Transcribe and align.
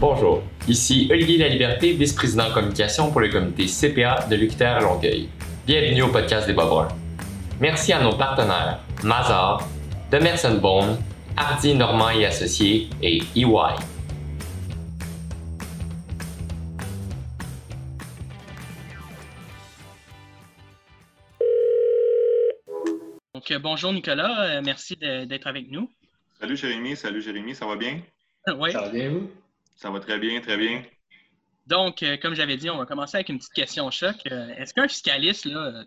Bonjour, 0.00 0.44
ici 0.68 1.08
Olivier 1.10 1.38
Laliberté, 1.38 1.92
vice-président 1.92 2.52
communication 2.52 3.10
pour 3.10 3.20
le 3.20 3.30
comité 3.30 3.66
CPA 3.66 4.28
de 4.30 4.36
l'UQTR 4.36 4.80
Longueuil. 4.80 5.28
Bienvenue 5.66 6.02
au 6.02 6.08
podcast 6.12 6.46
des 6.46 6.52
Bas 6.52 6.88
Merci 7.58 7.92
à 7.92 8.00
nos 8.00 8.12
partenaires 8.12 8.78
Mazar, 9.02 9.68
Demerson 10.12 10.60
Bone, 10.62 10.98
Hardy 11.36 11.74
Normand 11.74 12.10
et 12.10 12.24
Associés 12.26 12.88
et 13.02 13.16
EY. 13.34 13.74
Donc, 23.34 23.50
euh, 23.50 23.58
bonjour 23.58 23.92
Nicolas, 23.92 24.58
euh, 24.58 24.62
merci 24.64 24.94
d'être 24.94 25.48
avec 25.48 25.68
nous. 25.72 25.90
Salut 26.38 26.56
Jérémy, 26.56 26.94
salut 26.94 27.20
Jérémy, 27.20 27.56
ça 27.56 27.66
va 27.66 27.74
bien? 27.74 27.98
oui. 28.58 28.70
Ça 28.70 28.82
va 28.82 28.90
bien, 28.90 29.10
vous? 29.10 29.28
Ça 29.78 29.90
va 29.90 30.00
très 30.00 30.18
bien, 30.18 30.40
très 30.40 30.56
bien. 30.56 30.82
Donc, 31.68 32.02
euh, 32.02 32.16
comme 32.20 32.34
j'avais 32.34 32.56
dit, 32.56 32.68
on 32.68 32.78
va 32.78 32.84
commencer 32.84 33.16
avec 33.16 33.28
une 33.28 33.38
petite 33.38 33.52
question 33.52 33.88
choc. 33.92 34.16
Euh, 34.28 34.48
est-ce 34.56 34.74
qu'un 34.74 34.88
fiscaliste, 34.88 35.44
là, 35.44 35.84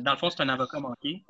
dans 0.00 0.10
le 0.10 0.16
fond, 0.16 0.30
c'est 0.30 0.42
un 0.42 0.48
avocat 0.48 0.80
manqué? 0.80 1.22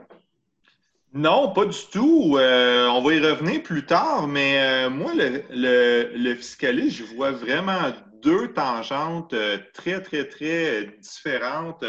Non, 1.13 1.53
pas 1.53 1.67
du 1.67 1.77
tout. 1.93 2.39
Euh, 2.39 2.87
on 2.87 3.03
va 3.03 3.15
y 3.15 3.21
revenir 3.21 3.63
plus 3.63 3.85
tard, 3.85 4.27
mais 4.29 4.89
moi, 4.89 5.13
le, 5.15 6.35
fiscaliste, 6.37 6.97
je 6.97 7.05
vois 7.05 7.33
vraiment 7.33 7.93
deux 8.23 8.51
tangentes 8.55 9.35
très, 9.75 10.01
très, 10.01 10.25
très 10.25 10.87
différentes. 11.03 11.85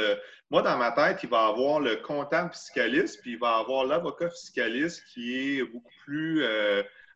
moi, 0.50 0.62
dans 0.62 0.78
ma 0.78 0.92
tête, 0.92 1.20
il 1.24 1.30
va 1.30 1.46
avoir 1.46 1.80
le 1.80 1.96
comptable 1.96 2.52
fiscaliste, 2.52 3.22
puis 3.22 3.34
il 3.34 3.40
va 3.40 3.60
avoir 3.60 3.86
l'avocat 3.86 4.30
fiscaliste 4.30 5.06
qui 5.14 5.38
est 5.38 5.64
beaucoup 5.64 5.94
plus 6.04 6.44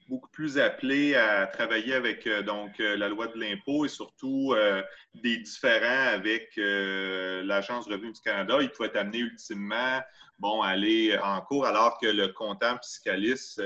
beaucoup 0.08 0.30
plus 0.30 0.58
appelé 0.58 1.16
à 1.16 1.48
travailler 1.48 1.94
avec 1.94 2.28
euh, 2.28 2.44
donc 2.44 2.80
euh, 2.80 2.96
la 2.96 3.10
loi 3.10 3.28
de 3.28 3.40
l'impôt 3.40 3.86
et 3.86 3.90
surtout 3.90 4.54
euh, 4.54 4.84
des 5.16 5.38
différends 5.38 6.08
avec 6.14 6.54
l'Agence 6.58 7.88
de 7.88 7.94
revenu 7.94 8.12
du 8.12 8.22
Canada. 8.22 8.58
Il 8.62 8.70
pouvait 8.70 8.90
être 8.90 8.98
amené 8.98 9.20
ultimement 9.20 10.02
bon, 10.40 10.62
à 10.62 10.70
aller 10.70 11.18
en 11.24 11.42
cours, 11.42 11.66
alors 11.66 11.98
que 12.00 12.08
le 12.08 12.28
comptable 12.28 12.80
fiscaliste 12.84 13.62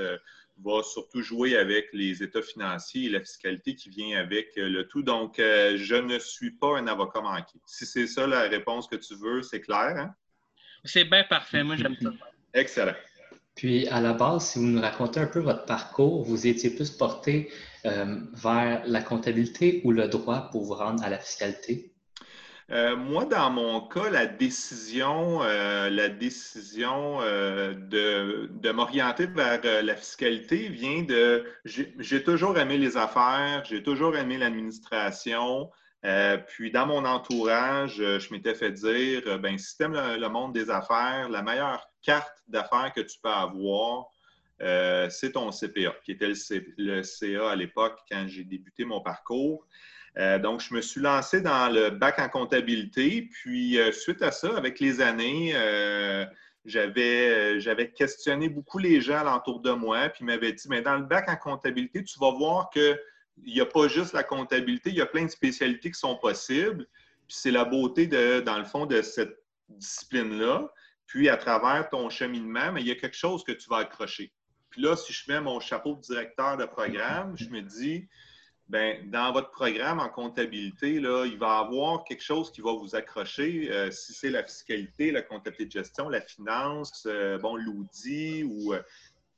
va 0.62 0.82
surtout 0.82 1.22
jouer 1.22 1.56
avec 1.56 1.88
les 1.92 2.22
états 2.22 2.42
financiers 2.42 3.06
et 3.06 3.08
la 3.08 3.20
fiscalité 3.20 3.74
qui 3.74 3.90
vient 3.90 4.20
avec 4.20 4.52
le 4.56 4.82
tout. 4.84 5.02
Donc, 5.02 5.34
je 5.38 5.96
ne 5.96 6.18
suis 6.20 6.52
pas 6.52 6.78
un 6.78 6.86
avocat 6.86 7.20
manqué. 7.20 7.58
Si 7.66 7.84
c'est 7.84 8.06
ça 8.06 8.28
la 8.28 8.42
réponse 8.42 8.86
que 8.86 8.96
tu 8.96 9.16
veux, 9.16 9.42
c'est 9.42 9.60
clair. 9.60 9.96
Hein? 9.96 10.14
C'est 10.84 11.04
bien 11.04 11.24
parfait. 11.24 11.64
Moi, 11.64 11.74
j'aime 11.74 11.96
ça. 12.00 12.10
Excellent. 12.54 12.94
Puis, 13.60 13.86
à 13.88 14.00
la 14.00 14.14
base, 14.14 14.46
si 14.46 14.58
vous 14.58 14.64
nous 14.64 14.80
racontez 14.80 15.20
un 15.20 15.26
peu 15.26 15.40
votre 15.40 15.66
parcours, 15.66 16.24
vous 16.24 16.46
étiez 16.46 16.70
plus 16.70 16.90
porté 16.90 17.52
euh, 17.84 18.16
vers 18.32 18.80
la 18.86 19.02
comptabilité 19.02 19.82
ou 19.84 19.92
le 19.92 20.08
droit 20.08 20.48
pour 20.50 20.64
vous 20.64 20.72
rendre 20.72 21.04
à 21.04 21.10
la 21.10 21.18
fiscalité? 21.18 21.92
Euh, 22.70 22.96
moi, 22.96 23.26
dans 23.26 23.50
mon 23.50 23.86
cas, 23.86 24.08
la 24.08 24.24
décision, 24.24 25.42
euh, 25.42 25.90
la 25.90 26.08
décision 26.08 27.18
de, 27.20 28.48
de 28.50 28.70
m'orienter 28.70 29.26
vers 29.26 29.60
la 29.82 29.94
fiscalité 29.94 30.70
vient 30.70 31.02
de... 31.02 31.44
J'ai 31.66 32.24
toujours 32.24 32.56
aimé 32.56 32.78
les 32.78 32.96
affaires, 32.96 33.62
j'ai 33.68 33.82
toujours 33.82 34.16
aimé 34.16 34.38
l'administration. 34.38 35.68
puis, 36.46 36.70
dans 36.70 36.86
mon 36.86 37.04
entourage, 37.04 37.96
je 37.96 38.32
m'étais 38.32 38.54
fait 38.54 38.72
dire, 38.72 39.38
ben, 39.38 39.58
si 39.58 39.76
tu 39.76 39.82
aimes 39.82 40.00
le, 40.18 40.28
monde 40.30 40.54
des 40.54 40.70
affaires, 40.70 41.28
la 41.28 41.42
meilleure 41.42 41.89
carte 42.02 42.42
d'affaires 42.48 42.92
que 42.94 43.00
tu 43.00 43.18
peux 43.22 43.28
avoir, 43.28 44.10
euh, 44.62 45.08
c'est 45.08 45.32
ton 45.32 45.50
CPA, 45.50 45.94
qui 46.04 46.12
était 46.12 46.32
le, 46.76 47.02
CA 47.02 47.50
à 47.50 47.56
l'époque 47.56 47.98
quand 48.10 48.26
j'ai 48.28 48.44
débuté 48.44 48.84
mon 48.84 49.00
parcours. 49.00 49.66
Euh, 50.18 50.38
donc, 50.38 50.60
je 50.60 50.74
me 50.74 50.80
suis 50.80 51.00
lancé 51.00 51.40
dans 51.40 51.72
le 51.72 51.90
bac 51.90 52.18
en 52.18 52.28
comptabilité. 52.28 53.28
Puis, 53.30 53.78
euh, 53.78 53.92
suite 53.92 54.22
à 54.22 54.32
ça, 54.32 54.56
avec 54.56 54.80
les 54.80 55.00
années, 55.00 55.52
j'avais 56.66 57.92
questionné 57.96 58.48
beaucoup 58.48 58.78
les 58.78 59.00
gens 59.00 59.18
alentour 59.18 59.60
de 59.60 59.70
moi. 59.70 60.08
Puis, 60.10 60.22
ils 60.22 60.26
m'avaient 60.26 60.52
dit, 60.52 60.68
mais 60.68 60.82
dans 60.82 60.96
le 60.96 61.04
bac 61.04 61.28
en 61.28 61.36
comptabilité, 61.36 62.04
tu 62.04 62.18
vas 62.18 62.32
voir 62.32 62.70
qu'il 62.70 62.98
n'y 63.46 63.60
a 63.60 63.66
pas 63.66 63.88
juste 63.88 64.12
la 64.12 64.24
comptabilité, 64.24 64.90
il 64.90 64.96
y 64.96 65.00
a 65.00 65.06
plein 65.06 65.24
de 65.24 65.30
spécialités 65.30 65.90
qui 65.90 65.98
sont 65.98 66.16
possibles. 66.16 66.86
Puis, 67.28 67.36
c'est 67.38 67.52
la 67.52 67.64
beauté, 67.64 68.06
de, 68.06 68.40
dans 68.40 68.58
le 68.58 68.64
fond, 68.64 68.84
de 68.84 69.00
cette 69.00 69.38
discipline-là. 69.70 70.70
Puis, 71.10 71.28
à 71.28 71.36
travers 71.36 71.88
ton 71.90 72.08
cheminement, 72.08 72.70
mais 72.70 72.82
il 72.82 72.86
y 72.86 72.92
a 72.92 72.94
quelque 72.94 73.16
chose 73.16 73.42
que 73.42 73.50
tu 73.50 73.68
vas 73.68 73.78
accrocher. 73.78 74.30
Puis 74.70 74.80
là, 74.80 74.94
si 74.94 75.12
je 75.12 75.24
mets 75.28 75.40
mon 75.40 75.58
chapeau 75.58 75.96
de 75.96 76.00
directeur 76.00 76.56
de 76.56 76.64
programme, 76.66 77.36
je 77.36 77.48
me 77.48 77.62
dis, 77.62 78.06
ben 78.68 79.10
dans 79.10 79.32
votre 79.32 79.50
programme 79.50 79.98
en 79.98 80.08
comptabilité, 80.08 80.94
il 80.94 81.06
va 81.06 81.26
y 81.26 81.34
avoir 81.42 82.04
quelque 82.04 82.22
chose 82.22 82.52
qui 82.52 82.60
va 82.60 82.74
vous 82.74 82.94
accrocher. 82.94 83.68
Euh, 83.72 83.90
si 83.90 84.12
c'est 84.14 84.30
la 84.30 84.44
fiscalité, 84.44 85.10
la 85.10 85.22
comptabilité 85.22 85.64
de 85.64 85.72
gestion, 85.72 86.08
la 86.08 86.20
finance, 86.20 87.02
euh, 87.06 87.38
bon, 87.38 87.56
l'audit, 87.56 88.44
ou 88.44 88.72
euh, 88.72 88.80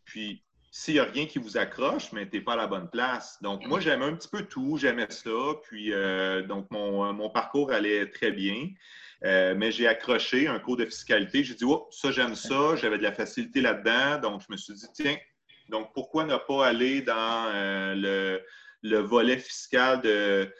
puis 0.04 0.42
s'il 0.70 0.94
n'y 0.94 1.00
a 1.00 1.04
rien 1.04 1.24
qui 1.24 1.38
vous 1.38 1.56
accroche, 1.56 2.12
mais 2.12 2.28
tu 2.28 2.36
n'es 2.36 2.42
pas 2.42 2.52
à 2.52 2.56
la 2.56 2.66
bonne 2.66 2.90
place. 2.90 3.38
Donc, 3.40 3.66
moi, 3.66 3.80
j'aimais 3.80 4.04
un 4.04 4.14
petit 4.14 4.28
peu 4.28 4.42
tout, 4.42 4.76
j'aimais 4.76 5.10
ça. 5.10 5.30
Puis, 5.62 5.92
donc, 6.48 6.70
mon, 6.70 7.30
parcours 7.30 7.72
allait 7.72 8.10
très 8.10 8.32
bien. 8.32 8.68
Euh, 9.24 9.54
mais 9.56 9.70
j'ai 9.70 9.86
accroché 9.86 10.48
un 10.48 10.58
cours 10.58 10.76
de 10.76 10.84
fiscalité. 10.84 11.44
J'ai 11.44 11.54
dit, 11.54 11.64
oh, 11.64 11.88
ça, 11.90 12.10
j'aime 12.10 12.34
ça. 12.34 12.76
J'avais 12.76 12.98
de 12.98 13.02
la 13.02 13.12
facilité 13.12 13.60
là-dedans. 13.60 14.30
Donc, 14.30 14.42
je 14.46 14.52
me 14.52 14.56
suis 14.56 14.74
dit, 14.74 14.86
tiens, 14.94 15.16
donc 15.68 15.92
pourquoi 15.94 16.24
ne 16.24 16.36
pas 16.36 16.66
aller 16.66 17.02
dans 17.02 17.46
euh, 17.54 18.40
le, 18.82 18.98
volet 18.98 19.38
fiscal 19.38 20.00
de, 20.02 20.52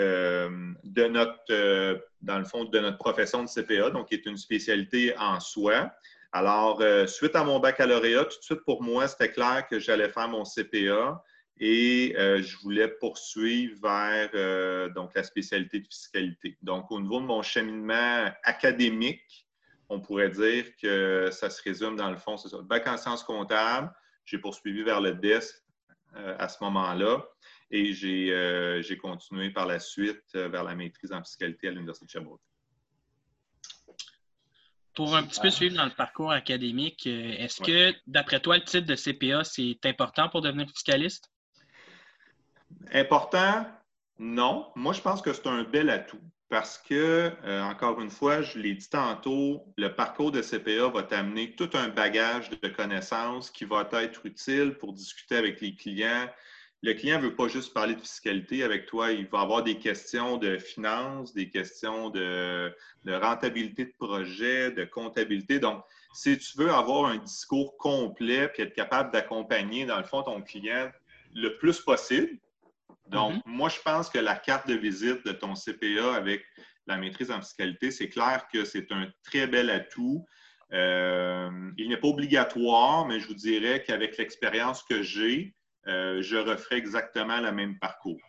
euh, 0.00 0.72
de 0.82 1.04
notre, 1.04 2.02
dans 2.20 2.38
le 2.38 2.44
fond, 2.44 2.64
de 2.64 2.78
notre 2.78 2.98
profession 2.98 3.44
de 3.44 3.48
CPA, 3.48 3.90
donc 3.90 4.08
qui 4.08 4.14
est 4.14 4.26
une 4.26 4.36
spécialité 4.36 5.16
en 5.16 5.38
soi. 5.38 5.92
Alors, 6.32 6.82
suite 7.06 7.36
à 7.36 7.44
mon 7.44 7.58
baccalauréat, 7.58 8.24
tout 8.24 8.38
de 8.38 8.44
suite 8.44 8.64
pour 8.66 8.82
moi, 8.82 9.08
c'était 9.08 9.30
clair 9.30 9.66
que 9.70 9.78
j'allais 9.78 10.10
faire 10.10 10.28
mon 10.28 10.42
CPA 10.44 11.22
et 11.60 12.14
euh, 12.16 12.40
je 12.42 12.56
voulais 12.58 12.88
poursuivre 12.88 13.80
vers 13.82 14.30
euh, 14.34 14.88
donc, 14.90 15.14
la 15.14 15.22
spécialité 15.22 15.80
de 15.80 15.86
fiscalité. 15.86 16.56
Donc, 16.62 16.90
au 16.90 17.00
niveau 17.00 17.20
de 17.20 17.26
mon 17.26 17.42
cheminement 17.42 18.30
académique, 18.44 19.46
on 19.88 20.00
pourrait 20.00 20.30
dire 20.30 20.66
que 20.80 21.30
ça 21.32 21.50
se 21.50 21.62
résume 21.62 21.96
dans 21.96 22.10
le 22.10 22.16
fond, 22.16 22.36
c'est 22.36 22.48
ça. 22.48 22.58
Bac 22.62 22.86
en 22.86 22.96
sciences 22.96 23.24
comptables, 23.24 23.92
j'ai 24.24 24.38
poursuivi 24.38 24.82
vers 24.82 25.00
le 25.00 25.14
DES 25.14 25.40
euh, 26.16 26.36
à 26.38 26.48
ce 26.48 26.62
moment-là 26.62 27.26
et 27.70 27.92
j'ai 27.92 28.98
continué 28.98 29.50
par 29.50 29.66
la 29.66 29.78
suite 29.78 30.22
vers 30.32 30.64
la 30.64 30.74
maîtrise 30.74 31.12
en 31.12 31.22
fiscalité 31.22 31.68
à 31.68 31.70
l'Université 31.70 32.06
de 32.06 32.10
Sherbrooke. 32.10 32.40
Pour 34.94 35.14
un 35.14 35.22
petit 35.22 35.40
peu 35.40 35.50
suivre 35.50 35.76
dans 35.76 35.84
le 35.84 35.94
parcours 35.94 36.32
académique, 36.32 37.06
est-ce 37.06 37.60
que, 37.60 37.94
d'après 38.06 38.40
toi, 38.40 38.56
le 38.56 38.64
titre 38.64 38.86
de 38.86 38.94
CPA, 38.94 39.44
c'est 39.44 39.78
important 39.84 40.28
pour 40.28 40.40
devenir 40.40 40.66
fiscaliste? 40.68 41.30
Important, 42.92 43.66
non. 44.18 44.66
Moi, 44.74 44.92
je 44.92 45.00
pense 45.00 45.22
que 45.22 45.32
c'est 45.32 45.46
un 45.46 45.64
bel 45.64 45.90
atout 45.90 46.20
parce 46.48 46.78
que, 46.78 47.30
euh, 47.44 47.62
encore 47.62 48.00
une 48.00 48.10
fois, 48.10 48.40
je 48.40 48.58
l'ai 48.58 48.74
dit 48.74 48.88
tantôt, 48.88 49.64
le 49.76 49.94
parcours 49.94 50.32
de 50.32 50.40
CPA 50.40 50.88
va 50.88 51.02
t'amener 51.02 51.54
tout 51.54 51.68
un 51.74 51.88
bagage 51.88 52.48
de 52.50 52.68
connaissances 52.68 53.50
qui 53.50 53.64
va 53.64 53.86
être 53.92 54.24
utile 54.24 54.74
pour 54.78 54.94
discuter 54.94 55.36
avec 55.36 55.60
les 55.60 55.74
clients. 55.74 56.26
Le 56.82 56.94
client 56.94 57.18
ne 57.18 57.24
veut 57.24 57.34
pas 57.34 57.48
juste 57.48 57.74
parler 57.74 57.94
de 57.94 58.00
fiscalité 58.00 58.62
avec 58.62 58.86
toi, 58.86 59.12
il 59.12 59.26
va 59.26 59.40
avoir 59.40 59.62
des 59.62 59.76
questions 59.76 60.38
de 60.38 60.56
finances, 60.56 61.34
des 61.34 61.50
questions 61.50 62.08
de, 62.08 62.74
de 63.04 63.12
rentabilité 63.12 63.84
de 63.84 63.92
projet, 63.98 64.70
de 64.70 64.84
comptabilité. 64.84 65.58
Donc, 65.58 65.82
si 66.14 66.38
tu 66.38 66.56
veux 66.56 66.70
avoir 66.70 67.06
un 67.10 67.16
discours 67.16 67.76
complet 67.76 68.50
et 68.56 68.62
être 68.62 68.74
capable 68.74 69.12
d'accompagner, 69.12 69.84
dans 69.84 69.98
le 69.98 70.04
fond, 70.04 70.22
ton 70.22 70.40
client 70.40 70.90
le 71.34 71.58
plus 71.58 71.80
possible, 71.80 72.38
donc, 73.10 73.34
mhm. 73.34 73.42
moi, 73.46 73.68
je 73.68 73.78
pense 73.84 74.10
que 74.10 74.18
la 74.18 74.36
carte 74.36 74.68
de 74.68 74.74
visite 74.74 75.24
de 75.26 75.32
ton 75.32 75.54
CPA 75.54 76.14
avec 76.14 76.44
la 76.86 76.96
maîtrise 76.96 77.30
en 77.30 77.40
fiscalité, 77.40 77.90
c'est 77.90 78.08
clair 78.08 78.46
que 78.52 78.64
c'est 78.64 78.90
un 78.92 79.08
très 79.24 79.46
bel 79.46 79.70
atout. 79.70 80.24
Euh, 80.72 81.70
il 81.76 81.88
n'est 81.88 81.96
pas 81.96 82.08
obligatoire, 82.08 83.06
mais 83.06 83.20
je 83.20 83.28
vous 83.28 83.34
dirais 83.34 83.82
qu'avec 83.82 84.16
l'expérience 84.18 84.82
que 84.82 85.02
j'ai, 85.02 85.54
euh, 85.86 86.20
je 86.22 86.36
referai 86.36 86.76
exactement 86.76 87.40
le 87.40 87.52
même 87.52 87.78
parcours. 87.78 88.20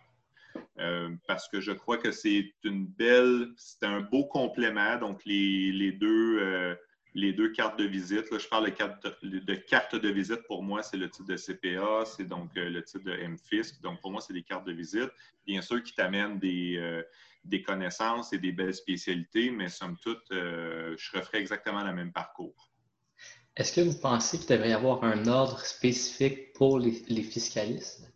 Euh, 0.80 1.10
parce 1.28 1.48
que 1.50 1.60
je 1.60 1.72
crois 1.72 1.98
que 1.98 2.12
c'est 2.12 2.54
une 2.64 2.88
belle, 2.88 3.48
c'est 3.58 3.86
un 3.86 4.02
beau 4.02 4.26
complément. 4.26 4.98
Donc, 4.98 5.22
les, 5.26 5.72
les 5.72 5.92
deux, 5.92 6.78
les 7.14 7.34
deux 7.34 7.50
cartes 7.52 7.80
de 7.80 7.86
visite. 7.86 8.30
Là, 8.32 8.38
je 8.38 8.48
parle 8.48 8.66
de 8.66 9.56
carte 9.56 9.96
de, 9.96 10.10
visite. 10.10 10.44
Pour 10.48 10.64
moi, 10.64 10.84
c'est 10.84 10.98
le 10.98 11.10
type 11.10 11.28
de 11.28 11.36
CPA, 11.36 12.06
c'est 12.06 12.26
donc 12.26 12.56
euh, 12.58 12.70
le 12.70 12.84
type 12.84 13.04
de 13.04 13.12
MFISC. 13.12 13.82
Donc, 13.82 14.00
pour 14.02 14.12
moi, 14.12 14.22
c'est 14.22 14.34
des 14.34 14.44
cartes 14.44 14.66
de 14.66 14.74
visite. 14.74 15.10
Bien 15.46 15.62
sûr, 15.62 15.82
qui 15.84 15.94
t'amènent 15.94 16.40
des, 16.40 16.78
euh, 16.78 17.04
connaissances 17.66 18.32
et 18.34 18.38
des 18.38 18.52
belles 18.52 18.76
spécialités, 18.76 19.50
mais 19.50 19.70
somme 19.70 19.98
toute, 20.02 20.32
euh, 20.32 20.96
je 20.98 21.18
referai 21.18 21.40
exactement 21.40 21.84
le 21.84 21.94
même 21.94 22.12
parcours. 22.12 22.72
Est-ce 23.56 23.74
que 23.76 23.82
vous 23.82 24.00
pensez 24.00 24.38
qu'il 24.38 24.48
devrait 24.48 24.70
y 24.70 24.74
avoir 24.74 25.04
un 25.04 25.26
ordre 25.26 25.60
spécifique 25.66 26.54
pour 26.54 26.80
les, 26.80 26.92
fiscalistes? 27.24 28.14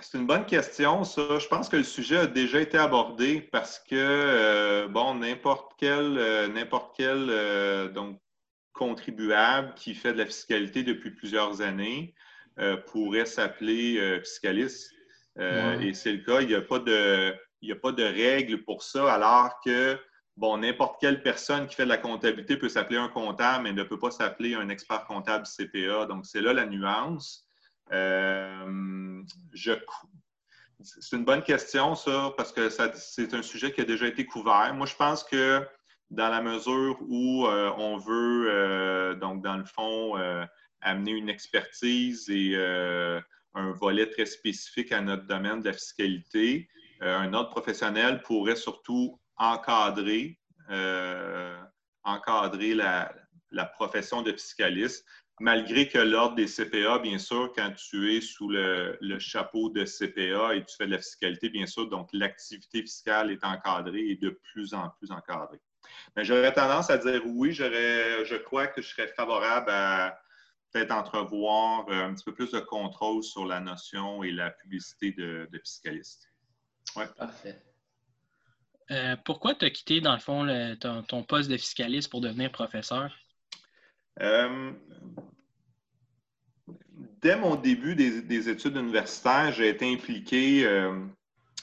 C'est 0.00 0.18
une 0.18 0.26
bonne 0.26 0.46
question, 0.46 1.04
ça. 1.04 1.38
Je 1.38 1.48
pense 1.48 1.68
que 1.68 1.76
le 1.76 1.84
sujet 1.84 2.18
a 2.18 2.26
déjà 2.26 2.60
été 2.60 2.78
abordé 2.78 3.40
parce 3.40 3.78
que, 3.78 3.94
euh, 3.94 4.88
bon, 4.88 5.14
n'importe 5.14 5.72
quel, 5.78 6.18
euh, 6.18 6.48
n'importe 6.48 6.94
quel 6.96 7.28
euh, 7.30 7.88
donc, 7.88 8.20
contribuable 8.72 9.74
qui 9.74 9.94
fait 9.94 10.12
de 10.12 10.18
la 10.18 10.26
fiscalité 10.26 10.82
depuis 10.82 11.10
plusieurs 11.10 11.60
années 11.60 12.14
pourrait 12.86 13.26
s'appeler 13.26 14.20
fiscaliste. 14.20 14.92
Et 15.38 15.94
c'est 15.94 16.12
le 16.12 16.18
cas. 16.18 16.40
Il 16.40 16.48
n'y 16.48 16.54
a, 16.54 16.62
pas 16.62 16.78
de, 16.78 17.34
il 17.60 17.72
a 17.72 17.76
pas 17.76 17.92
de 17.92 18.02
règle 18.02 18.62
pour 18.62 18.82
ça, 18.82 19.12
alors 19.12 19.60
que, 19.64 19.98
bon, 20.36 20.58
n'importe 20.58 21.00
quelle 21.00 21.22
personne 21.22 21.66
qui 21.66 21.74
fait 21.74 21.84
de 21.84 21.90
la 21.90 21.98
comptabilité 21.98 22.56
peut 22.56 22.68
s'appeler 22.68 22.98
un 22.98 23.08
comptable, 23.08 23.64
mais 23.64 23.72
ne 23.72 23.82
peut 23.82 23.98
pas 23.98 24.10
s'appeler 24.10 24.54
un 24.54 24.68
expert 24.68 25.04
comptable 25.04 25.46
CPA. 25.46 26.06
Donc, 26.06 26.26
c'est 26.26 26.40
là 26.40 26.52
la 26.52 26.66
nuance. 26.66 27.46
Euh, 27.90 29.22
c'est 30.82 31.16
une 31.16 31.24
bonne 31.24 31.42
question, 31.42 31.94
ça, 31.94 32.32
parce 32.36 32.52
que 32.52 32.68
c'est 32.68 33.34
un 33.34 33.42
sujet 33.42 33.72
qui 33.72 33.80
a 33.80 33.84
déjà 33.84 34.06
été 34.06 34.26
couvert. 34.26 34.74
Moi, 34.74 34.86
je 34.86 34.96
pense 34.96 35.22
que 35.24 35.66
dans 36.10 36.28
la 36.28 36.42
mesure 36.42 36.98
où 37.02 37.46
euh, 37.46 37.72
on 37.76 37.96
veut, 37.98 38.50
euh, 38.50 39.14
donc, 39.14 39.42
dans 39.42 39.56
le 39.56 39.64
fond, 39.64 40.16
amener 40.80 41.12
une 41.12 41.28
expertise 41.28 42.28
et 42.28 42.56
un 43.54 43.70
volet 43.72 44.08
très 44.10 44.26
spécifique 44.26 44.92
à 44.92 45.00
notre 45.00 45.26
domaine 45.26 45.60
de 45.60 45.66
la 45.66 45.72
fiscalité, 45.72 46.68
un 47.00 47.32
autre 47.34 47.50
professionnel 47.50 48.22
pourrait 48.22 48.56
surtout 48.56 49.20
encadrer, 49.36 50.38
encadrer 52.04 52.74
la, 52.74 53.12
la 53.52 53.66
profession 53.66 54.22
de 54.22 54.32
fiscaliste 54.32 55.06
malgré 55.42 55.88
que 55.88 55.98
l'ordre 55.98 56.36
des 56.36 56.46
CPA, 56.46 57.00
bien 57.00 57.18
sûr, 57.18 57.52
quand 57.54 57.72
tu 57.72 58.14
es 58.14 58.20
sous 58.20 58.48
le, 58.48 58.96
chapeau 59.18 59.70
de 59.70 59.84
CPA 59.84 60.54
et 60.54 60.64
tu 60.64 60.76
fais 60.76 60.86
de 60.86 60.92
la 60.92 60.98
fiscalité, 60.98 61.48
bien 61.48 61.66
sûr, 61.66 61.88
donc 61.88 62.08
l'activité 62.12 62.80
fiscale 62.82 63.32
est 63.32 63.44
encadrée 63.44 64.10
et 64.10 64.16
de 64.16 64.30
plus 64.30 64.72
en 64.72 64.88
plus 64.90 65.10
encadrée. 65.10 65.60
Mais 66.14 66.24
j'aurais 66.24 66.52
tendance 66.52 66.90
à 66.90 66.98
dire 66.98 67.22
oui, 67.26 67.52
je 67.52 68.36
crois 68.36 68.68
que 68.68 68.80
je 68.80 68.88
serais 68.88 69.08
favorable 69.08 69.70
à 69.70 70.16
peut-être 70.70 70.92
entrevoir 70.92 71.86
euh, 71.88 72.04
un 72.04 72.14
petit 72.14 72.24
peu 72.24 72.32
plus 72.32 72.52
de 72.52 72.60
contrôle 72.60 73.22
sur 73.22 73.44
la 73.44 73.60
notion 73.60 74.22
et 74.22 74.30
la 74.30 74.50
publicité 74.50 75.10
de, 75.10 75.48
fiscaliste. 75.64 76.30
Ouais. 76.94 77.06
Parfait. 77.18 77.60
Euh, 78.92 79.16
pourquoi 79.24 79.56
tu 79.56 79.64
as 79.64 79.70
quitté, 79.70 80.00
dans 80.00 80.14
le 80.14 80.20
fond, 80.20 80.46
ton, 81.08 81.24
poste 81.24 81.50
de 81.50 81.56
fiscaliste 81.56 82.10
pour 82.10 82.20
devenir 82.20 82.52
professeur? 82.52 83.12
Euh, 84.20 84.72
dès 87.20 87.36
mon 87.36 87.56
début 87.56 87.94
des, 87.94 88.48
études 88.48 88.76
universitaires, 88.76 89.52
j'ai 89.52 89.68
été 89.68 89.90
impliqué 89.90 90.66
euh, 90.66 90.98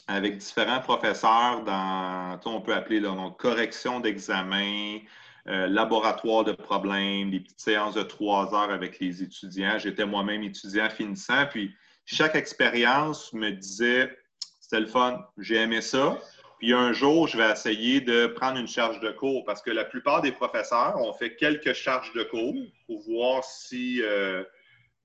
avec 0.07 0.37
différents 0.37 0.81
professeurs 0.81 1.63
dans, 1.63 2.39
on 2.45 2.61
peut 2.61 2.73
appeler 2.73 3.01
correction 3.37 3.99
d'examen, 3.99 4.99
euh, 5.47 5.67
laboratoire 5.67 6.43
de 6.43 6.53
problèmes, 6.53 7.31
des 7.31 7.41
petites 7.41 7.61
séances 7.61 7.95
de 7.95 8.03
trois 8.03 8.53
heures 8.53 8.71
avec 8.71 8.99
les 8.99 9.21
étudiants. 9.21 9.77
J'étais 9.77 10.05
moi-même 10.05 10.43
étudiant 10.43 10.89
finissant, 10.89 11.45
puis 11.49 11.75
chaque 12.05 12.35
expérience 12.35 13.31
me 13.33 13.51
disait, 13.51 14.17
c'était 14.59 14.79
le 14.79 14.87
fun, 14.87 15.25
j'ai 15.37 15.57
aimé 15.57 15.81
ça. 15.81 16.17
Puis 16.59 16.73
un 16.73 16.91
jour, 16.91 17.27
je 17.27 17.37
vais 17.37 17.49
essayer 17.49 18.01
de 18.01 18.27
prendre 18.27 18.59
une 18.59 18.67
charge 18.67 18.99
de 18.99 19.11
cours 19.11 19.45
parce 19.45 19.61
que 19.61 19.71
la 19.71 19.85
plupart 19.85 20.21
des 20.21 20.33
professeurs 20.33 20.97
ont 20.97 21.13
fait 21.13 21.35
quelques 21.37 21.71
charges 21.71 22.11
de 22.13 22.23
cours 22.23 22.53
pour 22.85 23.01
voir 23.03 23.45
si, 23.45 24.01
euh, 24.03 24.43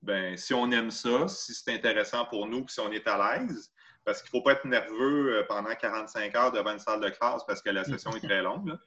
ben, 0.01 0.35
si 0.35 0.53
on 0.53 0.69
aime 0.71 0.91
ça, 0.91 1.29
si 1.29 1.53
c'est 1.53 1.73
intéressant 1.73 2.25
pour 2.25 2.45
nous, 2.45 2.67
si 2.67 2.81
on 2.81 2.91
est 2.91 3.07
à 3.07 3.37
l'aise. 3.39 3.71
Parce 4.03 4.21
qu'il 4.21 4.35
ne 4.35 4.39
faut 4.39 4.43
pas 4.43 4.51
être 4.51 4.65
nerveux 4.65 5.37
euh, 5.37 5.43
pendant 5.47 5.73
45 5.73 6.35
heures 6.35 6.51
devant 6.51 6.73
une 6.73 6.79
salle 6.79 6.99
de 6.99 7.09
classe 7.09 7.43
parce 7.47 7.61
que 7.61 7.69
la 7.69 7.85
session 7.85 8.11
est 8.11 8.27
très 8.27 8.41
longue. 8.41 8.77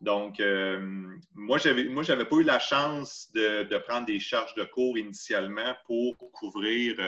Donc, 0.00 0.40
euh, 0.40 0.80
moi, 1.32 1.58
je 1.58 1.68
n'avais 1.68 2.24
pas 2.24 2.36
eu 2.36 2.42
la 2.42 2.58
chance 2.58 3.30
de, 3.34 3.78
prendre 3.86 4.04
des 4.04 4.18
charges 4.18 4.54
de 4.54 4.64
cours 4.64 4.98
initialement 4.98 5.74
pour 5.86 6.18
couvrir 6.32 7.00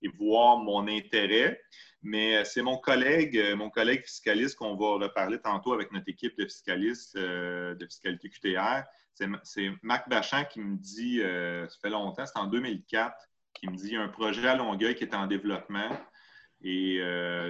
et 0.00 0.08
voir 0.16 0.58
mon 0.58 0.86
intérêt. 0.88 1.60
Mais 2.04 2.36
euh, 2.36 2.44
c'est 2.44 2.60
mon 2.60 2.76
collègue, 2.76 3.38
euh, 3.38 3.56
mon 3.56 3.70
collègue 3.70 4.04
fiscaliste 4.04 4.56
qu'on 4.56 4.76
va 4.76 5.06
reparler 5.06 5.40
tantôt 5.40 5.72
avec 5.72 5.90
notre 5.90 6.08
équipe 6.08 6.36
de 6.38 6.44
fiscalistes 6.44 7.16
euh, 7.16 7.74
de 7.74 7.86
fiscalité 7.86 8.28
QTR. 8.28 8.82
C'est 9.42 9.70
Marc 9.82 10.08
Bachand 10.10 10.44
qui 10.44 10.60
me 10.60 10.76
dit, 10.76 11.20
ça 11.20 11.78
fait 11.80 11.88
longtemps, 11.88 12.26
c'est 12.26 12.36
en 12.36 12.46
2004, 12.46 13.14
qui 13.54 13.68
me 13.68 13.76
dit 13.76 13.86
il 13.86 13.92
y 13.94 13.96
a 13.96 14.02
un 14.02 14.08
projet 14.08 14.46
à 14.46 14.56
Longueuil 14.56 14.96
qui 14.96 15.04
est 15.04 15.14
en 15.14 15.28
développement. 15.28 15.88
Et 16.60 16.98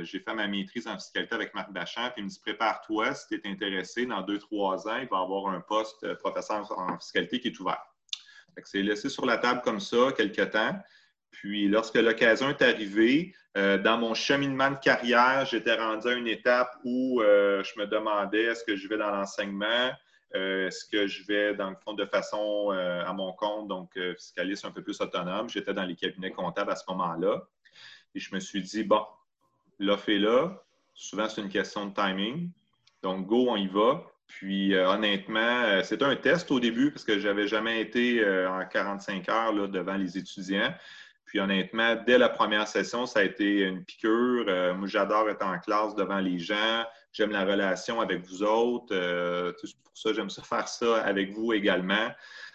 j'ai 0.03 0.21
fait 0.21 0.35
ma 0.35 0.47
maîtrise 0.47 0.87
en 0.87 0.97
fiscalité 0.97 1.35
avec 1.35 1.55
Marc 1.55 1.73
Bachand. 1.73 2.11
Puis 2.11 2.21
il 2.21 2.25
me 2.25 2.29
dit 2.29 2.39
prépare-toi, 2.39 3.15
si 3.15 3.29
tu 3.29 3.35
es 3.43 3.51
intéressé, 3.51 4.05
dans 4.05 4.21
deux, 4.21 4.39
trois 4.39 4.87
ans, 4.87 4.99
il 4.99 5.09
va 5.09 5.21
y 5.21 5.23
avoir 5.23 5.47
un 5.55 5.63
poste 5.63 6.13
professeur 6.17 6.71
en 6.79 6.99
fiscalité 6.99 7.41
qui 7.41 7.49
est 7.49 7.61
ouvert. 7.61 7.83
C'est 8.63 8.83
laissé 8.83 9.09
sur 9.09 9.25
la 9.25 9.39
table 9.39 9.63
comme 9.63 9.81
ça 9.81 10.13
quelques 10.15 10.51
temps. 10.51 10.79
Puis 11.35 11.69
lorsque 11.69 11.97
l'occasion 11.97 12.49
est 12.49 12.63
arrivée, 12.63 13.35
euh, 13.57 13.77
dans 13.77 13.99
mon 13.99 14.15
cheminement 14.15 14.71
de 14.71 14.77
carrière, 14.77 15.45
j'étais 15.47 15.75
rendu 15.75 16.07
à 16.07 16.13
une 16.13 16.29
étape 16.29 16.77
où 16.85 17.21
euh, 17.21 17.63
je 17.65 17.79
me 17.79 17.87
demandais 17.87 18.43
est-ce 18.43 18.65
que 18.65 18.77
je 18.77 18.89
vais 18.89 18.97
dans 18.97 19.11
l'enseignement, 19.11 19.91
euh, 20.37 20.69
est-ce 20.69 20.85
que 20.85 21.09
je 21.09 21.27
vais 21.27 21.55
dans 21.55 21.71
le 21.71 21.77
fond 21.85 21.93
de 21.93 22.05
façon 22.05 22.71
à 22.71 23.13
mon 23.13 23.33
compte, 23.33 23.69
donc 23.69 23.99
fiscaliste 24.17 24.65
un 24.65 24.71
peu 24.71 24.83
plus 24.83 25.01
autonome. 25.01 25.49
J'étais 25.49 25.75
dans 25.75 25.85
les 25.85 25.97
cabinets 25.97 26.31
comptables 26.31 26.71
à 26.71 26.77
ce 26.77 26.85
moment-là. 26.89 27.43
Et 28.15 28.21
je 28.21 28.33
me 28.33 28.39
suis 28.39 28.63
dit, 28.63 28.85
bon, 28.85 29.05
l'offre 29.81 30.11
est 30.11 30.19
là. 30.19 30.63
Souvent, 30.95 31.29
c'est 31.29 31.41
une 31.41 31.49
question 31.49 31.87
de 31.87 31.95
timing. 31.95 32.51
Donc, 33.03 33.27
go, 33.27 33.47
on 33.49 33.57
y 33.57 33.67
va. 33.67 34.05
Puis, 34.29 34.75
honnêtement, 34.77 35.83
c'était 35.83 36.05
un 36.05 36.17
test 36.17 36.51
au 36.53 36.61
début 36.61 36.93
parce 36.93 37.05
que 37.05 37.19
je 37.19 37.27
n'avais 37.27 37.49
jamais 37.49 37.81
été 37.81 38.25
en 38.47 38.65
45 38.67 39.29
heures 39.29 39.53
là, 39.53 39.67
devant 39.67 39.97
les 39.97 40.17
étudiants. 40.17 40.73
Puis 41.27 41.41
honnêtement, 41.41 41.97
dès 42.07 42.19
la 42.19 42.29
première 42.29 42.69
session, 42.69 43.07
ça 43.07 43.21
a 43.21 43.23
été 43.23 43.61
une 43.61 43.85
piqûre. 43.85 44.45
Euh, 44.49 44.75
moi, 44.75 44.87
j'adore 44.87 45.29
être 45.31 45.45
en 45.45 45.59
classe 45.59 45.95
devant 45.95 46.21
les 46.21 46.39
gens. 46.39 46.85
J'aime 47.13 47.31
la 47.31 47.45
relation 47.45 48.01
avec 48.01 48.25
vous 48.27 48.43
autres. 48.43 48.95
Euh, 48.95 49.53
pour 49.85 49.97
ça, 49.97 50.13
j'aime 50.13 50.31
ça 50.31 50.43
faire 50.45 50.69
ça 50.69 51.03
avec 51.03 51.33
vous 51.33 51.53
également. 51.53 52.09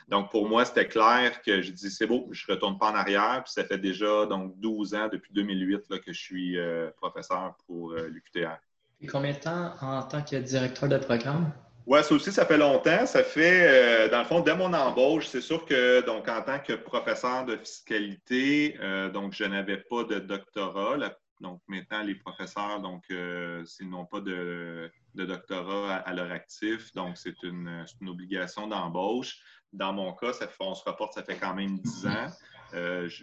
Donc, 0.07 0.31
pour 0.31 0.48
moi, 0.48 0.66
c'était 0.66 0.88
clair 0.88 1.42
que 1.42 1.62
je 1.62 1.71
dis 1.71 1.92
c'est 1.92 2.07
beau, 2.07 2.27
je 2.31 2.45
ne 2.48 2.56
retourne 2.56 2.77
pas 2.77 2.92
en 2.92 2.95
arrière. 2.95 3.42
Puis 3.44 3.54
ça 3.54 3.63
fait 3.63 3.77
déjà 3.77 4.25
donc 4.25 4.60
12 4.60 4.95
ans, 4.95 5.07
depuis 5.12 5.33
2008, 5.33 5.89
là, 5.89 6.00
que 6.00 6.13
je 6.13 6.20
suis 6.20 6.58
euh, 6.58 6.89
professeur 6.98 7.55
pour 7.67 7.94
l'UQTR. 7.94 8.58
Et 9.01 9.08
combien 9.08 9.34
de 9.34 9.38
temps 9.39 9.75
en 9.82 10.03
tant 10.03 10.22
que 10.22 10.36
directeur 10.36 10.89
de 10.89 10.98
programme? 10.98 11.51
Oui, 11.89 12.03
ça 12.03 12.13
aussi, 12.13 12.31
ça 12.31 12.46
fait 12.46 12.60
longtemps. 12.60 13.08
Ça 13.08 13.24
fait, 13.24 13.67
euh, 13.67 14.10
dans 14.10 14.19
le 14.19 14.25
fond, 14.25 14.41
dès 14.41 14.55
mon 14.55 14.72
embauche, 14.74 15.25
c'est 15.25 15.41
sûr 15.41 15.65
que, 15.65 16.05
donc, 16.05 16.27
en 16.27 16.43
tant 16.43 16.60
que 16.60 16.74
professeur 16.74 17.46
de 17.46 17.58
fiscalité, 17.58 18.77
euh, 18.79 19.10
donc, 19.10 19.34
je 19.34 19.43
n'avais 19.43 19.77
pas 19.77 20.03
de 20.03 20.19
doctorat. 20.19 20.98
donc, 21.41 21.62
maintenant, 21.67 22.03
les 22.03 22.13
professeurs, 22.13 22.79
donc, 22.79 23.05
euh, 23.10 23.65
s'ils 23.65 23.89
n'ont 23.89 24.05
pas 24.05 24.19
de, 24.19 24.91
doctorat 25.15 25.96
à, 25.96 26.13
leur 26.13 26.31
actif, 26.31 26.93
donc, 26.93 27.17
c'est 27.17 27.41
une, 27.41 27.84
obligation 28.05 28.67
d'embauche. 28.67 29.39
Dans 29.74 29.91
mon 29.91 30.13
cas, 30.13 30.34
ça 30.34 30.48
on 30.60 30.75
se 30.75 30.84
rapporte, 30.84 31.13
ça 31.13 31.24
fait 31.24 31.38
quand 31.38 31.55
même 31.55 31.79
10 31.79 32.05
ans. 32.05 32.27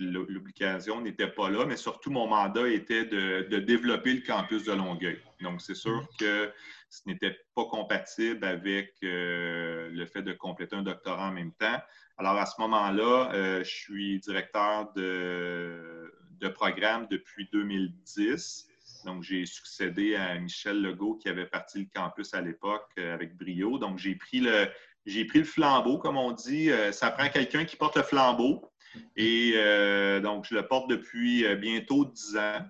L'obligation 0.01 1.01
n'était 1.03 1.29
pas 1.29 1.51
là, 1.51 1.67
mais 1.67 1.77
surtout, 1.77 2.11
mon 2.11 2.27
mandat 2.27 2.69
était 2.69 3.05
de 3.05 3.59
développer 3.61 4.13
le 4.13 4.23
campus 4.23 4.65
de 4.65 4.73
Longueuil. 4.73 5.21
Donc, 5.41 5.61
c'est 5.61 5.77
sûr 5.77 6.05
que 6.19 6.51
ce 6.89 7.03
n'était 7.07 7.37
pas 7.55 7.65
compatible 7.67 8.45
avec 8.45 8.95
euh, 9.03 9.89
le 9.91 10.07
fait 10.07 10.23
de 10.23 10.33
compléter 10.33 10.77
un 10.77 10.83
doctorat 10.83 11.29
en 11.29 11.33
même 11.33 11.53
temps. 11.53 11.79
Alors, 12.17 12.37
à 12.37 12.47
ce 12.47 12.61
moment-là, 12.61 13.31
euh, 13.35 13.65
je 13.65 13.71
suis 13.71 14.21
directeur 14.21 14.93
de, 14.95 16.13
programme 16.55 17.09
depuis 17.11 17.49
2010. 17.53 18.69
Donc, 19.05 19.23
j'ai 19.25 19.47
succédé 19.47 20.15
à 20.15 20.39
Michel 20.39 20.81
Legault 20.81 21.17
qui 21.17 21.29
avait 21.29 21.47
parti 21.47 21.81
le 21.81 21.87
campus 21.93 22.35
à 22.35 22.41
l'époque 22.41 22.89
euh, 22.99 23.15
avec 23.15 23.37
brio. 23.37 23.79
Donc, 23.79 23.99
j'ai 23.99 24.15
pris 24.15 24.41
le, 24.41 24.69
j'ai 25.07 25.25
pris 25.25 25.41
le 25.41 25.45
flambeau, 25.45 25.99
comme 25.99 26.17
on 26.17 26.33
dit. 26.33 26.71
ça 26.93 27.11
prend 27.11 27.29
quelqu'un 27.29 27.65
qui 27.65 27.77
porte 27.77 27.97
le 27.97 28.03
flambeau. 28.03 28.71
Et 29.17 29.53
donc, 30.23 30.47
je 30.49 30.55
le 30.55 30.67
porte 30.67 30.89
depuis 30.89 31.45
bientôt 31.57 32.07
10 32.07 32.37
ans. 32.37 32.67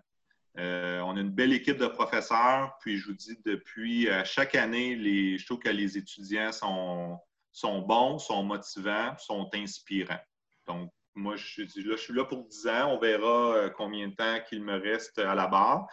Euh, 0.59 1.01
on 1.01 1.17
a 1.17 1.21
une 1.21 1.31
belle 1.31 1.53
équipe 1.53 1.77
de 1.77 1.87
professeurs, 1.87 2.77
puis 2.81 2.97
je 2.97 3.09
vous 3.09 3.15
dis, 3.15 3.37
depuis 3.45 4.09
euh, 4.09 4.25
chaque 4.25 4.55
année, 4.55 4.97
les, 4.97 5.37
je 5.39 5.45
trouve 5.45 5.59
que 5.59 5.69
les 5.69 5.99
étudiants 5.99 6.53
sont, 6.53 7.19
sont 7.53 7.83
bons, 7.83 8.19
sont 8.19 8.43
motivants, 8.43 9.15
sont 9.19 9.51
inspirants. 9.55 10.21
Donc, 10.67 10.91
moi, 11.15 11.37
je, 11.37 11.63
là, 11.63 11.97
je 11.97 11.97
suis 11.97 12.15
là 12.15 12.25
pour 12.25 12.45
10 12.45 12.69
ans. 12.69 12.95
On 12.95 12.99
verra 12.99 13.55
euh, 13.55 13.71
combien 13.71 14.09
de 14.09 14.15
temps 14.15 14.39
qu'il 14.49 14.63
me 14.63 14.79
reste 14.79 15.19
à 15.19 15.35
la 15.35 15.47
barre. 15.47 15.87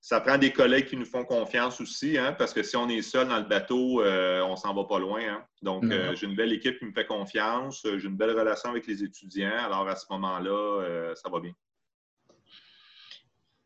Ça 0.00 0.20
prend 0.20 0.38
des 0.38 0.52
collègues 0.52 0.86
qui 0.86 0.96
nous 0.96 1.04
font 1.04 1.24
confiance 1.24 1.80
aussi, 1.80 2.16
hein, 2.16 2.32
parce 2.32 2.54
que 2.54 2.62
si 2.62 2.76
on 2.76 2.88
est 2.88 3.02
seul 3.02 3.28
dans 3.28 3.38
le 3.38 3.48
bateau, 3.48 4.00
on 4.04 4.54
s'en 4.54 4.72
va 4.72 4.84
pas 4.84 5.00
loin. 5.00 5.20
Hein. 5.28 5.44
Donc, 5.60 5.84
j'ai 6.14 6.24
une 6.24 6.36
belle 6.36 6.52
équipe 6.52 6.78
qui 6.78 6.84
me 6.84 6.92
fait 6.92 7.04
confiance. 7.04 7.82
J'ai 7.84 8.06
une 8.06 8.16
belle 8.16 8.38
relation 8.38 8.70
avec 8.70 8.86
les 8.86 9.02
étudiants. 9.02 9.58
Alors, 9.58 9.88
à 9.88 9.96
ce 9.96 10.06
moment-là, 10.10 11.14
ça 11.16 11.28
va 11.28 11.40
bien. 11.40 11.52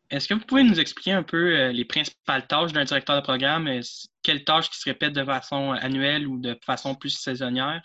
Est-ce 0.09 0.27
que 0.27 0.33
vous 0.33 0.45
pouvez 0.45 0.63
nous 0.63 0.79
expliquer 0.79 1.13
un 1.13 1.23
peu 1.23 1.57
euh, 1.57 1.71
les 1.71 1.85
principales 1.85 2.45
tâches 2.47 2.73
d'un 2.73 2.83
directeur 2.83 3.15
de 3.15 3.21
programme? 3.21 3.69
Quelles 4.21 4.43
tâches 4.43 4.69
qui 4.69 4.79
se 4.79 4.89
répètent 4.89 5.13
de 5.13 5.23
façon 5.23 5.71
annuelle 5.71 6.27
ou 6.27 6.39
de 6.39 6.57
façon 6.65 6.95
plus 6.95 7.09
saisonnière? 7.09 7.81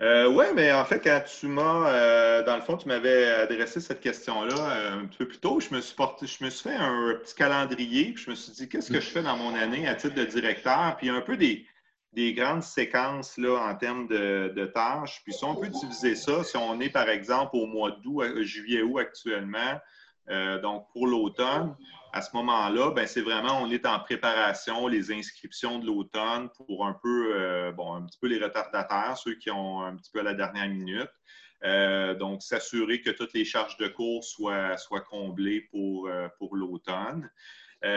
Euh, 0.00 0.28
oui, 0.28 0.44
mais 0.54 0.72
en 0.72 0.84
fait, 0.84 1.00
quand 1.00 1.20
tu 1.40 1.48
m'as, 1.48 1.90
euh, 1.90 2.44
dans 2.44 2.54
le 2.54 2.62
fond, 2.62 2.76
tu 2.76 2.86
m'avais 2.86 3.32
adressé 3.32 3.80
cette 3.80 4.00
question-là 4.00 4.54
euh, 4.54 5.00
un 5.00 5.06
peu 5.06 5.26
plus 5.26 5.38
tôt, 5.38 5.58
je 5.58 5.74
me 5.74 5.80
suis 5.80 5.96
porté, 5.96 6.24
je 6.28 6.44
me 6.44 6.50
suis 6.50 6.68
fait 6.68 6.76
un 6.76 7.18
petit 7.20 7.34
calendrier, 7.34 8.12
puis 8.12 8.22
je 8.22 8.30
me 8.30 8.36
suis 8.36 8.52
dit, 8.52 8.68
qu'est-ce 8.68 8.92
que 8.92 9.00
je 9.00 9.08
fais 9.08 9.22
dans 9.22 9.36
mon 9.36 9.56
année 9.56 9.88
à 9.88 9.96
titre 9.96 10.14
de 10.14 10.24
directeur, 10.24 10.96
puis 10.98 11.08
un 11.08 11.20
peu 11.20 11.36
des, 11.36 11.66
grandes 12.32 12.62
séquences 12.62 13.38
là, 13.38 13.56
en 13.56 13.74
termes 13.74 14.06
de, 14.06 14.70
tâches. 14.72 15.20
Puis 15.24 15.32
si 15.32 15.44
on 15.44 15.56
peut 15.56 15.68
diviser 15.68 16.14
ça, 16.14 16.44
si 16.44 16.56
on 16.56 16.80
est 16.80 16.90
par 16.90 17.08
exemple 17.08 17.56
au 17.56 17.66
mois 17.66 17.90
d'août, 18.02 18.42
juillet-août 18.42 18.98
actuellement, 18.98 19.80
donc 20.62 20.86
pour 20.92 21.06
l'automne, 21.06 21.74
à 22.12 22.22
ce 22.22 22.30
moment-là, 22.34 22.90
ben, 22.90 23.06
c'est 23.06 23.20
vraiment, 23.20 23.62
on 23.62 23.70
est 23.70 23.86
en 23.86 23.98
préparation, 24.00 24.86
les 24.86 25.12
inscriptions 25.12 25.78
de 25.78 25.86
l'automne 25.86 26.48
pour 26.56 26.86
un 26.86 26.94
peu, 27.02 27.32
euh, 27.34 27.72
bon, 27.72 27.94
un 27.94 28.02
petit 28.02 28.18
peu 28.20 28.28
les 28.28 28.42
retardataires, 28.42 29.16
ceux 29.18 29.34
qui 29.34 29.50
ont 29.50 29.82
un 29.82 29.96
petit 29.96 30.10
peu 30.10 30.20
à 30.20 30.22
la 30.22 30.34
dernière 30.34 30.68
minute. 30.68 31.10
Euh, 31.64 32.14
donc, 32.14 32.42
s'assurer 32.42 33.00
que 33.02 33.10
toutes 33.10 33.34
les 33.34 33.44
charges 33.44 33.76
de 33.78 33.88
cours 33.88 34.24
soient, 34.24 34.76
soient 34.76 35.00
comblées 35.00 35.62
pour, 35.70 36.08
euh, 36.08 36.28
pour 36.38 36.56
l'automne. 36.56 37.28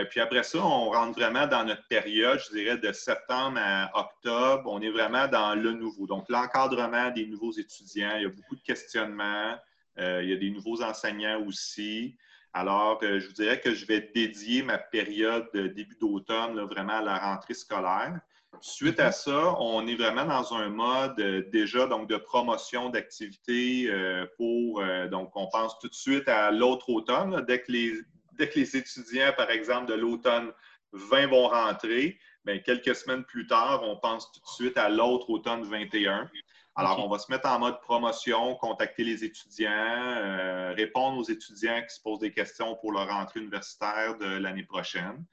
puis 0.10 0.20
après 0.20 0.44
ça, 0.44 0.60
on 0.60 0.90
rentre 0.92 1.18
vraiment 1.18 1.48
dans 1.48 1.64
notre 1.64 1.88
période, 1.88 2.40
je 2.40 2.56
dirais, 2.56 2.78
de 2.78 2.92
septembre 2.92 3.60
à 3.62 3.92
octobre. 3.98 4.64
On 4.66 4.82
est 4.82 4.92
vraiment 4.92 5.28
dans 5.28 5.56
le 5.56 5.72
nouveau. 5.72 6.06
Donc, 6.06 6.26
l'encadrement 6.30 7.12
des 7.12 7.28
nouveaux 7.28 7.54
étudiants, 7.54 8.16
il 8.18 8.24
y 8.24 8.26
a 8.26 8.30
beaucoup 8.30 8.56
de 8.56 8.62
questionnements. 8.62 9.56
Il 10.02 10.30
y 10.30 10.34
a 10.34 10.38
des 10.38 10.50
nouveaux 10.50 10.82
enseignants 10.82 11.44
aussi. 11.46 12.18
Alors, 12.54 13.00
euh, 13.04 13.20
je 13.20 13.28
vous 13.28 13.34
dirais 13.34 13.62
que 13.62 13.74
je 13.74 13.86
vais 13.86 14.12
dédier 14.14 14.62
ma 14.62 14.78
période 14.78 15.48
de 15.54 15.68
début 15.68 15.96
d'automne 16.00 16.60
vraiment 16.62 16.98
à 16.98 17.02
la 17.02 17.18
rentrée 17.18 17.54
scolaire. 17.54 18.20
Suite 18.60 19.00
à 19.00 19.14
ça, 19.14 19.56
on 19.60 19.88
est 19.88 19.96
vraiment 19.96 20.26
dans 20.26 20.54
un 20.54 20.68
mode 20.70 21.20
euh, 21.22 21.44
déjà 21.52 21.88
donc 21.88 22.10
de 22.10 22.18
promotion 22.18 22.90
d'activités 22.90 23.86
euh, 23.90 24.26
pour 24.36 24.84
donc 25.10 25.32
on 25.36 25.48
pense 25.48 25.80
tout 25.80 25.88
de 25.88 25.96
suite 25.96 26.28
à 26.28 26.52
l'autre 26.52 26.90
automne 26.90 27.44
dès 27.48 27.62
que 27.62 27.72
les 27.72 27.94
dès 28.38 28.50
que 28.50 28.60
les 28.60 28.76
étudiants 28.76 29.32
par 29.36 29.50
exemple 29.50 29.88
de 29.88 29.94
l'automne 29.94 30.52
20 30.92 31.28
vont 31.28 31.48
rentrer, 31.48 32.20
bien, 32.44 32.60
quelques 32.60 32.96
semaines 32.96 33.24
plus 33.24 33.48
tard, 33.48 33.82
on 33.84 33.96
pense 33.96 34.30
tout 34.34 34.42
de 34.42 34.48
suite 34.48 34.78
à 34.78 34.90
l'autre 34.90 35.30
automne 35.30 35.64
21. 35.64 36.30
Alors, 36.76 37.04
on 37.06 37.10
va 37.10 37.20
se 37.20 37.30
mettre 37.30 37.50
en 37.50 37.60
mode 37.60 37.82
promotion, 37.82 38.56
contacter 38.56 39.04
les 39.04 39.26
étudiants, 39.26 39.70
euh, 39.72 40.74
répondre 40.74 41.18
aux 41.18 41.30
étudiants 41.30 41.82
qui 41.82 41.94
se 41.94 42.02
posent 42.02 42.20
des 42.20 42.32
questions 42.32 42.76
pour 42.78 42.94
leur 42.94 43.10
rentrée 43.10 43.42
universitaire 43.42 44.18
de 44.18 44.26
l'année 44.26 44.64
prochaine. 44.64 45.26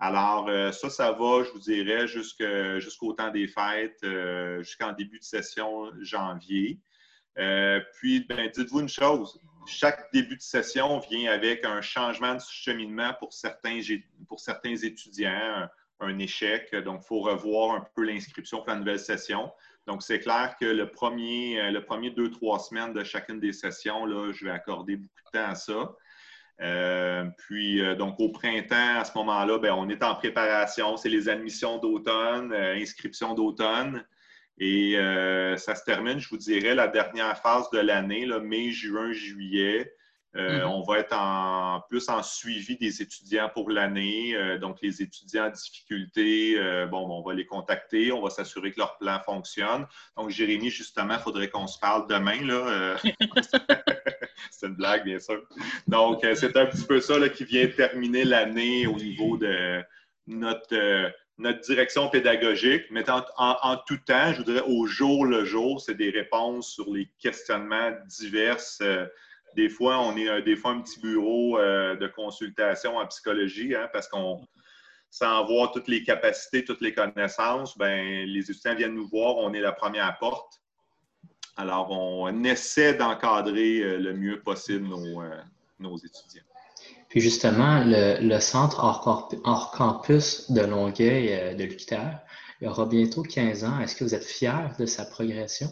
Alors, 0.00 0.48
euh, 0.48 0.72
ça, 0.72 0.90
ça 0.90 1.12
va, 1.12 1.44
je 1.44 1.50
vous 1.52 1.60
dirais, 1.60 2.08
jusqu'au 2.08 3.12
temps 3.12 3.30
des 3.30 3.46
fêtes, 3.46 4.00
euh, 4.02 4.62
jusqu'en 4.62 4.92
début 4.92 5.20
de 5.20 5.24
session 5.24 5.92
janvier. 6.00 6.80
puis, 7.94 8.26
ben, 8.28 8.50
dites-vous 8.52 8.80
une 8.80 8.88
chose, 8.88 9.40
chaque 9.66 10.12
début 10.12 10.36
de 10.36 10.42
session 10.42 10.98
vient 10.98 11.30
avec 11.30 11.64
un 11.64 11.82
changement 11.82 12.34
de 12.34 12.40
cheminement 12.40 13.14
pour 13.20 13.32
certains, 13.32 13.80
pour 14.26 14.40
certains 14.40 14.74
étudiants, 14.74 15.68
un, 16.00 16.18
échec. 16.18 16.74
Donc, 16.74 17.02
il 17.04 17.06
faut 17.06 17.20
revoir 17.20 17.76
un 17.76 17.86
peu 17.94 18.02
l'inscription 18.02 18.58
pour 18.58 18.70
la 18.70 18.76
nouvelle 18.76 18.98
session. 18.98 19.52
Donc, 19.90 20.04
c'est 20.04 20.20
clair 20.20 20.54
que 20.60 20.66
le 20.66 20.88
premier, 20.88 21.60
euh, 21.60 21.72
le 21.72 21.84
premier 21.84 22.10
deux, 22.10 22.30
trois 22.30 22.60
semaines 22.60 22.92
de 22.92 23.02
chacune 23.02 23.40
des 23.40 23.52
sessions, 23.52 24.06
là, 24.06 24.30
je 24.32 24.44
vais 24.44 24.52
accorder 24.52 24.94
beaucoup 24.94 25.20
de 25.26 25.30
temps 25.36 25.50
à 25.50 25.56
ça. 25.56 25.96
Euh, 26.60 27.24
puis, 27.38 27.80
euh, 27.80 27.96
donc, 27.96 28.20
au 28.20 28.28
printemps, 28.28 29.00
à 29.00 29.04
ce 29.04 29.10
moment-là, 29.18 29.58
ben, 29.58 29.72
on 29.72 29.88
est 29.88 30.04
en 30.04 30.14
préparation. 30.14 30.96
C'est 30.96 31.08
les 31.08 31.28
admissions 31.28 31.78
d'automne, 31.78 32.54
inscriptions 32.54 33.34
d'automne. 33.34 34.04
Et 34.58 34.94
ça 35.56 35.74
se 35.74 35.82
termine, 35.82 36.20
je 36.20 36.28
vous 36.28 36.36
dirais, 36.36 36.76
la 36.76 36.86
dernière 36.86 37.36
phase 37.38 37.68
de 37.70 37.80
l'année, 37.80 38.26
mai, 38.42 38.70
juin, 38.70 39.10
juillet. 39.10 39.92
Euh, 40.36 40.60
mhm. 40.60 40.70
On 40.70 40.82
va 40.82 40.98
être 40.98 41.12
en, 41.12 41.82
plus 41.88 42.08
en 42.08 42.22
suivi 42.22 42.76
des 42.76 43.02
étudiants 43.02 43.50
pour 43.52 43.70
l'année. 43.70 44.34
Euh, 44.36 44.58
donc, 44.58 44.78
les 44.80 45.02
étudiants 45.02 45.46
en 45.46 45.50
difficulté, 45.50 46.54
euh, 46.56 46.86
bon, 46.86 47.08
on 47.10 47.22
va 47.22 47.34
les 47.34 47.46
contacter, 47.46 48.12
on 48.12 48.22
va 48.22 48.30
s'assurer 48.30 48.70
que 48.70 48.78
leur 48.78 48.96
plan 48.98 49.18
fonctionne. 49.24 49.86
Donc, 50.16 50.30
Jérémy, 50.30 50.70
justement, 50.70 51.14
il 51.14 51.20
faudrait 51.20 51.48
qu'on 51.48 51.66
se 51.66 51.78
parle 51.80 52.06
demain. 52.06 52.46
Là. 52.46 52.96
c'est 54.52 54.68
une 54.68 54.74
blague, 54.74 55.04
bien 55.04 55.18
sûr. 55.18 55.42
Donc, 55.88 56.20
c'est 56.22 56.56
un 56.56 56.66
petit 56.66 56.84
peu 56.84 57.00
ça 57.00 57.18
là, 57.18 57.28
qui 57.28 57.44
vient 57.44 57.66
terminer 57.66 58.24
l'année 58.24 58.86
au 58.86 58.96
niveau 58.96 59.36
de 59.36 59.82
notre, 60.28 61.10
notre 61.38 61.60
direction 61.60 62.08
pédagogique. 62.08 62.84
Mais 62.92 63.10
en, 63.10 63.24
en, 63.36 63.76
tout 63.78 63.98
temps, 64.06 64.32
je 64.32 64.38
voudrais 64.38 64.62
au 64.62 64.86
jour 64.86 65.26
le 65.26 65.44
jour, 65.44 65.80
c'est 65.80 65.96
des 65.96 66.10
réponses 66.10 66.72
sur 66.72 66.88
les 66.92 67.10
questionnements 67.18 67.90
divers 68.06 68.60
des 69.56 69.68
fois, 69.68 70.00
on 70.00 70.16
est 70.16 70.28
euh, 70.28 70.40
des 70.42 70.56
fois 70.56 70.72
un 70.72 70.80
petit 70.80 71.00
bureau 71.00 71.58
euh, 71.58 71.96
de 71.96 72.06
consultation 72.06 72.96
en 72.96 73.06
psychologie 73.06 73.74
hein, 73.74 73.88
parce 73.92 74.08
qu'on, 74.08 74.46
sans 75.10 75.40
avoir 75.40 75.72
toutes 75.72 75.88
les 75.88 76.02
capacités, 76.02 76.64
toutes 76.64 76.80
les 76.80 76.94
connaissances, 76.94 77.76
ben, 77.76 78.26
les 78.26 78.50
étudiants 78.50 78.74
viennent 78.74 78.94
nous 78.94 79.08
voir, 79.08 79.36
on 79.36 79.52
est 79.52 79.60
la 79.60 79.72
première 79.72 80.16
porte. 80.18 80.60
Alors, 81.56 81.90
on 81.90 82.44
essaie 82.44 82.94
d'encadrer 82.94 83.80
euh, 83.80 83.98
le 83.98 84.14
mieux 84.14 84.40
possible 84.40 84.86
nos, 84.88 85.96
étudiants. 85.96 86.44
Puis 87.08 87.20
justement, 87.20 87.82
le, 87.84 88.38
centre 88.38 88.84
hors, 88.84 89.70
campus 89.72 90.50
de 90.50 90.60
Longueuil 90.60 91.56
de 91.56 91.64
l'UQTR, 91.64 92.20
il 92.60 92.68
aura 92.68 92.86
bientôt 92.86 93.22
15 93.22 93.64
ans. 93.64 93.80
Est-ce 93.80 93.96
que 93.96 94.04
vous 94.04 94.14
êtes 94.14 94.24
fier 94.24 94.74
de 94.78 94.86
sa 94.86 95.04
progression? 95.04 95.68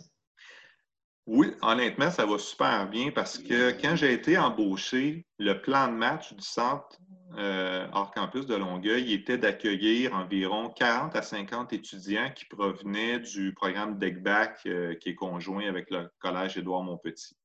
Oui, 1.31 1.53
honnêtement, 1.61 2.11
ça 2.11 2.25
va 2.25 2.39
super 2.39 2.89
bien 2.89 3.11
parce 3.11 3.37
que 3.37 3.71
quand 3.73 3.97
j'ai 3.97 4.15
été 4.15 4.39
embauché, 4.39 5.27
le 5.39 5.61
plan 5.61 5.89
de 5.89 5.93
match 5.93 6.33
du 6.33 6.43
centre 6.43 6.99
euh, 7.37 7.87
hors 7.93 8.13
campus 8.13 8.47
de 8.47 8.57
Longueuil 8.57 9.13
était 9.13 9.37
d'accueillir 9.37 10.15
environ 10.15 10.71
40 10.71 11.15
à 11.15 11.21
50 11.21 11.75
étudiants 11.75 12.31
qui 12.35 12.47
provenaient 12.47 13.19
du 13.19 13.53
programme 13.53 13.99
DECBAC 13.99 14.61
euh, 14.65 14.95
qui 14.95 15.11
est 15.11 15.15
conjoint 15.15 15.69
avec 15.69 15.91
le 15.91 16.09
Collège 16.19 16.57
Édouard 16.57 16.83
Montpetit. 16.83 17.37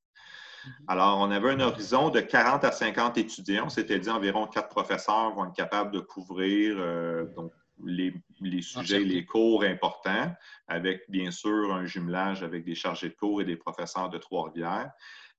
Mhm. 0.66 0.72
Alors, 0.88 1.20
on 1.20 1.30
avait 1.30 1.52
un 1.52 1.60
horizon 1.60 2.10
de 2.10 2.22
40 2.22 2.64
à 2.64 2.72
50 2.72 3.18
étudiants. 3.18 3.66
On 3.66 3.70
s'était 3.70 4.00
dit 4.00 4.10
environ 4.10 4.48
quatre 4.48 4.70
professeurs 4.70 5.36
vont 5.36 5.48
être 5.48 5.56
capables 5.58 5.92
de 5.92 6.00
couvrir 6.00 6.78
euh, 6.80 7.26
donc, 7.36 7.52
les, 7.86 8.14
sujets 8.62 9.02
et 9.02 9.06
les 9.06 9.26
cours 9.26 9.64
importants, 9.64 10.34
avec 10.68 11.04
bien 11.10 11.32
sûr 11.32 11.74
un 11.74 11.86
jumelage 11.86 12.44
avec 12.44 12.64
des 12.64 12.76
chargés 12.76 13.10
de 13.10 13.16
cours 13.16 13.42
et 13.42 13.46
des 13.46 13.56
professeurs 13.56 14.10
de 14.10 14.18
Trois-Rivières. 14.18 14.92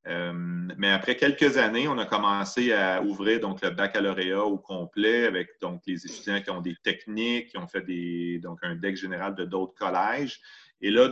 Euh, 0.07 0.33
mais 0.35 0.91
après 0.91 1.17
quelques 1.17 1.57
années, 1.57 1.89
on 1.89 1.97
a 1.97 2.05
commencé 2.05 2.73
à 2.73 3.03
ouvrir 3.03 3.41
donc, 3.41 3.63
le 3.63 3.71
baccalauréat 3.71 4.45
au 4.45 4.59
complet 4.59 5.27
avec 5.27 5.49
donc, 5.63 5.81
les 5.87 6.05
étudiants 6.05 6.43
qui 6.43 6.51
ont 6.51 6.61
des 6.61 6.77
techniques, 6.83 7.49
qui 7.49 7.59
ont 7.59 7.67
fait 7.67 7.81
des, 7.81 8.39
donc, 8.43 8.59
un 8.63 8.75
deck 8.75 8.97
général 8.97 9.35
de 9.35 9.45
d'autres 9.45 9.75
collèges. 9.75 10.41
Et 10.83 10.91
là, 10.91 11.09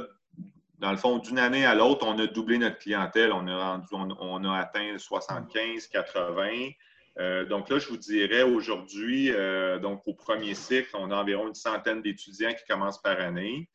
dans 0.79 0.91
le 0.91 0.99
fond, 0.99 1.19
d'une 1.19 1.39
année 1.39 1.65
à 1.65 1.75
l'autre, 1.75 2.07
on 2.07 2.19
a 2.19 2.27
doublé 2.27 2.59
notre 2.59 2.79
clientèle. 2.79 3.33
On 3.33 3.47
a, 3.49 3.81
on 3.93 4.45
a 4.45 4.59
atteint 4.59 4.99
75, 4.99 5.87
80. 5.87 6.71
Euh, 7.19 7.45
donc 7.45 7.69
là, 7.69 7.78
je 7.78 7.88
vous 7.88 7.97
dirais 7.97 8.42
aujourd'hui, 8.42 9.31
euh, 9.31 9.78
donc 9.78 10.02
au 10.07 10.14
premier 10.14 10.54
cycle, 10.54 10.90
on 10.95 11.11
a 11.11 11.16
environ 11.16 11.49
une 11.49 11.54
centaine 11.54 12.00
d'étudiants 12.02 12.54
qui 12.54 12.64
commencent 12.69 13.02
par 13.02 13.21
année. 13.21 13.69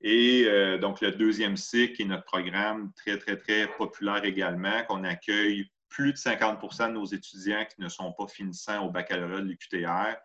Et 0.00 0.44
euh, 0.46 0.78
donc 0.78 1.00
le 1.00 1.12
deuxième 1.12 1.56
cycle 1.56 2.02
est 2.02 2.04
notre 2.04 2.24
programme 2.24 2.92
très, 2.94 3.18
très, 3.18 3.36
très 3.36 3.66
populaire 3.66 4.24
également, 4.24 4.82
qu'on 4.84 5.02
accueille 5.02 5.66
plus 5.88 6.12
de 6.12 6.18
50% 6.18 6.88
de 6.88 6.92
nos 6.92 7.06
étudiants 7.06 7.64
qui 7.64 7.80
ne 7.80 7.88
sont 7.88 8.12
pas 8.12 8.26
finissants 8.26 8.84
au 8.84 8.90
baccalauréat 8.90 9.40
de 9.40 9.46
l'UQTR. 9.46 10.16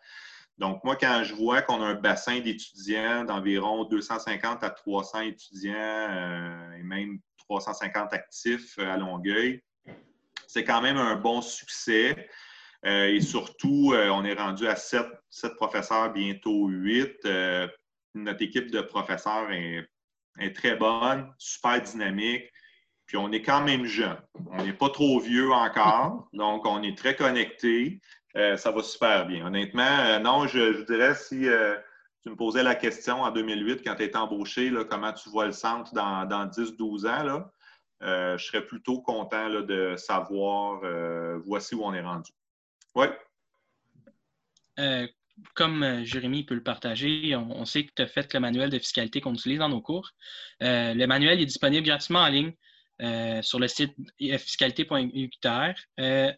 Donc, 0.58 0.84
moi, 0.84 0.98
quand 0.98 1.24
je 1.24 1.34
vois 1.34 1.62
qu'on 1.62 1.82
a 1.82 1.86
un 1.86 1.94
bassin 1.94 2.40
d'étudiants 2.42 3.24
d'environ 3.24 3.86
250 3.86 4.64
à 4.64 4.70
300 4.70 5.22
étudiants 5.22 6.74
et 6.78 6.84
même 6.84 7.20
350 7.38 8.12
actifs 8.12 8.78
à 8.78 8.98
Longueuil, 8.98 9.64
c'est 10.48 10.66
quand 10.66 10.82
même 10.82 10.98
un 10.98 11.16
bon 11.16 11.42
succès. 11.42 12.28
Euh, 12.86 13.08
et 13.08 13.22
surtout, 13.22 13.92
euh, 13.94 14.10
on 14.10 14.24
est 14.24 14.34
rendu 14.34 14.68
à 14.68 14.76
sept, 14.76 15.08
professeurs, 15.56 16.12
bientôt 16.14 16.68
huit. 16.68 17.18
Euh, 17.26 17.68
notre 18.16 18.42
équipe 18.42 18.72
de 18.72 18.82
professeurs 18.82 19.52
est, 19.52 19.88
très 20.56 20.76
bonne, 20.76 21.32
super 21.38 21.82
dynamique. 21.82 22.50
Puis 23.06 23.18
on 23.18 23.32
est 23.32 23.42
quand 23.42 23.62
même 23.62 23.86
jeune. 23.86 24.18
On 24.52 24.64
n'est 24.64 24.74
pas 24.74 24.90
trop 24.90 25.20
vieux 25.20 25.52
encore, 25.52 26.30
donc 26.34 26.66
on 26.66 26.82
est 26.84 26.98
très 26.98 27.16
connecté. 27.16 28.00
ça 28.34 28.72
va 28.72 28.84
super 28.84 29.26
bien. 29.26 29.48
Honnêtement, 29.48 30.20
non, 30.22 30.48
je, 30.48 30.84
dirais 30.86 31.16
si 31.16 31.48
tu 32.24 32.30
me 32.30 32.36
posais 32.36 32.64
la 32.64 32.76
question 32.76 33.22
en 33.22 33.32
2008, 33.32 33.82
quand 33.84 33.96
tu 33.96 34.04
étais 34.04 34.18
embauché, 34.18 34.72
comment 34.90 35.12
tu 35.12 35.30
vois 35.30 35.48
le 35.48 35.52
centre 35.52 35.94
dans, 35.94 36.26
10-12 36.48 37.08
ans, 37.08 37.24
là, 38.02 38.38
je 38.38 38.46
serais 38.46 38.66
plutôt 38.66 39.02
content 39.02 39.50
de 39.50 39.96
savoir 39.98 40.82
voici 41.44 41.76
où 41.76 41.84
on 41.84 41.94
est 41.94 42.02
rendu. 42.02 42.32
Oui. 42.96 43.08
comme 45.54 46.04
Jérémy 46.04 46.44
peut 46.44 46.56
le 46.56 46.64
partager, 46.64 47.36
on, 47.36 47.66
sait 47.66 47.86
que 47.86 47.92
tu 47.96 48.02
as 48.02 48.08
fait 48.08 48.34
le 48.34 48.40
manuel 48.40 48.70
de 48.70 48.80
fiscalité 48.80 49.22
qu'on 49.22 49.34
utilise 49.34 49.60
dans 49.60 49.70
nos 49.70 49.82
cours. 49.82 50.12
le 50.60 51.06
manuel 51.06 51.40
est 51.40 51.46
disponible 51.46 51.86
gratuitement 51.86 52.20
en 52.20 52.28
ligne 52.28 52.54
sur 53.42 53.60
le 53.60 53.68
site 53.68 53.96
fiscalité.uqtr. 54.20 55.74
il 55.98 56.36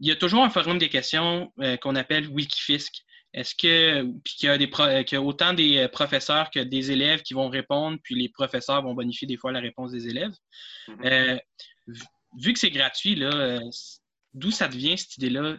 y 0.00 0.10
a 0.10 0.16
toujours 0.16 0.44
un 0.44 0.50
forum 0.50 0.78
des 0.78 0.88
questions 0.88 1.52
qu'on 1.80 1.96
appelle 1.96 2.28
Wikifisc. 2.28 3.04
Est-ce 3.32 3.54
que 3.54 4.02
qu'il 4.24 4.48
y, 4.48 4.52
a 4.52 4.58
des 4.58 4.68
qu'il 4.68 5.16
y 5.16 5.16
a 5.16 5.22
autant 5.22 5.52
des 5.52 5.86
professeurs 5.92 6.50
que 6.50 6.58
des 6.58 6.90
élèves 6.90 7.22
qui 7.22 7.32
vont 7.32 7.48
répondre, 7.48 7.96
puis 8.02 8.16
les 8.16 8.28
professeurs 8.28 8.82
vont 8.82 8.94
bonifier 8.94 9.28
des 9.28 9.36
fois 9.36 9.52
la 9.52 9.60
réponse 9.60 9.92
des 9.92 10.08
élèves? 10.08 10.34
Mm-hmm 10.88 11.40
vu 12.38 12.52
que 12.52 12.58
c'est 12.58 12.70
gratuit, 12.70 13.14
là, 13.14 13.30
euh, 13.32 13.60
d'où 14.34 14.50
ça 14.50 14.68
devient 14.68 14.96
cette 14.98 15.16
idée-là? 15.18 15.56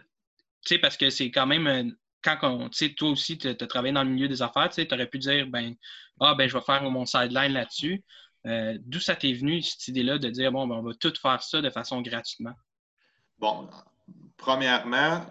Tu 0.64 0.74
sais, 0.74 0.78
parce 0.78 0.96
que 0.96 1.10
c'est 1.10 1.30
quand 1.30 1.46
même, 1.46 1.66
euh, 1.66 1.90
quand 2.22 2.38
on, 2.42 2.68
tu 2.68 2.86
sais, 2.86 2.94
toi 2.94 3.10
aussi, 3.10 3.38
tu 3.38 3.48
as 3.48 3.54
travaillé 3.54 3.92
dans 3.92 4.04
le 4.04 4.10
milieu 4.10 4.28
des 4.28 4.42
affaires, 4.42 4.68
tu 4.68 4.76
sais, 4.76 4.92
aurais 4.92 5.08
pu 5.08 5.18
dire, 5.18 5.46
ben, 5.48 5.74
ah, 6.20 6.34
ben, 6.34 6.48
je 6.48 6.56
vais 6.56 6.64
faire 6.64 6.82
mon 6.82 7.04
sideline 7.04 7.52
là-dessus. 7.52 8.02
Euh, 8.46 8.76
d'où 8.80 9.00
ça 9.00 9.14
t'est 9.14 9.32
venu, 9.32 9.62
cette 9.62 9.88
idée-là, 9.88 10.18
de 10.18 10.28
dire, 10.28 10.52
bon, 10.52 10.66
ben, 10.66 10.76
on 10.76 10.82
va 10.82 10.94
tout 10.94 11.12
faire 11.20 11.42
ça 11.42 11.60
de 11.60 11.70
façon 11.70 12.00
gratuitement? 12.00 12.54
Bon, 13.38 13.68
premièrement, 14.36 15.26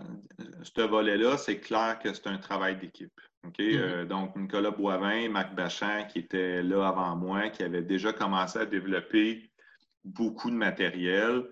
ce 0.64 0.82
volet-là, 0.82 1.38
c'est 1.38 1.60
clair 1.60 2.00
que 2.00 2.14
c'est 2.14 2.28
un 2.28 2.38
travail 2.38 2.78
d'équipe. 2.78 3.14
OK? 3.44 3.58
Mm-hmm. 3.58 4.06
donc, 4.06 4.36
Nicolas 4.36 4.72
Boivin, 4.72 5.30
Marc 5.30 5.56
Bachan, 5.56 6.06
qui 6.08 6.20
était 6.20 6.62
là 6.62 6.88
avant 6.88 7.16
moi, 7.16 7.50
qui 7.50 7.64
avait 7.64 7.82
déjà 7.82 8.14
commencé 8.14 8.60
à 8.60 8.66
développer 8.66 9.52
beaucoup 10.04 10.50
de 10.50 10.56
matériel. 10.56 11.44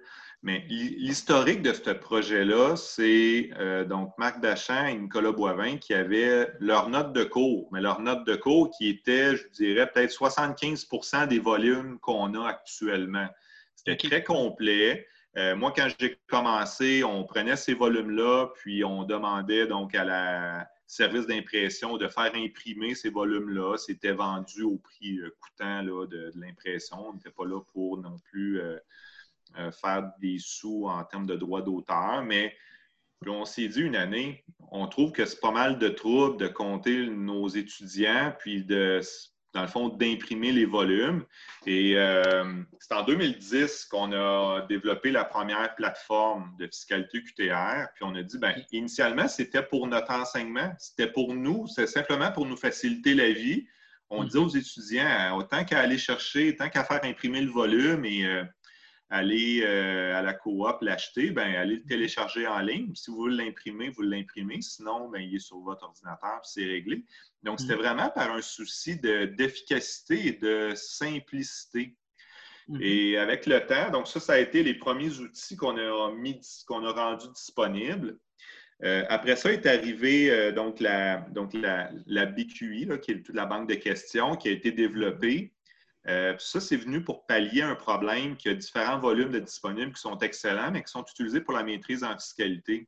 Mais 0.42 0.66
l'historique 0.70 1.62
de 1.62 1.74
ce 1.74 1.90
projet-là, 1.90 2.78
c'est 2.78 3.50
euh, 3.60 3.84
donc 3.84 4.18
Marc 4.18 4.40
Dachan 4.40 4.86
et 4.86 4.96
Nicolas 4.96 5.34
Boivin 5.34 5.78
qui 5.78 5.94
avaient 5.94 6.50
leur 6.62 6.90
note 6.90 7.12
de 7.12 7.26
cours, 7.26 7.68
mais 7.74 7.82
leur 7.82 8.00
note 8.00 8.26
de 8.26 8.36
cours 8.38 8.72
qui 8.72 8.88
était, 8.88 9.36
je 9.36 9.50
dirais, 9.50 9.92
peut-être 9.92 10.14
75% 10.14 11.28
des 11.28 11.40
volumes 11.40 12.00
qu'on 12.00 12.34
a 12.36 12.48
actuellement. 12.48 13.28
C'était 13.76 13.98
très 13.98 14.24
complet. 14.24 15.06
Euh, 15.38 15.58
moi, 15.58 15.74
quand 15.76 15.90
j'ai 16.00 16.18
commencé, 16.28 17.04
on 17.04 17.26
prenait 17.26 17.58
ces 17.58 17.74
volumes-là, 17.74 18.48
puis 18.56 18.86
on 18.86 19.04
demandait 19.04 19.68
donc 19.68 19.94
à 19.94 20.06
la 20.06 20.70
service 20.88 21.28
d'impression 21.28 21.98
de 21.98 22.08
faire 22.08 22.32
imprimer 22.34 22.96
ces 22.96 23.10
volumes-là. 23.10 23.76
C'était 23.78 24.14
vendu 24.14 24.64
au 24.64 24.78
prix 24.78 25.20
euh, 25.20 25.36
coûtant 25.42 25.84
de, 25.84 26.32
l'impression. 26.36 27.10
On 27.10 27.14
n'était 27.14 27.30
pas 27.30 27.46
là 27.46 27.60
pour 27.74 27.98
non 27.98 28.16
plus 28.32 28.62
faire 29.72 30.12
des 30.20 30.38
sous 30.40 30.88
en 30.88 31.04
termes 31.04 31.26
de 31.26 31.36
droits 31.36 31.62
d'auteur, 31.62 32.24
mais 32.24 32.56
on 33.28 33.46
s'est 33.46 33.68
dit 33.68 33.82
une 33.82 33.96
année, 33.96 34.46
on 34.72 34.88
trouve 34.88 35.12
que 35.12 35.26
c'est 35.26 35.42
pas 35.42 35.52
mal 35.52 35.78
de 35.80 35.90
troubles 35.90 36.38
de 36.38 36.48
compter 36.48 37.08
nos 37.08 37.48
étudiants, 37.48 38.34
puis 38.40 38.64
de 38.64 39.02
dans 39.54 39.62
le 39.62 39.68
fond, 39.68 39.90
d'imprimer 39.90 40.52
les 40.52 40.66
volumes. 40.66 41.26
Et 41.66 41.98
euh, 41.98 42.62
c'est 42.80 42.94
en 42.94 43.04
2010 43.04 43.86
qu'on 43.86 44.12
a 44.12 44.66
développé 44.70 45.12
la 45.12 45.26
première 45.26 45.74
plateforme 45.76 46.56
de 46.60 46.68
fiscalité 46.68 47.24
QTR. 47.24 47.88
Puis 47.96 48.04
on 48.04 48.14
a 48.16 48.22
dit, 48.22 48.38
bien, 48.38 48.56
initialement, 48.72 49.28
c'était 49.28 49.64
pour 49.64 49.88
notre 49.88 50.12
enseignement, 50.12 50.72
c'était 50.78 51.12
pour 51.12 51.34
nous, 51.34 51.68
c'est 51.68 51.88
simplement 51.88 52.32
pour 52.32 52.46
nous 52.46 52.58
faciliter 52.58 53.16
la 53.16 53.32
vie. 53.32 53.66
On 54.12 54.24
dit 54.24 54.38
mm-hmm. 54.38 54.40
aux 54.40 54.50
étudiants, 54.50 55.38
autant 55.38 55.64
qu'à 55.66 55.80
aller 55.80 55.98
chercher, 55.98 56.56
tant 56.56 56.70
qu'à 56.70 56.84
faire 56.84 57.04
imprimer 57.04 57.42
le 57.42 57.52
volume 57.52 58.06
et 58.06 58.26
euh, 58.26 58.44
aller 59.10 59.62
euh, 59.64 60.16
à 60.16 60.22
la 60.22 60.34
coop 60.34 60.82
l'acheter, 60.82 61.32
ben 61.32 61.56
allez 61.56 61.78
le 61.78 61.84
télécharger 61.84 62.48
en 62.48 62.60
ligne. 62.60 62.94
Si 62.94 63.10
vous 63.10 63.18
voulez 63.18 63.46
l'imprimer, 63.46 63.90
vous 63.90 64.04
l'imprimez. 64.04 64.62
Sinon, 64.62 65.10
ben, 65.10 65.20
il 65.22 65.36
est 65.36 65.40
sur 65.40 65.60
votre 65.60 65.84
ordinateur, 65.84 66.40
c'est 66.44 66.66
réglé. 66.66 67.04
Donc, 67.44 67.60
c'était 67.60 67.76
mm. 67.76 67.80
vraiment 67.80 68.10
par 68.10 68.32
un 68.32 68.42
souci 68.42 69.00
d'efficacité 69.00 70.28
et 70.28 70.32
de 70.34 70.74
simplicité. 70.76 71.96
Mm-hmm. 72.70 72.82
Et 72.84 73.18
avec 73.18 73.48
le 73.48 73.66
temps, 73.66 73.90
donc 73.90 74.08
ça, 74.08 74.20
ça 74.20 74.34
a 74.34 74.40
été 74.40 74.62
les 74.62 74.76
premiers 74.76 75.18
outils 75.18 75.56
qu'on 75.56 75.78
a 75.78 76.12
mis, 76.12 76.40
qu'on 76.68 76.86
a 76.86 76.92
rendus 76.92 77.30
disponibles. 77.34 78.20
Euh, 78.82 79.04
après 79.10 79.36
ça 79.36 79.52
est 79.52 79.66
arrivé 79.66 80.32
euh, 80.32 80.54
donc, 80.54 80.80
la, 80.80 81.18
donc 81.32 81.54
la, 81.54 81.92
la 82.06 82.26
BQI, 82.26 82.88
qui 83.02 83.12
est 83.12 83.30
la 83.34 83.46
banque 83.46 83.68
de 83.68 83.76
questions, 83.76 84.36
qui 84.36 84.48
a 84.48 84.52
été 84.52 84.72
développée 84.72 85.52
euh, 86.10 86.36
ça, 86.40 86.60
c'est 86.60 86.78
venu 86.78 87.04
pour 87.04 87.26
pallier 87.26 87.62
un 87.62 87.76
problème 87.76 88.36
qui 88.36 88.50
a 88.50 88.54
différents 88.54 89.00
volumes 89.00 89.32
de 89.32 89.40
disponibles 89.40 89.94
qui 89.94 90.02
sont 90.02 90.18
excellents, 90.20 90.72
mais 90.72 90.84
qui 90.84 90.92
sont 90.92 91.06
utilisés 91.06 91.42
pour 91.42 91.54
la 91.54 91.64
maîtrise 91.64 92.04
en 92.04 92.18
fiscalité. 92.18 92.88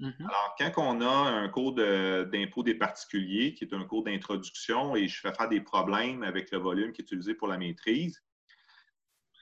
Mm-hmm. 0.00 0.20
Alors, 0.20 0.56
quand 0.58 0.72
on 0.78 1.00
a 1.00 1.30
un 1.30 1.48
cours 1.48 1.74
d'impôt 1.74 2.62
des 2.62 2.74
particuliers, 2.74 3.54
qui 3.54 3.64
est 3.64 3.74
un 3.74 3.84
cours 3.84 4.04
d'introduction, 4.04 4.96
et 4.96 5.08
je 5.08 5.20
fais 5.20 5.32
faire 5.34 5.48
des 5.48 5.60
problèmes 5.60 6.22
avec 6.22 6.50
le 6.52 6.58
volume 6.58 6.92
qui 6.92 7.02
est 7.02 7.04
utilisé 7.04 7.34
pour 7.34 7.48
la 7.48 7.58
maîtrise, 7.58 8.22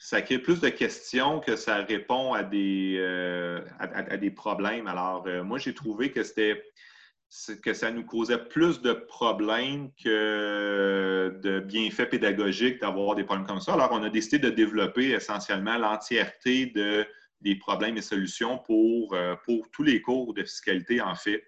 ça 0.01 0.23
crée 0.23 0.39
plus 0.39 0.61
de 0.61 0.71
questions 0.71 1.41
que 1.41 1.57
ça 1.57 1.77
répond 1.77 2.33
à 2.33 2.43
des, 2.43 2.97
euh, 2.99 3.63
à, 3.79 4.17
des 4.17 4.31
problèmes. 4.31 4.87
Alors, 4.87 5.25
euh, 5.27 5.45
moi, 5.45 5.59
j'ai 5.59 5.75
trouvé 5.75 6.11
que 6.11 6.23
c'était 6.23 6.65
que 7.62 7.75
ça 7.75 7.90
nous 7.90 8.05
causait 8.05 8.45
plus 8.49 8.81
de 8.81 8.93
problèmes 8.93 9.90
que 10.03 11.38
de 11.43 11.61
bienfaits 11.61 12.11
pédagogiques 12.11 12.81
d'avoir 12.81 13.14
des 13.14 13.25
problèmes 13.25 13.47
comme 13.47 13.61
ça. 13.61 13.75
Alors, 13.75 13.90
on 13.93 14.03
a 14.03 14.11
décidé 14.11 14.38
de 14.38 14.51
développer 14.51 15.11
essentiellement 15.11 15.79
l'entièreté 15.79 16.66
de, 16.66 17.07
des 17.40 17.55
problèmes 17.55 17.97
et 17.97 18.03
solutions 18.03 18.59
pour, 18.59 19.14
euh, 19.14 19.37
pour 19.45 19.71
tous 19.71 19.85
les 19.85 20.03
cours 20.03 20.35
de 20.35 20.43
fiscalité, 20.43 21.01
en 21.01 21.14
fait. 21.14 21.45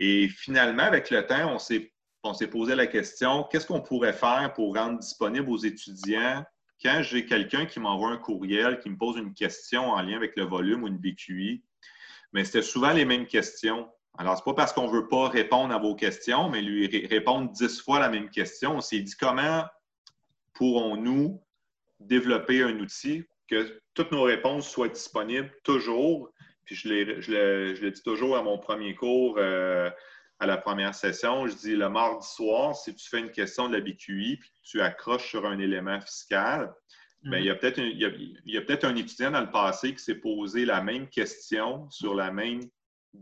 Et 0.00 0.28
finalement, 0.28 0.84
avec 0.84 1.10
le 1.10 1.24
temps, 1.26 1.54
on 1.54 1.58
s'est, 1.58 1.92
on 2.24 2.34
s'est 2.34 2.48
posé 2.48 2.74
la 2.74 2.86
question, 2.86 3.44
qu'est-ce 3.44 3.66
qu'on 3.66 3.80
pourrait 3.80 4.12
faire 4.12 4.52
pour 4.54 4.74
rendre 4.74 4.98
disponible 4.98 5.48
aux 5.48 5.58
étudiants? 5.58 6.44
Quand 6.82 7.02
j'ai 7.02 7.24
quelqu'un 7.24 7.66
qui 7.66 7.80
m'envoie 7.80 8.10
un 8.10 8.18
courriel, 8.18 8.78
qui 8.80 8.90
me 8.90 8.96
pose 8.96 9.16
une 9.16 9.34
question 9.34 9.90
en 9.90 10.02
lien 10.02 10.16
avec 10.16 10.36
le 10.36 10.44
volume 10.44 10.82
ou 10.82 10.88
une 10.88 10.98
BQI? 10.98 11.64
Mais 12.32 12.44
c'était 12.44 12.62
souvent 12.62 12.92
les 12.92 13.04
mêmes 13.04 13.26
questions. 13.26 13.88
Alors, 14.18 14.36
ce 14.36 14.40
n'est 14.40 14.52
pas 14.52 14.54
parce 14.54 14.72
qu'on 14.72 14.88
ne 14.88 14.92
veut 14.92 15.06
pas 15.06 15.28
répondre 15.28 15.72
à 15.72 15.78
vos 15.78 15.94
questions, 15.94 16.50
mais 16.50 16.60
lui 16.60 17.06
répondre 17.06 17.52
dix 17.52 17.80
fois 17.80 18.00
la 18.00 18.08
même 18.08 18.30
question. 18.30 18.76
On 18.76 18.80
s'est 18.80 19.00
dit 19.00 19.14
comment 19.18 19.64
pourrons-nous 20.54 21.40
développer 22.00 22.62
un 22.62 22.80
outil 22.80 23.24
que 23.48 23.80
toutes 23.94 24.10
nos 24.10 24.24
réponses 24.24 24.68
soient 24.68 24.88
disponibles 24.88 25.52
toujours? 25.62 26.32
Puis 26.64 26.74
je, 26.74 26.88
le, 26.88 27.90
dis 27.90 28.02
toujours 28.02 28.36
à 28.36 28.42
mon 28.42 28.58
premier 28.58 28.96
cours, 28.96 29.36
euh, 29.38 29.88
à 30.40 30.46
la 30.46 30.56
première 30.56 30.96
session, 30.96 31.46
je 31.46 31.54
dis 31.54 31.76
le 31.76 31.88
mardi 31.88 32.26
soir, 32.26 32.74
si 32.74 32.94
tu 32.94 33.08
fais 33.08 33.20
une 33.20 33.30
question 33.30 33.68
de 33.68 33.76
la 33.76 33.80
BQI 33.80 34.36
puis 34.36 34.50
tu 34.64 34.80
accroches 34.80 35.28
sur 35.28 35.46
un 35.46 35.60
élément 35.60 36.00
fiscal, 36.00 36.74
bien, 37.22 37.38
il 37.38 37.44
y 37.46 37.50
a 37.50 37.54
peut-être 37.54 37.78
un, 38.84 38.90
un 38.90 38.96
étudiant 38.96 39.30
dans 39.30 39.40
le 39.40 39.50
passé 39.50 39.94
qui 39.94 40.02
s'est 40.02 40.16
posé 40.16 40.64
la 40.64 40.82
même 40.82 41.08
question 41.08 41.88
sur 41.90 42.14
la 42.14 42.32
même 42.32 42.60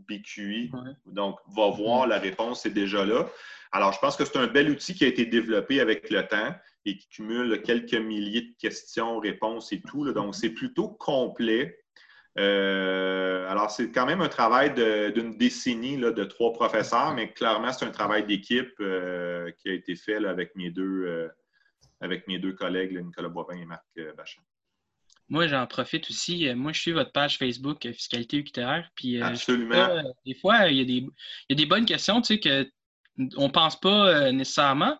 BQI. 0.07 0.71
Donc, 1.05 1.39
va 1.55 1.69
voir, 1.69 2.07
la 2.07 2.19
réponse 2.19 2.65
est 2.65 2.71
déjà 2.71 3.05
là. 3.05 3.27
Alors, 3.71 3.93
je 3.93 3.99
pense 3.99 4.15
que 4.15 4.25
c'est 4.25 4.37
un 4.37 4.47
bel 4.47 4.69
outil 4.69 4.95
qui 4.95 5.03
a 5.03 5.07
été 5.07 5.25
développé 5.25 5.81
avec 5.81 6.09
le 6.09 6.25
temps 6.25 6.55
et 6.85 6.97
qui 6.97 7.07
cumule 7.09 7.61
quelques 7.63 7.93
milliers 7.93 8.41
de 8.41 8.55
questions, 8.59 9.19
réponses 9.19 9.73
et 9.73 9.81
tout. 9.81 10.11
Donc, 10.13 10.35
c'est 10.35 10.49
plutôt 10.49 10.89
complet. 10.89 11.77
Euh, 12.37 13.49
alors, 13.49 13.71
c'est 13.71 13.91
quand 13.91 14.05
même 14.05 14.21
un 14.21 14.29
travail 14.29 14.73
d'une 15.13 15.37
décennie 15.37 15.97
de 15.97 16.23
trois 16.23 16.53
professeurs, 16.53 17.13
mais 17.13 17.31
clairement, 17.33 17.73
c'est 17.73 17.85
un 17.85 17.91
travail 17.91 18.25
d'équipe 18.25 18.73
euh, 18.79 19.51
qui 19.57 19.69
a 19.69 19.73
été 19.73 19.95
fait 19.95 20.23
avec, 20.23 20.55
mes 20.55 20.69
deux, 20.69 21.05
euh, 21.05 21.27
avec 21.99 22.27
mes 22.27 22.37
deux 22.37 22.53
collègues, 22.53 22.97
Nicolas 23.03 23.29
Boivin 23.29 23.57
et 23.57 23.65
Marc 23.65 23.85
Bachin. 24.15 24.41
Moi, 25.29 25.47
j'en 25.47 25.65
profite 25.67 26.09
aussi. 26.09 26.47
Euh, 26.47 26.55
moi, 26.55 26.71
je 26.71 26.79
suis 26.79 26.91
votre 26.91 27.11
page 27.11 27.37
Facebook 27.37 27.85
euh, 27.85 27.93
Fiscalité 27.93 28.37
UQTR. 28.37 28.83
Puis, 28.95 29.21
euh, 29.21 29.25
Absolument. 29.25 30.03
des 30.25 30.35
fois, 30.35 30.69
il 30.69 30.77
y, 30.77 30.81
a 30.81 30.85
des, 30.85 30.93
il 30.93 31.11
y, 31.49 31.53
a 31.53 31.55
des, 31.55 31.65
bonnes 31.65 31.85
questions, 31.85 32.21
tu 32.21 32.39
sais, 32.41 32.69
qu'on 33.19 33.47
ne 33.47 33.51
pense 33.51 33.79
pas 33.79 34.31
nécessairement. 34.31 34.97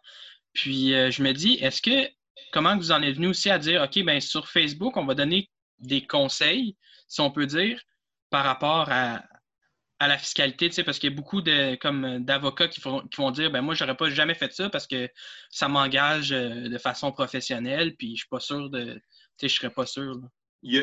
Puis, 0.54 0.90
je 0.90 1.24
me 1.24 1.32
dis, 1.34 1.54
est-ce 1.62 1.82
que, 1.82 2.10
comment 2.52 2.76
vous 2.76 2.92
en 2.92 3.02
êtes 3.02 3.16
venu 3.16 3.28
aussi 3.28 3.50
à 3.50 3.60
dire, 3.60 3.82
OK, 3.84 4.04
bien, 4.04 4.20
sur 4.20 4.48
Facebook, 4.50 4.98
on 4.98 5.06
va 5.06 5.14
donner 5.14 5.50
des 5.80 6.06
conseils, 6.06 6.76
si 7.08 7.22
on 7.22 7.32
peut 7.32 7.46
dire, 7.46 7.80
par 8.30 8.44
rapport 8.44 8.90
à, 8.90 9.24
à 10.00 10.08
la 10.08 10.18
fiscalité, 10.18 10.68
tu 10.68 10.76
sais, 10.76 10.84
parce 10.84 11.00
qu'il 11.00 11.12
y 11.12 11.14
a 11.14 11.16
beaucoup 11.16 11.42
de, 11.42 11.76
comme, 11.76 12.26
d'avocats 12.26 12.68
qui, 12.68 12.82
qui 12.82 13.18
vont 13.18 13.32
dire, 13.32 13.52
ben 13.52 13.62
moi, 13.62 13.76
j'aurais 13.76 13.96
pas 13.96 14.10
jamais 14.10 14.34
fait 14.34 14.52
ça 14.52 14.70
parce 14.70 14.88
que 14.88 15.10
ça 15.52 15.68
m'engage 15.68 16.30
de 16.30 16.78
façon 16.80 17.12
professionnelle, 17.12 17.96
puis 17.96 18.12
je 18.12 18.22
suis 18.22 18.30
pas 18.30 18.40
sûr 18.40 18.70
de, 18.70 19.00
je 19.40 19.46
ne 19.46 19.50
serais 19.50 19.70
pas 19.70 19.86
sûr. 19.86 20.20
Tu 20.64 20.82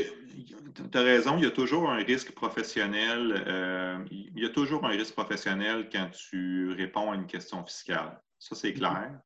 as 0.95 1.01
raison, 1.01 1.37
il 1.37 1.45
y 1.45 1.47
a 1.47 1.51
toujours 1.51 1.91
un 1.91 1.97
risque 1.97 2.33
professionnel. 2.33 3.45
Euh, 3.47 3.99
il 4.11 4.39
y 4.39 4.47
a 4.47 4.51
toujours 4.51 4.85
un 4.85 4.91
risque 4.91 5.15
professionnel 5.15 5.89
quand 5.91 6.11
tu 6.11 6.73
réponds 6.73 7.11
à 7.11 7.17
une 7.17 7.27
question 7.27 7.65
fiscale. 7.65 8.21
Ça, 8.39 8.55
c'est 8.55 8.73
clair. 8.73 9.19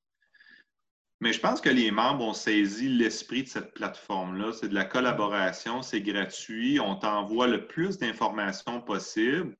Mais 1.21 1.33
je 1.33 1.41
pense 1.41 1.61
que 1.61 1.69
les 1.69 1.91
membres 1.91 2.25
ont 2.25 2.33
saisi 2.33 2.89
l'esprit 2.89 3.43
de 3.43 3.49
cette 3.49 3.75
plateforme-là. 3.75 4.53
C'est 4.53 4.69
de 4.69 4.75
la 4.75 4.85
collaboration, 4.85 5.83
c'est 5.83 6.01
gratuit, 6.01 6.79
on 6.79 6.95
t'envoie 6.95 7.49
le 7.49 7.67
plus 7.67 7.99
d'informations 7.99 8.81
possible. 8.81 9.57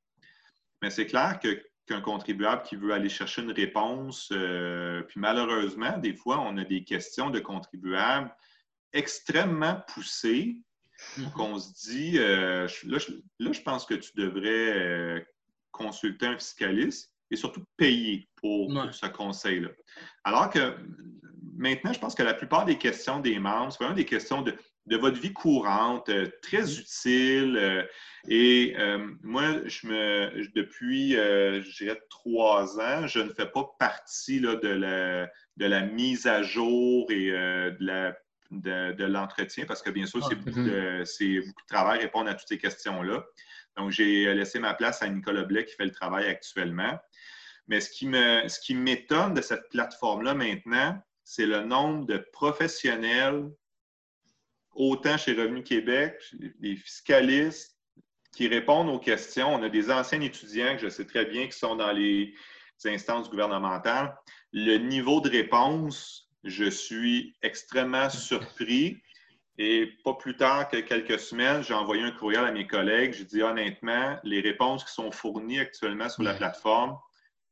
Mais 0.83 0.91
c'est 0.91 1.07
clair 1.07 1.41
que 1.41 1.61
qu'un 1.89 2.01
contribuable 2.03 2.63
qui 2.63 2.77
veut 2.77 2.93
aller 2.93 3.09
chercher 3.09 3.43
une 3.43 3.51
réponse. 3.51 4.29
Euh, 4.31 5.03
puis 5.03 5.19
malheureusement, 5.19 5.97
des 5.99 6.15
fois, 6.15 6.39
on 6.41 6.57
a 6.59 6.65
des 6.65 6.85
questions 6.85 7.31
de 7.31 7.41
contribuables 7.41 8.31
extrêmement 8.93 9.81
poussées 9.89 10.57
mm-hmm. 11.17 11.33
qu'on 11.33 11.59
se 11.59 11.73
dit, 11.91 12.19
euh, 12.19 12.67
là, 12.85 12.99
je, 12.99 13.61
pense 13.63 13.87
que 13.87 13.95
tu 13.95 14.11
devrais 14.17 14.79
euh, 14.79 15.21
consulter 15.71 16.27
un 16.27 16.39
fiscaliste 16.39 17.13
et 17.31 17.37
surtout 17.37 17.65
payer 17.77 18.29
pour, 18.37 18.73
ce 18.93 19.07
conseil-là. 19.07 19.69
Alors 20.25 20.51
que 20.51 20.77
maintenant, 21.57 21.93
je 21.93 21.99
pense 21.99 22.15
que 22.15 22.23
la 22.23 22.35
plupart 22.35 22.65
des 22.65 22.79
questions 22.79 23.21
des 23.21 23.39
membres, 23.39 23.73
c'est 23.73 23.79
vraiment 23.79 23.97
des 23.97 24.07
questions 24.07 24.43
de 24.43 24.55
de 24.87 24.97
votre 24.97 25.21
vie 25.21 25.35
courante, 25.35 26.09
euh, 26.09 26.29
très 26.41 26.63
mm-hmm. 26.63 26.81
utile. 26.81 27.57
Euh, 27.59 27.83
et 28.27 28.75
moi, 29.23 29.67
je 29.67 29.87
me, 29.87 30.49
depuis, 30.55 31.13
je 31.13 31.77
dirais, 31.79 31.99
trois 32.11 32.79
ans, 32.79 33.07
je 33.07 33.21
ne 33.21 33.31
fais 33.31 33.47
pas 33.47 33.71
partie 33.79 34.41
là, 34.41 34.57
de, 34.57 34.69
la, 34.69 35.31
de 35.57 35.67
la 35.67 35.83
mise 35.83 36.27
à 36.27 36.43
jour 36.43 37.11
et 37.11 37.31
de 37.31 38.13
de, 38.51 39.05
l'entretien 39.05 39.65
parce 39.67 39.83
que 39.83 39.91
bien 39.91 40.07
sûr, 40.07 40.27
c'est 40.27 40.35
beaucoup, 40.35 40.51
mm-hmm. 40.51 41.47
beaucoup, 41.47 41.63
de 41.63 41.67
travail 41.67 42.01
répondre 42.01 42.31
à 42.31 42.35
toutes 42.35 42.49
ces 42.49 42.59
questions-là. 42.59 43.25
Donc, 43.77 43.91
j'ai 43.91 44.33
laissé 44.35 44.59
ma 44.59 44.75
place 44.75 45.03
à 45.03 45.09
Nicolas 45.09 45.45
Blais 45.45 45.65
qui 45.65 45.75
fait 45.75 45.85
le 45.85 45.93
travail 45.93 46.27
actuellement. 46.27 46.99
Mais 47.69 47.81
ce 47.81 47.91
qui 47.91 48.07
me, 48.07 48.49
ce 48.49 48.59
qui 48.61 48.75
m'étonne 48.75 49.35
de 49.35 49.41
cette 49.41 49.69
plateforme-là 49.71 50.35
maintenant, 50.35 51.01
c'est 51.23 51.47
le 51.47 51.63
nombre 51.63 52.07
de 52.07 52.17
professionnels 52.33 53.51
autant 54.75 55.19
chez 55.19 55.35
Revenu 55.35 55.63
Québec, 55.63 56.19
des 56.33 56.77
fiscalistes 56.77 57.77
qui 58.35 58.49
répondent 58.49 58.89
aux 58.89 58.99
questions. 58.99 59.55
On 59.55 59.63
a 59.63 59.69
des 59.69 59.91
anciens 59.91 60.21
étudiants 60.21 60.77
que 60.77 60.83
je 60.83 60.89
sais 60.89 61.05
très 61.05 61.27
bien 61.27 61.47
qui 61.47 61.59
sont 61.59 61.77
dans 61.77 61.93
les 61.93 62.35
instances 62.85 63.29
gouvernementales. 63.29 64.17
Le 64.53 64.79
niveau 64.79 65.21
de 65.21 65.29
réponse, 65.29 66.28
je 66.45 66.71
suis 66.71 67.35
extrêmement 67.43 68.11
surpris. 68.11 68.99
Et 69.61 69.91
pas 70.05 70.15
plus 70.15 70.37
tard 70.37 70.69
que 70.69 70.77
quelques 70.77 71.19
semaines, 71.19 71.65
j'ai 71.65 71.75
envoyé 71.75 72.05
un 72.05 72.13
courriel 72.13 72.45
à 72.45 72.53
mes 72.53 72.67
collègues. 72.67 73.13
J'ai 73.13 73.25
dit 73.25 73.43
honnêtement, 73.43 74.17
les 74.23 74.41
réponses 74.41 74.85
qui 74.85 74.93
sont 74.93 75.11
fournies 75.11 75.59
actuellement 75.59 76.09
sur 76.09 76.23
la 76.23 76.35
plateforme, 76.35 76.97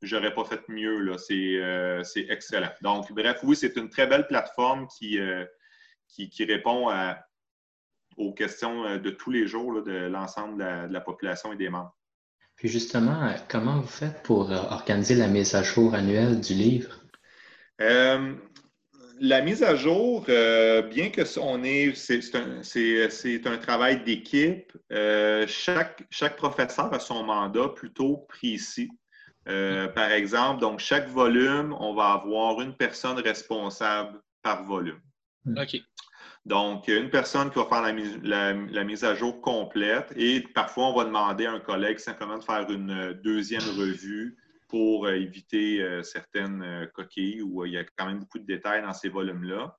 j'aurais 0.02 0.34
pas 0.34 0.44
fait 0.44 0.62
mieux. 0.68 1.12
Euh, 1.30 2.02
c'est 2.04 2.26
excellent. 2.28 2.70
Donc, 2.82 3.12
bref, 3.12 3.40
oui, 3.42 3.56
c'est 3.56 3.76
une 3.76 3.88
très 3.88 4.06
belle 4.06 4.26
plateforme 4.26 4.86
qui, 4.86 5.18
euh, 5.18 5.44
qui, 6.08 6.44
répond 6.44 6.88
aux 8.16 8.32
questions 8.32 8.84
euh, 8.84 8.98
de 8.98 9.10
tous 9.10 9.30
les 9.30 9.46
jours 9.46 9.82
de 9.82 10.06
l'ensemble 10.06 10.58
de, 10.58 10.92
la 10.92 11.00
population 11.00 11.52
et 11.52 11.56
des 11.56 11.68
membres. 11.68 11.94
Puis 12.54 12.68
justement, 12.68 13.34
comment 13.48 13.80
vous 13.80 13.86
faites 13.86 14.22
pour 14.22 14.50
organiser 14.50 15.14
la 15.14 15.28
mise 15.28 15.54
à 15.54 15.62
jour 15.62 15.94
annuelle 15.94 16.40
du 16.40 16.54
livre? 16.54 17.00
La 19.20 19.40
mise 19.40 19.62
à 19.62 19.76
jour, 19.76 20.22
bien 20.22 21.10
que 21.10 21.38
on 21.38 21.62
est, 21.64 21.94
c'est 21.94 23.46
un, 23.46 23.58
travail 23.58 24.02
d'équipe. 24.04 24.72
chaque, 25.46 26.04
chaque 26.10 26.36
professeur 26.36 26.92
a 26.92 26.98
son 26.98 27.24
mandat 27.24 27.68
plutôt 27.68 28.26
précis. 28.28 28.90
par 29.44 30.10
exemple, 30.12 30.60
donc 30.60 30.80
chaque 30.80 31.08
volume, 31.08 31.74
on 31.78 31.94
va 31.94 32.12
avoir 32.12 32.60
une 32.60 32.74
personne 32.74 33.18
responsable 33.18 34.20
par 34.42 34.64
volume. 34.64 35.00
OK. 35.46 35.80
Donc, 36.46 36.86
une 36.86 37.10
personne 37.10 37.50
qui 37.50 37.58
va 37.58 37.64
faire 37.64 37.82
la 37.82 38.84
mise, 38.84 39.04
à 39.04 39.16
jour 39.16 39.40
complète 39.40 40.12
et 40.16 40.40
parfois, 40.54 40.86
on 40.86 40.94
va 40.94 41.04
demander 41.04 41.46
à 41.46 41.52
un 41.52 41.58
collègue 41.58 41.98
simplement 41.98 42.38
de 42.38 42.44
faire 42.44 42.70
une 42.70 43.14
deuxième 43.24 43.64
revue 43.76 44.36
pour 44.68 45.06
euh, 45.06 45.14
éviter 45.14 45.80
euh, 45.80 46.02
certaines 46.02 46.62
euh, 46.62 46.86
coquilles 46.86 47.42
où 47.42 47.64
il 47.64 47.72
y 47.72 47.78
a 47.78 47.84
quand 47.96 48.06
même 48.06 48.20
beaucoup 48.20 48.38
de 48.38 48.46
détails 48.46 48.82
dans 48.82 48.92
ces 48.92 49.08
volumes-là. 49.08 49.76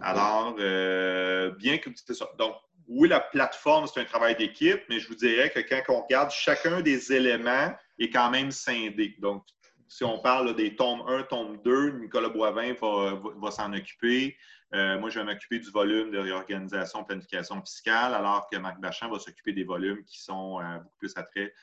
Alors, 0.00 0.54
bien 0.54 1.78
que 1.78 1.90
c'est 1.94 2.14
ça. 2.14 2.28
Donc, 2.38 2.54
oui, 2.88 3.08
la 3.08 3.20
plateforme, 3.20 3.86
c'est 3.86 4.00
un 4.00 4.04
travail 4.04 4.34
d'équipe, 4.36 4.80
mais 4.88 4.98
je 4.98 5.08
vous 5.08 5.14
dirais 5.14 5.50
que 5.50 5.60
quand 5.60 5.94
on 5.94 6.02
regarde, 6.02 6.30
chacun 6.30 6.80
des 6.80 7.12
éléments 7.12 7.72
est 7.98 8.10
quand 8.10 8.30
même 8.30 8.50
scindé. 8.50 9.14
Donc, 9.20 9.44
si 9.86 10.04
on 10.04 10.18
parle 10.18 10.54
des 10.56 10.74
tomes 10.74 11.02
1, 11.06 11.24
tome 11.24 11.60
2, 11.62 12.00
Nicolas 12.00 12.28
Boivin 12.28 12.74
va 12.80 13.50
s'en 13.50 13.72
occuper. 13.72 14.36
Moi, 14.72 15.08
je 15.08 15.20
vais 15.20 15.24
m'occuper 15.24 15.60
du 15.60 15.70
volume 15.70 16.10
de 16.10 16.18
réorganisation, 16.18 17.04
planification 17.04 17.60
fiscale, 17.62 18.14
alors 18.14 18.48
que 18.50 18.56
Marc 18.56 18.80
Bachan 18.80 19.08
va 19.08 19.18
s'occuper 19.20 19.52
des 19.52 19.64
volumes 19.64 20.02
qui 20.04 20.20
sont 20.20 20.60
beaucoup 20.82 20.98
plus 20.98 21.12
attraits 21.16 21.52
euh, 21.52 21.54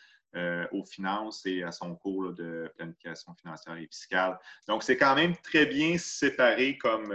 aux 0.72 0.86
finances 0.86 1.46
et 1.46 1.64
à 1.64 1.72
son 1.72 1.96
cours 1.96 2.34
de 2.34 2.72
planification 2.78 3.34
financière 3.34 3.76
et 3.78 3.88
fiscale. 3.88 4.38
Donc, 4.68 4.84
c'est 4.84 4.98
quand 4.98 5.16
même 5.16 5.36
très 5.38 5.66
bien 5.66 5.98
séparé 5.98 6.78
comme, 6.78 7.14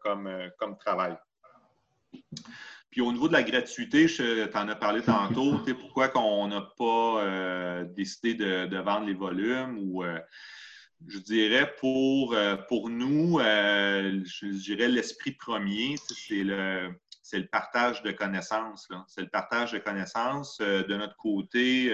comme, 0.00 0.50
comme 0.58 0.78
travail. 0.78 1.16
Puis 2.90 3.00
au 3.00 3.12
niveau 3.12 3.28
de 3.28 3.32
la 3.32 3.42
gratuité, 3.42 4.06
tu 4.06 4.22
en 4.22 4.68
as 4.68 4.76
parlé 4.76 5.02
tantôt, 5.02 5.58
pourquoi 5.80 6.08
qu'on 6.08 6.48
n'a 6.48 6.62
pas 6.78 7.84
décidé 7.94 8.34
de, 8.34 8.78
vendre 8.78 9.06
les 9.06 9.14
volumes 9.14 9.78
ou 9.78 10.02
je 11.08 11.18
dirais 11.18 11.74
pour, 11.78 12.34
euh, 12.34 12.56
pour 12.68 12.88
nous, 12.88 13.38
euh, 13.40 14.20
je 14.24 14.46
dirais 14.46 14.88
l'esprit 14.88 15.32
premier, 15.32 15.96
c'est 16.08 16.44
le, 16.44 16.94
le 17.32 17.46
partage 17.46 18.02
de 18.02 18.12
connaissances. 18.12 18.88
C'est 19.08 19.22
le 19.22 19.28
partage 19.28 19.72
de 19.72 19.78
connaissances. 19.78 20.58
Euh, 20.60 20.82
de 20.84 20.96
notre 20.96 21.16
côté, 21.16 21.92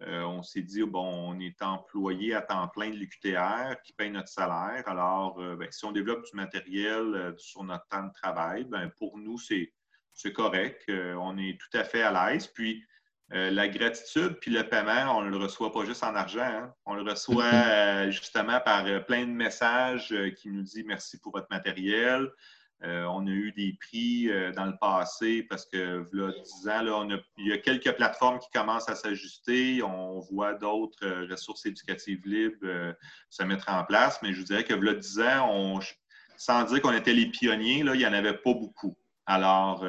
on 0.00 0.42
s'est 0.42 0.62
dit, 0.62 0.82
bon, 0.82 1.34
on 1.34 1.40
est 1.40 1.62
employé 1.62 2.34
à 2.34 2.42
temps 2.42 2.68
plein 2.68 2.90
de 2.90 2.96
l'UQTR 2.96 3.80
qui 3.82 3.92
paye 3.94 4.10
notre 4.10 4.28
salaire. 4.28 4.82
Alors, 4.86 5.36
ben, 5.36 5.68
si 5.70 5.84
on 5.84 5.92
développe 5.92 6.24
du 6.24 6.36
matériel 6.36 7.34
sur 7.38 7.64
notre 7.64 7.86
temps 7.88 8.04
de 8.04 8.12
travail, 8.12 8.64
ben, 8.64 8.90
pour 8.98 9.16
nous, 9.16 9.38
c'est 9.38 10.32
correct. 10.32 10.84
on 10.88 11.38
est 11.38 11.58
tout 11.58 11.78
à 11.78 11.84
fait 11.84 12.02
à 12.02 12.30
l'aise. 12.30 12.46
Puis, 12.46 12.84
euh, 13.32 13.50
la 13.50 13.66
gratitude 13.66 14.38
puis 14.40 14.52
le 14.52 14.62
paiement, 14.62 15.18
on 15.18 15.22
ne 15.22 15.30
le 15.30 15.36
reçoit 15.36 15.72
pas 15.72 15.84
juste 15.84 16.04
en 16.04 16.14
argent. 16.14 16.42
Hein. 16.42 16.72
On 16.84 16.94
le 16.94 17.02
reçoit 17.02 17.44
euh, 17.52 18.10
justement 18.10 18.60
par 18.60 18.86
euh, 18.86 19.00
plein 19.00 19.26
de 19.26 19.32
messages 19.32 20.14
qui 20.36 20.48
nous 20.48 20.62
disent 20.62 20.84
merci 20.86 21.18
pour 21.18 21.32
votre 21.32 21.48
matériel. 21.50 22.30
On 22.82 23.26
a 23.26 23.30
eu 23.30 23.52
des 23.52 23.76
prix 23.80 24.28
dans 24.54 24.66
le 24.66 24.76
passé 24.80 25.42
parce 25.48 25.66
que, 25.66 26.04
là, 26.12 26.32
10 26.62 26.68
ans, 26.68 27.08
il 27.38 27.48
y 27.48 27.52
a 27.52 27.58
quelques 27.58 27.92
plateformes 27.92 28.38
qui 28.38 28.48
commencent 28.52 28.88
à 28.88 28.94
s'ajuster. 28.94 29.82
On 29.82 30.20
voit 30.20 30.54
d'autres 30.54 31.26
ressources 31.30 31.66
éducatives 31.66 32.20
libres 32.24 32.94
se 33.30 33.42
mettre 33.42 33.70
en 33.70 33.84
place. 33.84 34.20
Mais 34.22 34.32
je 34.32 34.38
vous 34.38 34.44
dirais 34.44 34.64
que, 34.64 34.74
là, 34.74 34.94
10 34.94 35.20
ans, 35.20 35.80
sans 36.36 36.64
dire 36.64 36.82
qu'on 36.82 36.92
était 36.92 37.14
les 37.14 37.26
pionniers, 37.26 37.78
il 37.78 37.92
n'y 37.92 38.06
en 38.06 38.12
avait 38.12 38.36
pas 38.36 38.52
beaucoup. 38.52 38.96
Alors, 39.24 39.80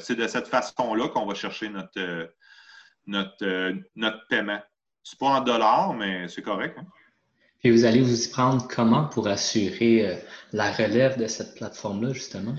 c'est 0.00 0.16
de 0.16 0.26
cette 0.26 0.48
façon-là 0.48 1.08
qu'on 1.08 1.26
va 1.26 1.34
chercher 1.34 1.68
notre 1.68 2.28
euh, 3.42 3.74
notre 3.94 4.26
paiement. 4.28 4.60
C'est 5.02 5.18
pas 5.18 5.26
en 5.26 5.40
dollars, 5.40 5.92
mais 5.94 6.28
c'est 6.28 6.42
correct. 6.42 6.78
Hein. 6.78 6.86
Puis 7.64 7.72
vous 7.72 7.86
allez 7.86 8.02
vous 8.02 8.26
y 8.26 8.28
prendre 8.28 8.68
comment 8.68 9.04
pour 9.04 9.26
assurer 9.26 10.06
euh, 10.06 10.14
la 10.52 10.70
relève 10.70 11.16
de 11.16 11.26
cette 11.26 11.54
plateforme-là, 11.54 12.12
justement? 12.12 12.54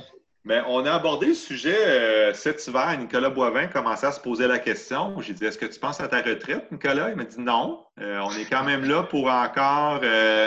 Bien, 0.46 0.66
on 0.68 0.84
a 0.84 0.94
abordé 0.94 1.28
le 1.28 1.36
sujet 1.36 1.78
euh, 1.78 2.34
cet 2.34 2.66
hiver. 2.66 2.98
Nicolas 2.98 3.30
Boivin 3.30 3.68
commençait 3.68 4.08
à 4.08 4.12
se 4.12 4.20
poser 4.20 4.48
la 4.48 4.58
question. 4.58 5.22
J'ai 5.22 5.34
dit 5.34 5.46
Est-ce 5.46 5.60
que 5.60 5.68
tu 5.68 5.80
penses 5.80 6.02
à 6.02 6.08
ta 6.08 6.24
retraite, 6.24 6.72
Nicolas? 6.72 7.12
Il 7.12 7.18
m'a 7.18 7.24
dit 7.24 7.40
non. 7.40 7.84
on 7.98 8.32
est 8.32 8.50
quand 8.50 8.64
même 8.64 8.84
là 8.84 9.04
pour 9.04 9.28
encore. 9.28 10.02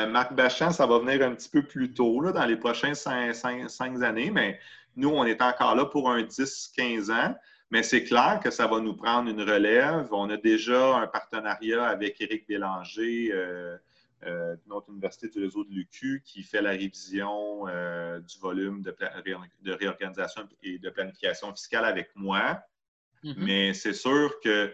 Marc 0.09 0.35
Bachan, 0.35 0.73
ça 0.73 0.87
va 0.87 0.99
venir 0.99 1.25
un 1.25 1.37
petit 1.37 1.51
peu 1.51 1.63
plus 1.63 1.95
tôt, 1.95 2.21
là, 2.21 2.33
dans 2.33 2.45
les 2.45 2.57
prochaines 2.57 2.97
cinq, 2.97 3.33
cinq 3.33 4.03
années, 4.03 4.33
mais 4.33 4.59
nous, 4.97 5.11
on 5.11 5.25
est 5.25 5.41
encore 5.41 5.77
là 5.77 5.85
pour 5.85 6.11
un 6.11 6.23
10-15 6.23 7.13
ans. 7.13 7.37
Mais 7.71 7.85
c'est 7.85 8.03
clair 8.03 8.41
que 8.43 8.51
ça 8.51 8.67
va 8.67 8.81
nous 8.81 8.95
prendre 8.95 9.31
une 9.31 9.43
relève. 9.43 10.09
On 10.11 10.29
a 10.31 10.37
déjà 10.37 10.97
un 10.97 11.07
partenariat 11.07 11.85
avec 11.85 12.21
Éric 12.21 12.49
Bélanger 12.49 13.33
euh, 14.27 14.55
de 14.57 14.61
notre 14.67 14.91
université 14.91 15.29
du 15.29 15.41
réseau 15.41 15.65
de 15.65 15.71
l'UQ 15.71 16.23
qui 16.25 16.43
fait 16.43 16.63
la 16.63 16.71
révision 16.71 17.67
euh, 17.69 18.21
du 18.21 18.39
volume 18.39 18.83
de, 18.83 19.73
réorganisation 19.73 20.49
et 20.63 20.79
de 20.79 20.91
planification 20.91 21.55
fiscale 21.55 21.85
avec 21.85 22.11
moi. 22.15 22.61
Mm-hmm. 23.25 23.35
Mais 23.39 23.75
c'est 23.75 23.93
sûr 23.93 24.41
que 24.43 24.73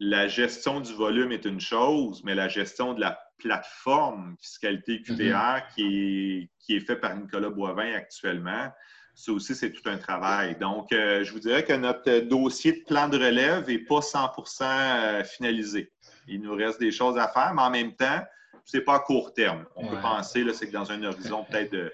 la 0.00 0.28
gestion 0.28 0.80
du 0.80 0.92
volume 0.92 1.32
est 1.32 1.44
une 1.44 1.60
chose, 1.60 2.22
mais 2.24 2.34
la 2.34 2.48
gestion 2.48 2.94
de 2.94 3.00
la 3.00 3.18
plateforme 3.38 4.36
fiscalité 4.40 4.98
mm-hmm. 4.98 5.62
qui, 5.74 6.50
qui 6.58 6.76
est 6.76 6.80
faite 6.80 7.00
par 7.00 7.16
Nicolas 7.16 7.50
Boivin 7.50 7.92
actuellement, 7.94 8.70
ça 9.14 9.32
aussi, 9.32 9.54
c'est 9.54 9.70
tout 9.70 9.88
un 9.88 9.96
travail. 9.96 10.56
Donc, 10.58 10.92
euh, 10.92 11.22
je 11.22 11.32
vous 11.32 11.38
dirais 11.38 11.64
que 11.64 11.72
notre 11.72 12.20
dossier 12.20 12.72
de 12.72 12.84
plan 12.84 13.08
de 13.08 13.16
relève 13.16 13.66
n'est 13.68 13.78
pas 13.78 14.00
100% 14.00 14.62
euh, 14.62 15.24
finalisé. 15.24 15.92
Il 16.26 16.40
nous 16.40 16.54
reste 16.54 16.80
des 16.80 16.90
choses 16.90 17.16
à 17.16 17.28
faire, 17.28 17.54
mais 17.54 17.62
en 17.62 17.70
même 17.70 17.94
temps, 17.94 18.22
ce 18.64 18.76
n'est 18.76 18.82
pas 18.82 18.96
à 18.96 18.98
court 19.00 19.32
terme. 19.32 19.66
On 19.76 19.86
peut 19.86 20.00
penser, 20.00 20.44
c'est 20.52 20.66
que 20.66 20.72
dans 20.72 20.90
un 20.90 21.02
horizon 21.02 21.44
peut-être 21.44 21.72
de, 21.72 21.92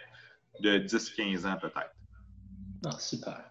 10-15 0.62 1.46
ans, 1.46 1.56
peut-être. 1.60 1.94
Ah, 2.84 2.98
super. 2.98 3.44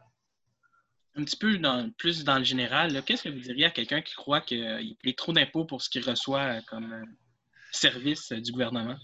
Un 1.15 1.23
petit 1.23 1.37
peu 1.37 1.59
plus 1.97 2.23
dans 2.23 2.37
le 2.37 2.43
général, 2.43 3.03
qu'est-ce 3.03 3.23
que 3.23 3.29
vous 3.29 3.39
diriez 3.39 3.65
à 3.65 3.71
quelqu'un 3.71 4.01
qui 4.01 4.15
croit 4.15 4.41
qu'il 4.41 4.95
paye 5.01 5.15
trop 5.15 5.33
d'impôts 5.33 5.65
pour 5.65 5.81
ce 5.81 5.89
qu'il 5.89 6.07
reçoit 6.07 6.61
comme, 6.67 7.05
services 7.71 8.31
du 8.31 8.51
gouvernement? 8.51 8.97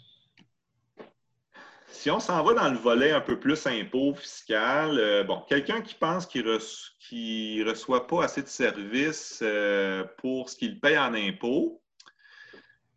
Si 1.89 2.11
on 2.11 2.19
s'en 2.19 2.43
va 2.43 2.53
dans 2.53 2.69
le 2.69 2.77
volet 2.77 3.11
un 3.11 3.21
peu 3.21 3.39
plus 3.39 3.65
impôt 3.67 4.13
fiscal, 4.13 4.99
euh, 4.99 5.23
bon, 5.23 5.41
quelqu'un 5.47 5.81
qui 5.81 5.95
pense 5.95 6.25
qu'il 6.25 6.43
ne 6.43 7.69
reçoit 7.69 8.05
pas 8.05 8.25
assez 8.25 8.43
de 8.43 8.47
services 8.47 9.39
euh, 9.41 10.03
pour 10.17 10.49
ce 10.49 10.57
qu'il 10.57 10.79
paye 10.79 10.97
en 10.97 11.13
impôt, 11.13 11.81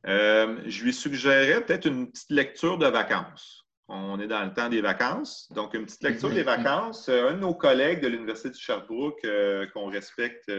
euh, 0.07 0.59
je 0.67 0.85
lui 0.85 0.93
suggérerais 0.93 1.65
peut-être 1.65 1.87
une 1.87 2.11
petite 2.11 2.31
lecture 2.31 2.79
de 2.79 2.87
vacances. 2.87 3.67
On 3.89 4.21
est 4.21 4.27
dans 4.27 4.45
le 4.45 4.53
temps 4.53 4.69
des 4.69 4.83
vacances. 4.83 5.51
Donc, 5.53 5.75
une 5.75 5.87
petite 5.87 6.03
lecture 6.03 6.31
des 6.31 6.43
vacances. 6.43 7.09
Un 7.09 7.33
de 7.33 7.39
nos 7.39 7.55
collègues 7.55 8.01
de 8.01 8.09
l'Université 8.09 8.51
de 8.51 8.55
Sherbrooke, 8.55 9.27
qu'on 9.73 9.87
respecte 9.87 10.53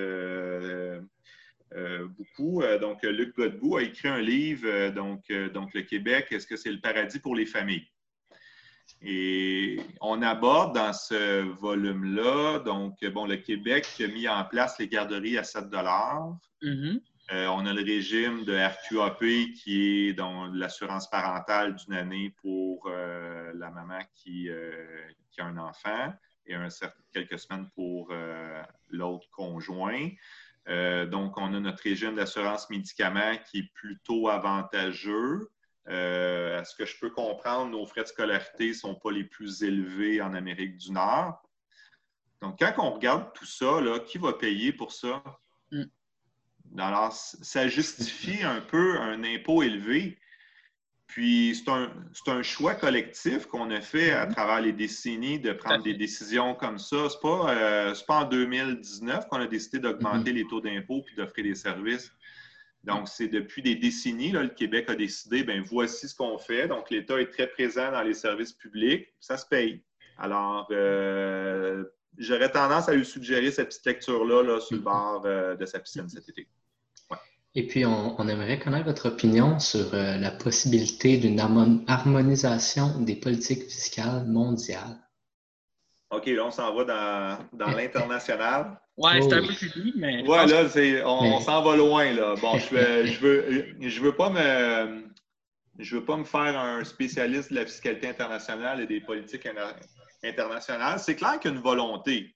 beaucoup, 2.17 2.63
donc 2.81 3.03
Luc 3.03 3.35
Godbout, 3.35 3.77
a 3.77 3.83
écrit 3.83 4.07
un 4.07 4.19
livre, 4.19 4.89
donc, 4.89 5.31
donc 5.53 5.69
Le 5.75 5.83
Québec, 5.83 6.29
est-ce 6.31 6.47
que 6.47 6.55
c'est 6.55 6.71
le 6.71 6.81
paradis 6.81 7.19
pour 7.19 7.35
les 7.35 7.45
familles? 7.45 7.87
Et 9.01 9.79
on 10.01 10.21
aborde 10.21 10.75
dans 10.75 10.91
ce 10.91 11.41
volume-là, 11.59 12.59
donc, 12.59 13.03
bon, 13.13 13.25
le 13.25 13.37
Québec 13.37 13.87
a 13.99 14.07
mis 14.07 14.27
en 14.27 14.43
place 14.43 14.77
les 14.77 14.87
garderies 14.87 15.37
à 15.37 15.43
7 15.43 15.65
mm-hmm. 15.65 17.01
Euh, 17.31 17.45
on 17.47 17.65
a 17.67 17.73
le 17.73 17.83
régime 17.83 18.43
de 18.43 18.55
RQAP 18.55 19.19
qui 19.55 20.07
est 20.07 20.13
dans 20.13 20.47
l'assurance 20.47 21.07
parentale 21.09 21.75
d'une 21.75 21.93
année 21.93 22.33
pour 22.41 22.87
euh, 22.87 23.51
la 23.53 23.69
maman 23.69 23.99
qui, 24.15 24.49
euh, 24.49 24.73
qui, 25.29 25.39
a 25.39 25.45
un 25.45 25.57
enfant 25.57 26.11
et 26.47 26.55
quelques 27.13 27.37
semaines 27.37 27.69
pour 27.75 28.11
l'autre 28.89 29.29
conjoint. 29.29 30.09
donc, 30.65 31.37
on 31.37 31.53
a 31.53 31.59
notre 31.59 31.83
régime 31.83 32.15
d'assurance 32.15 32.71
médicaments 32.71 33.37
qui 33.45 33.59
est 33.59 33.73
plutôt 33.75 34.29
avantageux. 34.29 35.51
À 35.85 36.63
ce 36.63 36.75
que 36.75 36.87
je 36.87 36.97
peux 36.99 37.11
comprendre, 37.11 37.69
nos 37.69 37.85
frais 37.85 38.01
de 38.01 38.07
scolarité 38.07 38.69
ne 38.69 38.73
sont 38.73 38.95
pas 38.95 39.11
les 39.11 39.25
plus 39.25 39.61
élevés 39.61 40.23
en 40.23 40.33
Amérique 40.33 40.77
du 40.77 40.91
Nord. 40.91 41.39
Donc, 42.41 42.57
quand 42.57 42.73
on 42.79 42.95
regarde 42.95 43.31
tout 43.33 43.45
ça, 43.45 43.79
qui 44.07 44.17
va 44.17 44.33
payer 44.33 44.73
pour 44.73 44.91
ça? 44.91 45.21
Mm. 45.71 45.83
Alors, 46.77 47.11
ça 47.13 47.67
justifie 47.67 48.43
un 48.43 48.61
peu 48.61 48.97
un 48.99 49.23
impôt 49.23 49.63
élevé. 49.63 50.17
Puis, 51.07 51.55
c'est 51.55 52.31
un, 52.31 52.43
choix 52.43 52.75
collectif 52.75 53.47
qu'on 53.47 53.71
a 53.71 53.81
fait 53.81 54.11
à 54.11 54.27
mm-hmm. 54.27 54.33
travers 54.33 54.61
les 54.61 54.73
décennies 54.73 55.39
de 55.39 55.51
prendre 55.53 55.83
des 55.83 55.95
décisions 55.95 56.53
comme 56.53 56.77
ça. 56.77 57.09
Ce 57.09 57.15
n'est 57.15 57.21
pas, 57.21 57.53
euh, 57.55 57.95
pas, 58.07 58.19
en 58.19 58.25
2019 58.25 59.27
qu'on 59.27 59.39
a 59.39 59.47
décidé 59.47 59.79
d'augmenter 59.79 60.31
mm-hmm. 60.31 60.35
les 60.35 60.47
taux 60.47 60.61
d'impôt 60.61 61.01
puis 61.03 61.15
d'offrir 61.15 61.45
des 61.45 61.55
services. 61.55 62.11
Donc, 62.83 63.07
c'est 63.07 63.27
depuis 63.27 63.61
des 63.61 63.75
décennies, 63.75 64.31
là, 64.31 64.43
le 64.43 64.49
Québec 64.49 64.89
a 64.89 64.95
décidé, 64.95 65.43
ben 65.43 65.61
voici 65.61 66.07
ce 66.07 66.15
qu'on 66.15 66.37
fait. 66.37 66.67
Donc, 66.67 66.89
l'État 66.89 67.19
est 67.19 67.29
très 67.29 67.47
présent 67.47 67.91
dans 67.91 68.03
les 68.03 68.13
services 68.13 68.53
publics, 68.53 69.07
ça 69.19 69.35
se 69.35 69.45
paye. 69.45 69.83
Alors, 70.17 70.67
euh, 70.71 71.83
j'aurais 72.17 72.51
tendance 72.51 72.87
à 72.87 72.93
lui 72.93 73.05
suggérer 73.05 73.51
cette 73.51 73.69
petite 73.69 73.85
lecture-là 73.85 74.59
sur 74.61 74.75
le 74.75 74.81
bord 74.81 75.23
euh, 75.25 75.55
de 75.55 75.65
sa 75.65 75.79
piscine 75.79 76.07
cet 76.07 76.29
été. 76.29 76.47
Et 77.55 77.65
puis, 77.65 77.83
on, 77.85 78.27
aimerait 78.27 78.59
connaître 78.59 78.85
votre 78.85 79.07
opinion 79.07 79.59
sur 79.59 79.93
euh, 79.93 80.17
la 80.17 80.29
possibilité 80.29 81.17
d'une 81.17 81.39
harmonisation 81.87 82.99
des 82.99 83.15
politiques 83.15 83.63
fiscales 83.63 84.25
mondiales. 84.27 84.97
OK, 86.11 86.27
là, 86.27 86.45
on 86.45 86.51
s'en 86.51 86.75
va 86.75 86.83
dans, 86.83 87.37
dans 87.53 87.71
l'international. 87.75 88.79
Ouais, 88.97 89.21
c'est 89.21 89.33
un 89.33 89.41
peu 89.41 89.53
plus 89.53 89.93
mais. 89.95 90.27
Ouais, 90.27 90.45
là, 90.45 90.65
on, 91.05 91.39
s'en 91.39 91.63
va 91.63 91.75
loin, 91.75 92.11
là. 92.11 92.35
Bon, 92.41 92.57
je, 92.57 92.75
veux, 92.75 93.05
je, 93.05 93.19
veux, 93.19 93.65
je 93.79 94.01
veux 94.01 94.15
pas 94.15 94.29
me. 94.29 95.03
Je 95.77 95.95
veux 95.95 96.03
pas 96.03 96.17
me 96.17 96.25
faire 96.25 96.59
un 96.59 96.83
spécialiste 96.83 97.51
de 97.51 97.55
la 97.55 97.65
fiscalité 97.65 98.09
internationale 98.09 98.81
et 98.81 98.85
des 98.85 98.99
politiques 98.99 99.47
internationales. 100.21 100.99
C'est 100.99 101.15
clair 101.15 101.39
qu'il 101.39 101.51
y 101.51 101.53
a 101.53 101.57
une 101.57 101.63
volonté. 101.63 102.35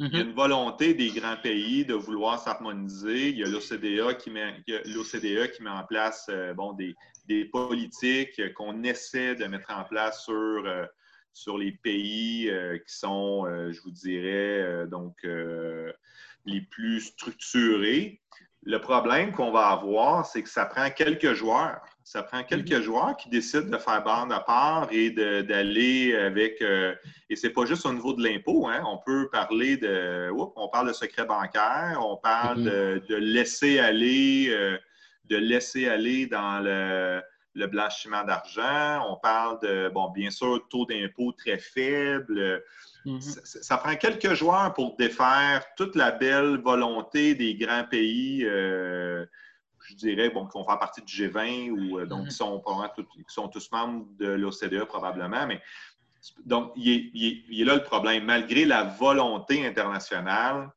Il 0.00 0.06
y 0.06 0.16
a 0.16 0.22
mm-hmm. 0.22 0.26
une 0.26 0.32
volonté 0.32 0.94
des 0.94 1.10
grands 1.10 1.36
pays 1.36 1.84
de 1.84 1.94
vouloir 1.94 2.40
s'harmoniser. 2.40 3.28
Il 3.28 3.38
y 3.38 3.44
a 3.44 3.46
l'OCDE 3.46 4.16
qui, 4.18 4.30
met, 4.30 4.62
qui 4.64 5.62
met 5.62 5.70
en 5.70 5.84
place 5.84 6.26
euh, 6.30 6.52
bon, 6.52 6.72
des, 6.72 6.96
des 7.26 7.44
politiques 7.44 8.52
qu'on 8.54 8.82
essaie 8.82 9.36
de 9.36 9.44
mettre 9.46 9.70
en 9.70 9.84
place 9.84 10.24
sur 10.24 10.34
euh, 10.34 10.84
sur 11.32 11.58
les 11.58 11.72
pays 11.72 12.48
euh, 12.48 12.78
qui 12.78 12.94
sont, 12.94 13.44
je 13.46 13.80
vous 13.82 13.90
dirais, 13.90 14.86
donc 14.86 15.16
les 16.46 16.60
plus 16.60 17.00
structurés. 17.00 18.20
Le 18.62 18.78
problème 18.78 19.32
qu'on 19.32 19.50
va 19.50 19.66
avoir, 19.68 20.26
c'est 20.26 20.42
que 20.42 20.48
ça 20.48 20.64
prend 20.64 20.88
quelques 20.90 21.34
joueurs. 21.34 21.82
Ça 22.04 22.22
prend 22.22 22.44
quelques 22.44 22.68
mm-hmm. 22.68 22.82
joueurs 22.82 23.16
qui 23.16 23.30
décident 23.30 23.70
de 23.70 23.78
faire 23.78 24.04
bande 24.04 24.30
à 24.30 24.40
part 24.40 24.88
et 24.92 25.10
d'aller 25.10 26.14
avec. 26.14 26.60
et 26.60 27.36
c'est 27.36 27.50
pas 27.50 27.64
juste 27.64 27.86
au 27.86 27.92
niveau 27.92 28.12
de 28.12 28.22
l'impôt. 28.22 28.68
Hein. 28.68 28.82
On 28.86 28.98
peut 28.98 29.28
parler 29.32 29.78
de. 29.78 30.30
on 30.32 30.68
parle 30.68 30.88
de 30.88 30.92
secret 30.92 31.24
bancaire, 31.24 31.98
on 32.00 32.16
parle 32.16 32.60
mm-hmm. 32.60 33.06
de, 33.08 33.14
laisser 33.16 33.78
aller, 33.78 34.78
de 35.30 35.36
laisser 35.36 35.88
aller 35.88 36.26
dans 36.26 36.60
le 36.60 37.22
le 37.54 37.66
blanchiment 37.66 38.24
d'argent, 38.24 39.06
on 39.08 39.16
parle 39.16 39.60
de, 39.60 39.88
bon, 39.88 40.10
bien 40.10 40.30
sûr, 40.30 40.66
taux 40.68 40.86
d'impôt 40.86 41.32
très 41.32 41.58
faible. 41.58 42.62
Mm-hmm. 43.06 43.62
ça, 43.62 43.76
prend 43.76 43.94
quelques 43.96 44.34
joueurs 44.34 44.72
pour 44.74 44.96
défaire 44.96 45.62
toute 45.76 45.94
la 45.94 46.10
belle 46.10 46.58
volonté 46.58 47.34
des 47.34 47.54
grands 47.54 47.84
pays, 47.84 48.44
euh, 48.44 49.26
je 49.86 49.94
dirais, 49.94 50.30
bon, 50.30 50.46
qui 50.46 50.58
vont 50.58 50.64
faire 50.64 50.78
partie 50.78 51.02
du 51.02 51.12
G20 51.12 51.70
ou 51.70 51.98
euh, 51.98 52.06
donc 52.06 52.26
mm-hmm. 52.26 52.94
qui, 52.94 53.24
sont, 53.28 53.48
tous 53.48 53.70
membres 53.72 54.06
de 54.18 54.26
l'OCDE 54.26 54.84
probablement, 54.84 55.46
mais 55.46 55.60
donc, 56.46 56.72
il 56.76 57.10
il 57.14 57.60
est, 57.60 57.64
là 57.64 57.74
le 57.74 57.82
problème. 57.82 58.24
Malgré 58.24 58.64
la 58.64 58.84
volonté 58.84 59.66
internationale, 59.66 60.70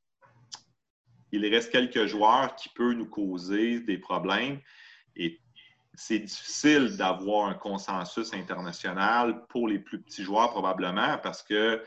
il 1.32 1.46
reste 1.48 1.72
quelques 1.72 2.06
joueurs 2.06 2.56
qui 2.56 2.70
peuvent 2.70 2.94
nous 2.94 3.08
causer 3.08 3.80
des 3.80 3.98
problèmes. 3.98 4.60
Et 5.16 5.40
c'est 5.94 6.20
difficile 6.20 6.96
d'avoir 6.98 7.48
un 7.48 7.54
consensus 7.54 8.34
international 8.34 9.46
pour 9.48 9.68
les 9.68 9.80
plus 9.80 10.02
petits 10.02 10.24
joueurs 10.24 10.52
probablement 10.52 11.18
parce 11.18 11.42
que, 11.42 11.84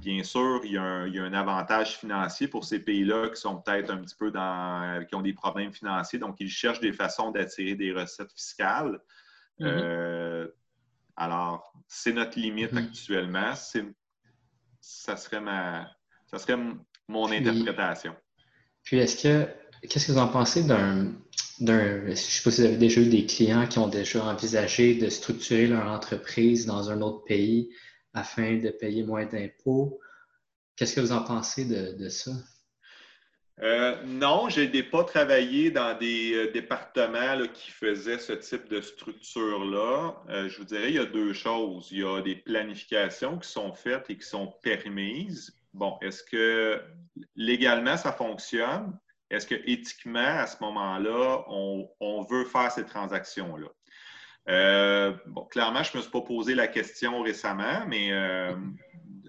bien 0.00 0.22
sûr, 0.22 0.60
il 0.64 0.72
y 0.72 0.78
a 0.78 0.82
un, 0.82 1.32
avantage 1.32 1.98
financier 1.98 2.48
pour 2.48 2.64
ces 2.64 2.80
pays-là 2.80 3.28
qui 3.28 3.40
sont 3.40 3.56
peut-être 3.56 3.90
un 3.90 3.98
petit 3.98 4.14
peu 4.14 4.30
dans, 4.30 5.04
qui 5.06 5.14
ont 5.14 5.22
des 5.22 5.32
problèmes 5.32 5.72
financiers, 5.72 6.18
donc 6.18 6.36
ils 6.40 6.50
cherchent 6.50 6.80
des 6.80 6.92
façons 6.92 7.30
d'attirer 7.30 7.74
des 7.74 7.92
recettes 7.92 8.32
fiscales. 8.32 9.00
Mm-hmm. 9.58 9.66
Euh, 9.66 10.48
alors, 11.16 11.72
c'est 11.86 12.12
notre 12.12 12.38
limite 12.38 12.72
mm-hmm. 12.72 12.88
actuellement. 12.88 13.54
Ça 14.80 15.16
serait 15.16 15.40
ma, 15.40 15.90
ça 16.30 16.38
serait 16.38 16.58
mon 17.08 17.30
interprétation. 17.30 18.14
Puis, 18.82 18.98
est-ce 18.98 19.22
que, 19.22 19.48
qu'est-ce 19.86 20.06
que 20.06 20.12
vous 20.12 20.18
en 20.18 20.28
pensez 20.28 20.64
d'un 20.64 21.12
je 21.60 22.08
ne 22.08 22.14
sais 22.14 22.42
pas 22.42 22.50
si 22.50 22.62
vous 22.62 22.66
avez 22.68 22.76
déjà 22.76 23.02
eu 23.02 23.08
des 23.10 23.26
clients 23.26 23.66
qui 23.66 23.78
ont 23.78 23.88
déjà 23.88 24.24
envisagé 24.24 24.94
de 24.94 25.10
structurer 25.10 25.66
leur 25.66 25.86
entreprise 25.88 26.64
dans 26.64 26.90
un 26.90 27.02
autre 27.02 27.22
pays? 27.24 27.70
Afin 28.14 28.58
de 28.58 28.70
payer 28.70 29.02
moins 29.02 29.26
d'impôts. 29.26 30.00
Qu'est-ce 30.76 30.94
que 30.94 31.00
vous 31.00 31.12
en 31.12 31.22
pensez 31.22 31.64
de, 31.64 32.08
ça? 32.08 32.32
Euh, 33.62 34.02
non, 34.04 34.48
je 34.48 34.62
n'ai 34.62 34.82
pas 34.82 35.04
travaillé 35.04 35.70
dans 35.70 35.96
des 35.98 36.32
euh, 36.32 36.50
départements 36.50 37.36
qui 37.52 37.70
faisaient 37.70 38.18
ce 38.18 38.32
type 38.32 38.68
de 38.68 38.80
structure-là. 38.80 40.16
Euh, 40.30 40.48
je 40.48 40.58
vous 40.58 40.64
dirais, 40.64 40.88
il 40.88 40.94
y 40.94 40.98
a 40.98 41.04
deux 41.04 41.34
choses. 41.34 41.88
Il 41.90 41.98
y 41.98 42.04
a 42.04 42.22
des 42.22 42.36
planifications 42.36 43.38
qui 43.38 43.48
sont 43.50 43.74
faites 43.74 44.08
et 44.08 44.16
qui 44.16 44.26
sont 44.26 44.54
permises. 44.62 45.54
Bon, 45.74 45.98
est-ce 46.00 46.24
que 46.24 46.82
légalement 47.36 47.98
ça 47.98 48.12
fonctionne? 48.12 48.98
est-ce 49.30 49.46
que 49.46 49.54
éthiquement, 49.54 50.18
à 50.18 50.46
ce 50.46 50.56
moment-là, 50.60 51.44
on, 51.48 52.26
veut 52.28 52.44
faire 52.44 52.70
ces 52.72 52.84
transactions-là? 52.84 53.68
Euh, 54.50 55.12
bon, 55.26 55.44
clairement, 55.44 55.82
je 55.82 55.92
ne 55.92 55.98
me 55.98 56.02
suis 56.02 56.10
pas 56.10 56.22
posé 56.22 56.54
la 56.54 56.66
question 56.66 57.22
récemment, 57.22 57.86
mais 57.86 58.12
euh, 58.12 58.52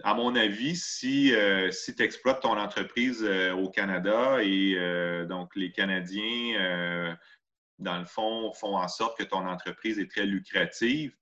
à 0.04 0.16
mon 0.16 0.36
avis, 0.36 0.76
si, 0.76 1.34
euh, 1.34 1.70
si 1.70 1.96
tu 1.96 2.02
exploites 2.02 2.42
ton 2.42 2.58
entreprise 2.58 3.24
au 3.24 3.70
Canada 3.70 4.40
et 4.42 4.76
donc 5.30 5.56
les 5.56 5.72
Canadiens, 5.72 7.16
dans 7.78 8.00
le 8.00 8.06
fond, 8.06 8.52
font 8.54 8.78
en 8.78 8.88
sorte 8.88 9.18
que 9.18 9.24
ton 9.24 9.48
entreprise 9.48 10.00
est 10.00 10.10
très 10.10 10.26
lucrative, 10.26 11.16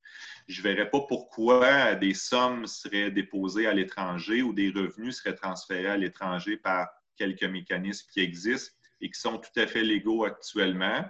je 0.48 0.62
ne 0.62 0.64
verrais 0.64 0.90
pas 0.90 1.02
pourquoi 1.02 1.96
des 1.96 2.14
sommes 2.14 2.68
seraient 2.68 3.12
déposées 3.12 3.68
à 3.68 3.74
l'étranger 3.74 4.42
ou 4.42 4.54
des 4.54 4.70
revenus 4.70 5.18
seraient 5.18 5.36
transférés 5.36 5.88
à 5.88 5.98
l'étranger 5.98 6.58
par 6.58 6.88
quelques 7.18 7.44
mécanismes 7.44 8.08
qui 8.12 8.22
existent 8.22 8.76
et 9.02 9.10
qui 9.10 9.20
sont 9.20 9.38
tout 9.38 9.58
à 9.58 9.68
fait 9.68 9.84
légaux 9.84 10.26
actuellement. 10.26 11.06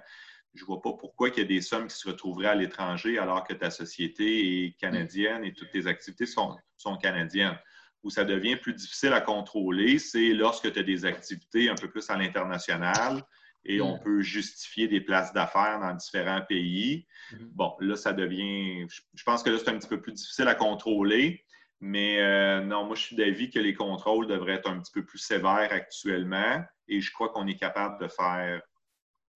Je 0.56 0.64
ne 0.64 0.66
vois 0.68 0.82
pas 0.82 0.94
pourquoi 0.94 1.30
il 1.30 1.38
y 1.38 1.42
a 1.42 1.46
des 1.46 1.62
sommes 1.62 1.88
qui 1.88 1.96
se 1.96 2.08
retrouveraient 2.10 2.48
à 2.48 2.56
l'étranger 2.56 3.18
alors 3.20 3.44
que 3.44 3.54
ta 3.54 3.70
société 3.70 4.66
est 4.66 4.72
canadienne 4.80 5.44
et 5.46 5.54
toutes 5.54 5.72
tes 5.72 5.86
activités 5.88 6.26
sont, 6.26 6.58
sont 6.78 6.98
canadiennes. 6.98 7.58
Où 8.04 8.10
ça 8.10 8.24
devient 8.24 8.56
plus 8.56 8.74
difficile 8.74 9.14
à 9.14 9.22
contrôler, 9.22 10.00
c'est 10.00 10.30
lorsque 10.34 10.72
tu 10.72 10.80
as 10.80 10.84
des 10.84 11.06
activités 11.06 11.70
un 11.70 11.76
peu 11.76 11.90
plus 11.90 12.10
à 12.10 12.18
l'international 12.18 13.22
et 13.66 13.82
on 13.82 13.98
Mm. 13.98 14.04
peut 14.04 14.22
justifier 14.22 14.88
des 14.88 15.02
places 15.02 15.34
d'affaires 15.34 15.80
dans 15.82 15.94
différents 15.94 16.42
pays. 16.48 17.06
Mhm. 17.34 17.50
Bon, 17.54 17.76
là, 17.82 17.96
ça 17.98 18.14
devient. 18.14 18.88
je- 18.90 19.02
Je 19.14 19.24
pense 19.24 19.44
que 19.44 19.50
là, 19.50 19.58
c'est 19.60 19.70
un 19.70 19.78
petit 19.78 19.90
peu 19.90 20.02
plus 20.02 20.14
difficile 20.14 20.48
à 20.48 20.56
contrôler. 20.56 21.44
Mais 21.82 22.20
euh, 22.22 22.62
non, 22.62 22.86
moi, 22.86 22.96
je 22.96 23.02
suis 23.04 23.16
d'avis 23.16 23.50
que 23.50 23.60
les 23.60 23.74
contrôles 23.74 24.28
devraient 24.28 24.54
être 24.56 24.70
un 24.70 24.80
petit 24.80 24.92
peu 24.94 25.06
plus 25.06 25.20
sévères 25.20 25.72
actuellement 25.72 26.64
et 26.88 27.00
je 27.02 27.12
crois 27.12 27.30
qu'on 27.30 27.48
est 27.48 27.56
capable 27.58 28.02
de 28.02 28.08
faire 28.10 28.62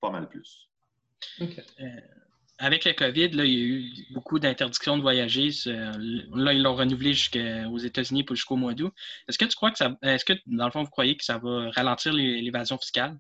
pas 0.02 0.10
mal 0.10 0.28
plus. 0.28 0.70
OK. 1.42 1.56
Avec 2.60 2.86
le 2.86 2.94
COVID, 2.94 3.30
là, 3.30 3.44
il 3.46 3.52
y 3.52 3.62
a 3.62 3.66
eu 3.66 3.92
beaucoup 4.14 4.40
d'interdictions 4.40 4.96
de 4.96 5.02
voyager. 5.02 5.50
Là, 5.66 6.54
ils 6.54 6.62
l'ont 6.62 6.76
renouvelé 6.76 7.14
jusqu'aux 7.14 7.80
États-Unis 7.80 8.24
pour 8.24 8.36
jusqu'au 8.36 8.56
mois 8.56 8.74
d'août. 8.74 8.94
Est-ce 9.28 9.38
que 9.38 9.46
tu 9.46 9.56
crois 9.56 9.72
que 9.72 9.78
ça. 9.80 9.98
Est-ce 10.04 10.24
que, 10.24 10.34
dans 10.46 10.66
le 10.66 10.72
fond, 10.72 10.84
vous 10.84 10.90
croyez 10.92 11.18
que 11.18 11.26
ça 11.26 11.40
va 11.40 11.72
ralentir 11.72 12.14
l'é- 12.14 12.42
l'évasion 12.42 12.78
fiscale? 12.78 13.18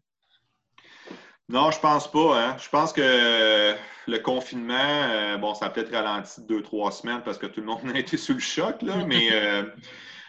Non, 1.49 1.71
je 1.71 1.79
pense 1.79 2.09
pas. 2.09 2.39
Hein. 2.41 2.57
Je 2.63 2.69
pense 2.69 2.93
que 2.93 3.01
euh, 3.03 3.75
le 4.07 4.19
confinement, 4.19 4.73
euh, 4.77 5.37
bon, 5.37 5.53
ça 5.55 5.65
a 5.65 5.69
peut-être 5.71 5.91
ralenti 5.91 6.41
deux, 6.47 6.61
trois 6.61 6.91
semaines 6.91 7.21
parce 7.25 7.37
que 7.37 7.47
tout 7.47 7.59
le 7.59 7.65
monde 7.65 7.79
a 7.93 7.99
été 7.99 8.15
sous 8.17 8.33
le 8.33 8.39
choc, 8.39 8.81
là, 8.81 9.03
mais 9.05 9.29
euh, 9.31 9.63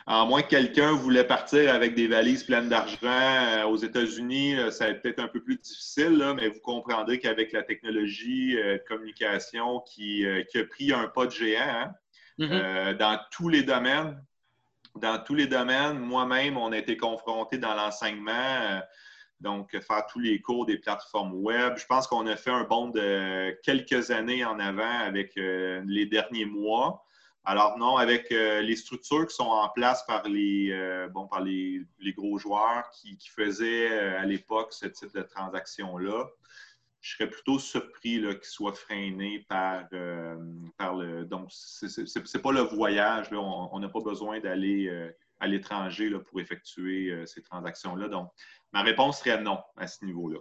à 0.06 0.24
moins 0.26 0.42
que 0.42 0.48
quelqu'un 0.48 0.92
voulait 0.92 1.24
partir 1.24 1.72
avec 1.74 1.94
des 1.94 2.08
valises 2.08 2.44
pleines 2.44 2.68
d'argent 2.68 2.98
euh, 3.04 3.64
aux 3.64 3.76
États-Unis, 3.76 4.54
ça 4.70 4.84
va 4.84 4.90
être 4.90 5.00
peut-être 5.02 5.20
un 5.20 5.28
peu 5.28 5.42
plus 5.42 5.56
difficile, 5.56 6.18
là, 6.18 6.34
mais 6.34 6.48
vous 6.48 6.60
comprendrez 6.60 7.18
qu'avec 7.18 7.52
la 7.52 7.62
technologie 7.62 8.58
euh, 8.58 8.74
de 8.74 8.82
communication 8.86 9.80
qui, 9.80 10.26
euh, 10.26 10.42
qui 10.42 10.58
a 10.58 10.64
pris 10.66 10.92
un 10.92 11.08
pas 11.08 11.24
de 11.26 11.30
géant, 11.30 11.60
hein, 11.62 11.94
Mhm. 12.36 12.48
euh, 12.52 12.94
dans 12.94 13.18
tous 13.30 13.48
les 13.48 13.62
domaines. 13.62 14.22
Dans 14.96 15.18
tous 15.18 15.34
les 15.34 15.46
domaines, 15.46 15.98
moi-même, 15.98 16.56
on 16.56 16.70
a 16.72 16.78
été 16.78 16.96
confronté 16.96 17.58
dans 17.58 17.74
l'enseignement, 17.74 18.80
donc 19.40 19.70
faire 19.80 20.06
tous 20.06 20.20
les 20.20 20.40
cours 20.40 20.66
des 20.66 20.78
plateformes 20.78 21.34
web. 21.34 21.74
Je 21.76 21.86
pense 21.86 22.06
qu'on 22.06 22.28
a 22.28 22.36
fait 22.36 22.50
un 22.50 22.62
bond 22.62 22.90
de 22.90 23.58
quelques 23.64 24.12
années 24.12 24.44
en 24.44 24.60
avant 24.60 25.00
avec 25.00 25.32
les 25.34 26.06
derniers 26.06 26.44
mois. 26.44 27.04
Alors 27.46 27.76
non, 27.78 27.96
avec 27.96 28.32
euh, 28.32 28.62
les 28.62 28.74
structures 28.74 29.26
qui 29.26 29.34
sont 29.34 29.44
en 29.44 29.68
place 29.68 30.04
par 30.06 30.26
les, 30.26 30.70
euh, 30.72 31.08
bon, 31.08 31.26
par 31.26 31.42
les, 31.42 31.84
gros 32.16 32.38
joueurs 32.38 32.88
qui, 32.90 33.18
faisaient 33.20 33.90
euh, 33.92 34.18
à 34.18 34.24
l'époque 34.24 34.72
ce 34.72 34.86
type 34.86 35.14
de 35.14 35.22
transaction-là, 35.22 36.26
je 37.02 37.16
serais 37.16 37.28
plutôt 37.28 37.58
surpris 37.58 38.18
là, 38.18 38.34
qu'il 38.34 38.44
soit 38.46 38.72
freiné 38.72 39.44
par, 39.46 39.84
par 40.78 40.94
le. 40.96 41.26
Donc, 41.26 41.48
c'est- 41.50 42.42
pas 42.42 42.52
le 42.52 42.62
voyage. 42.62 43.28
On 43.30 43.78
n'a 43.78 43.90
pas 43.90 44.00
besoin 44.00 44.40
d'aller 44.40 45.12
à 45.38 45.46
l'étranger 45.46 46.10
pour 46.26 46.40
effectuer 46.40 47.14
ces 47.26 47.42
transactions-là. 47.42 48.08
Donc, 48.08 48.30
ma 48.72 48.80
réponse 48.80 49.18
serait 49.18 49.38
non 49.42 49.58
à 49.76 49.86
ce 49.86 50.02
niveau-là. 50.06 50.38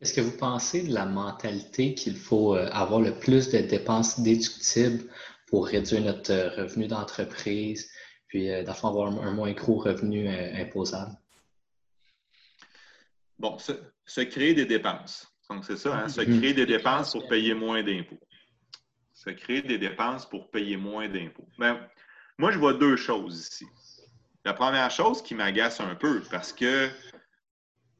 Est-ce 0.00 0.14
que 0.14 0.20
vous 0.20 0.36
pensez 0.36 0.86
de 0.86 0.94
la 0.94 1.06
mentalité 1.06 1.94
qu'il 1.94 2.14
faut 2.14 2.54
avoir 2.54 3.00
le 3.00 3.18
plus 3.18 3.50
de 3.50 3.58
dépenses 3.58 4.20
déductibles 4.20 5.10
pour 5.50 5.66
réduire 5.66 6.00
notre 6.02 6.32
euh, 6.32 6.50
revenu 6.50 6.86
d'entreprise, 6.86 7.90
puis 8.28 8.50
euh, 8.50 8.64
fond, 8.72 8.88
avoir 8.88 9.08
un, 9.08 9.32
moins 9.32 9.52
gros 9.52 9.78
revenu 9.78 10.28
euh, 10.28 10.54
imposable? 10.62 11.16
Bon, 13.38 13.58
se, 13.58 13.72
se 14.06 14.20
créer 14.20 14.54
des 14.54 14.66
dépenses. 14.66 15.26
Donc, 15.48 15.64
c'est 15.64 15.76
ça, 15.76 15.96
hein, 15.98 16.08
se 16.08 16.20
Mhm. 16.20 16.38
créer 16.38 16.54
des 16.54 16.66
dépenses 16.66 17.12
pour 17.12 17.26
payer 17.26 17.54
moins 17.54 17.82
d'impôts. 17.82 18.20
Se 19.12 19.30
créer 19.30 19.62
des 19.62 19.78
dépenses 19.78 20.28
pour 20.28 20.50
payer 20.50 20.76
moins 20.76 21.08
d'impôts. 21.08 21.48
Ben, 21.58 21.80
moi, 22.38 22.52
je 22.52 22.58
vois 22.58 22.74
deux 22.74 22.96
choses 22.96 23.40
ici. 23.40 23.66
La 24.44 24.54
première 24.54 24.90
chose 24.90 25.22
qui 25.22 25.34
m'agace 25.34 25.80
un 25.80 25.94
peu, 25.94 26.22
parce 26.30 26.52
que 26.52 26.88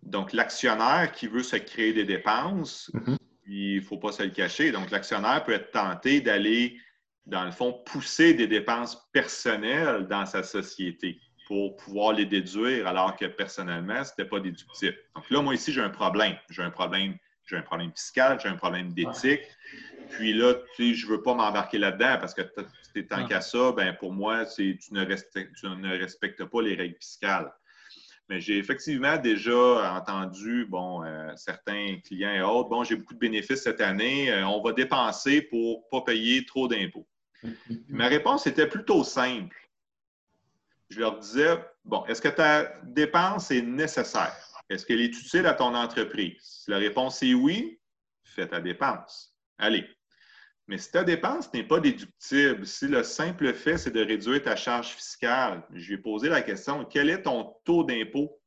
donc 0.02 0.32
l'actionnaire 0.32 1.12
qui 1.12 1.26
veut 1.26 1.42
se 1.42 1.56
créer 1.56 1.92
des 1.92 2.04
dépenses, 2.04 2.90
Mhm. 2.94 3.16
il 3.46 3.76
ne 3.76 3.80
faut 3.82 3.98
pas 3.98 4.12
se 4.12 4.22
le 4.22 4.30
cacher. 4.30 4.70
Donc, 4.72 4.90
l'actionnaire 4.90 5.44
peut 5.44 5.52
être 5.52 5.72
tenté 5.72 6.20
d'aller, 6.20 6.78
dans 7.30 7.44
le 7.44 7.52
fond, 7.52 7.72
pousser 7.86 8.34
des 8.34 8.46
dépenses 8.46 9.08
personnelles 9.12 10.06
dans 10.08 10.26
sa 10.26 10.42
société 10.42 11.20
pour 11.46 11.76
pouvoir 11.76 12.12
les 12.12 12.26
déduire, 12.26 12.86
alors 12.86 13.16
que 13.16 13.24
personnellement, 13.24 14.04
ce 14.04 14.10
n'était 14.10 14.28
pas 14.28 14.40
déductible. 14.40 14.96
Donc 15.16 15.28
là, 15.30 15.42
moi, 15.42 15.54
ici, 15.54 15.72
j'ai 15.72 15.80
un 15.80 15.90
problème. 15.90 16.36
J'ai 16.48 16.62
un 16.62 16.70
problème, 16.70 17.16
j'ai 17.44 17.56
un 17.56 17.62
problème 17.62 17.90
fiscal, 17.92 18.38
j'ai 18.40 18.48
un 18.48 18.56
problème 18.56 18.92
d'éthique. 18.92 19.42
Puis 20.10 20.32
là, 20.32 20.54
tu 20.76 20.90
sais, 20.90 20.94
je 20.94 21.06
ne 21.06 21.12
veux 21.12 21.22
pas 21.22 21.34
m'embarquer 21.34 21.78
là-dedans 21.78 22.18
parce 22.20 22.34
que 22.34 22.42
tant 22.42 23.26
qu'à 23.26 23.40
ça, 23.40 23.72
ben 23.72 23.94
pour 23.94 24.12
moi, 24.12 24.44
c'est 24.44 24.78
tu 24.80 24.94
ne, 24.94 25.04
respectes, 25.04 25.54
tu 25.56 25.66
ne 25.66 25.98
respectes 25.98 26.44
pas 26.44 26.62
les 26.62 26.74
règles 26.74 26.96
fiscales. 27.00 27.52
Mais 28.28 28.40
j'ai 28.40 28.58
effectivement 28.58 29.16
déjà 29.18 29.92
entendu, 29.92 30.64
bon, 30.66 31.02
euh, 31.02 31.32
certains 31.34 31.96
clients 32.04 32.32
et 32.32 32.42
autres, 32.42 32.68
bon, 32.68 32.84
j'ai 32.84 32.94
beaucoup 32.94 33.14
de 33.14 33.18
bénéfices 33.18 33.64
cette 33.64 33.80
année, 33.80 34.32
euh, 34.32 34.46
on 34.46 34.62
va 34.62 34.72
dépenser 34.72 35.42
pour 35.42 35.78
ne 35.80 35.98
pas 35.98 36.04
payer 36.04 36.44
trop 36.44 36.68
d'impôts. 36.68 37.08
Ma 37.88 38.08
réponse 38.08 38.46
était 38.46 38.66
plutôt 38.66 39.04
simple. 39.04 39.56
Je 40.88 41.00
leur 41.00 41.18
disais, 41.18 41.56
bon, 41.84 42.04
est-ce 42.06 42.20
que 42.20 42.28
ta 42.28 42.64
dépense 42.82 43.50
est 43.50 43.62
nécessaire? 43.62 44.36
Est-ce 44.68 44.84
qu'elle 44.86 45.00
est 45.00 45.06
utile 45.06 45.46
à 45.46 45.54
ton 45.54 45.74
entreprise? 45.74 46.64
La 46.68 46.78
réponse 46.78 47.22
est 47.22 47.34
oui, 47.34 47.80
fais 48.24 48.48
ta 48.48 48.60
dépense. 48.60 49.34
Allez. 49.58 49.88
Mais 50.66 50.78
si 50.78 50.90
ta 50.92 51.02
dépense 51.02 51.52
n'est 51.52 51.64
pas 51.64 51.80
déductible, 51.80 52.64
si 52.64 52.86
le 52.86 53.02
simple 53.02 53.52
fait, 53.54 53.76
c'est 53.76 53.90
de 53.90 54.04
réduire 54.04 54.42
ta 54.42 54.54
charge 54.54 54.88
fiscale, 54.88 55.64
je 55.72 55.88
lui 55.88 55.94
ai 55.94 55.98
posé 55.98 56.28
la 56.28 56.42
question, 56.42 56.84
quel 56.84 57.10
est 57.10 57.22
ton 57.22 57.56
taux 57.64 57.82
d'impôt 57.82 58.40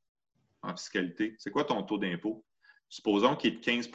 en 0.62 0.76
fiscalité? 0.76 1.36
C'est 1.38 1.52
quoi 1.52 1.66
ton 1.66 1.84
taux 1.84 1.98
d'impôt? 1.98 2.46
Supposons 2.88 3.36
qu'il 3.36 3.56
est 3.56 3.58
de 3.58 3.60
15 3.60 3.90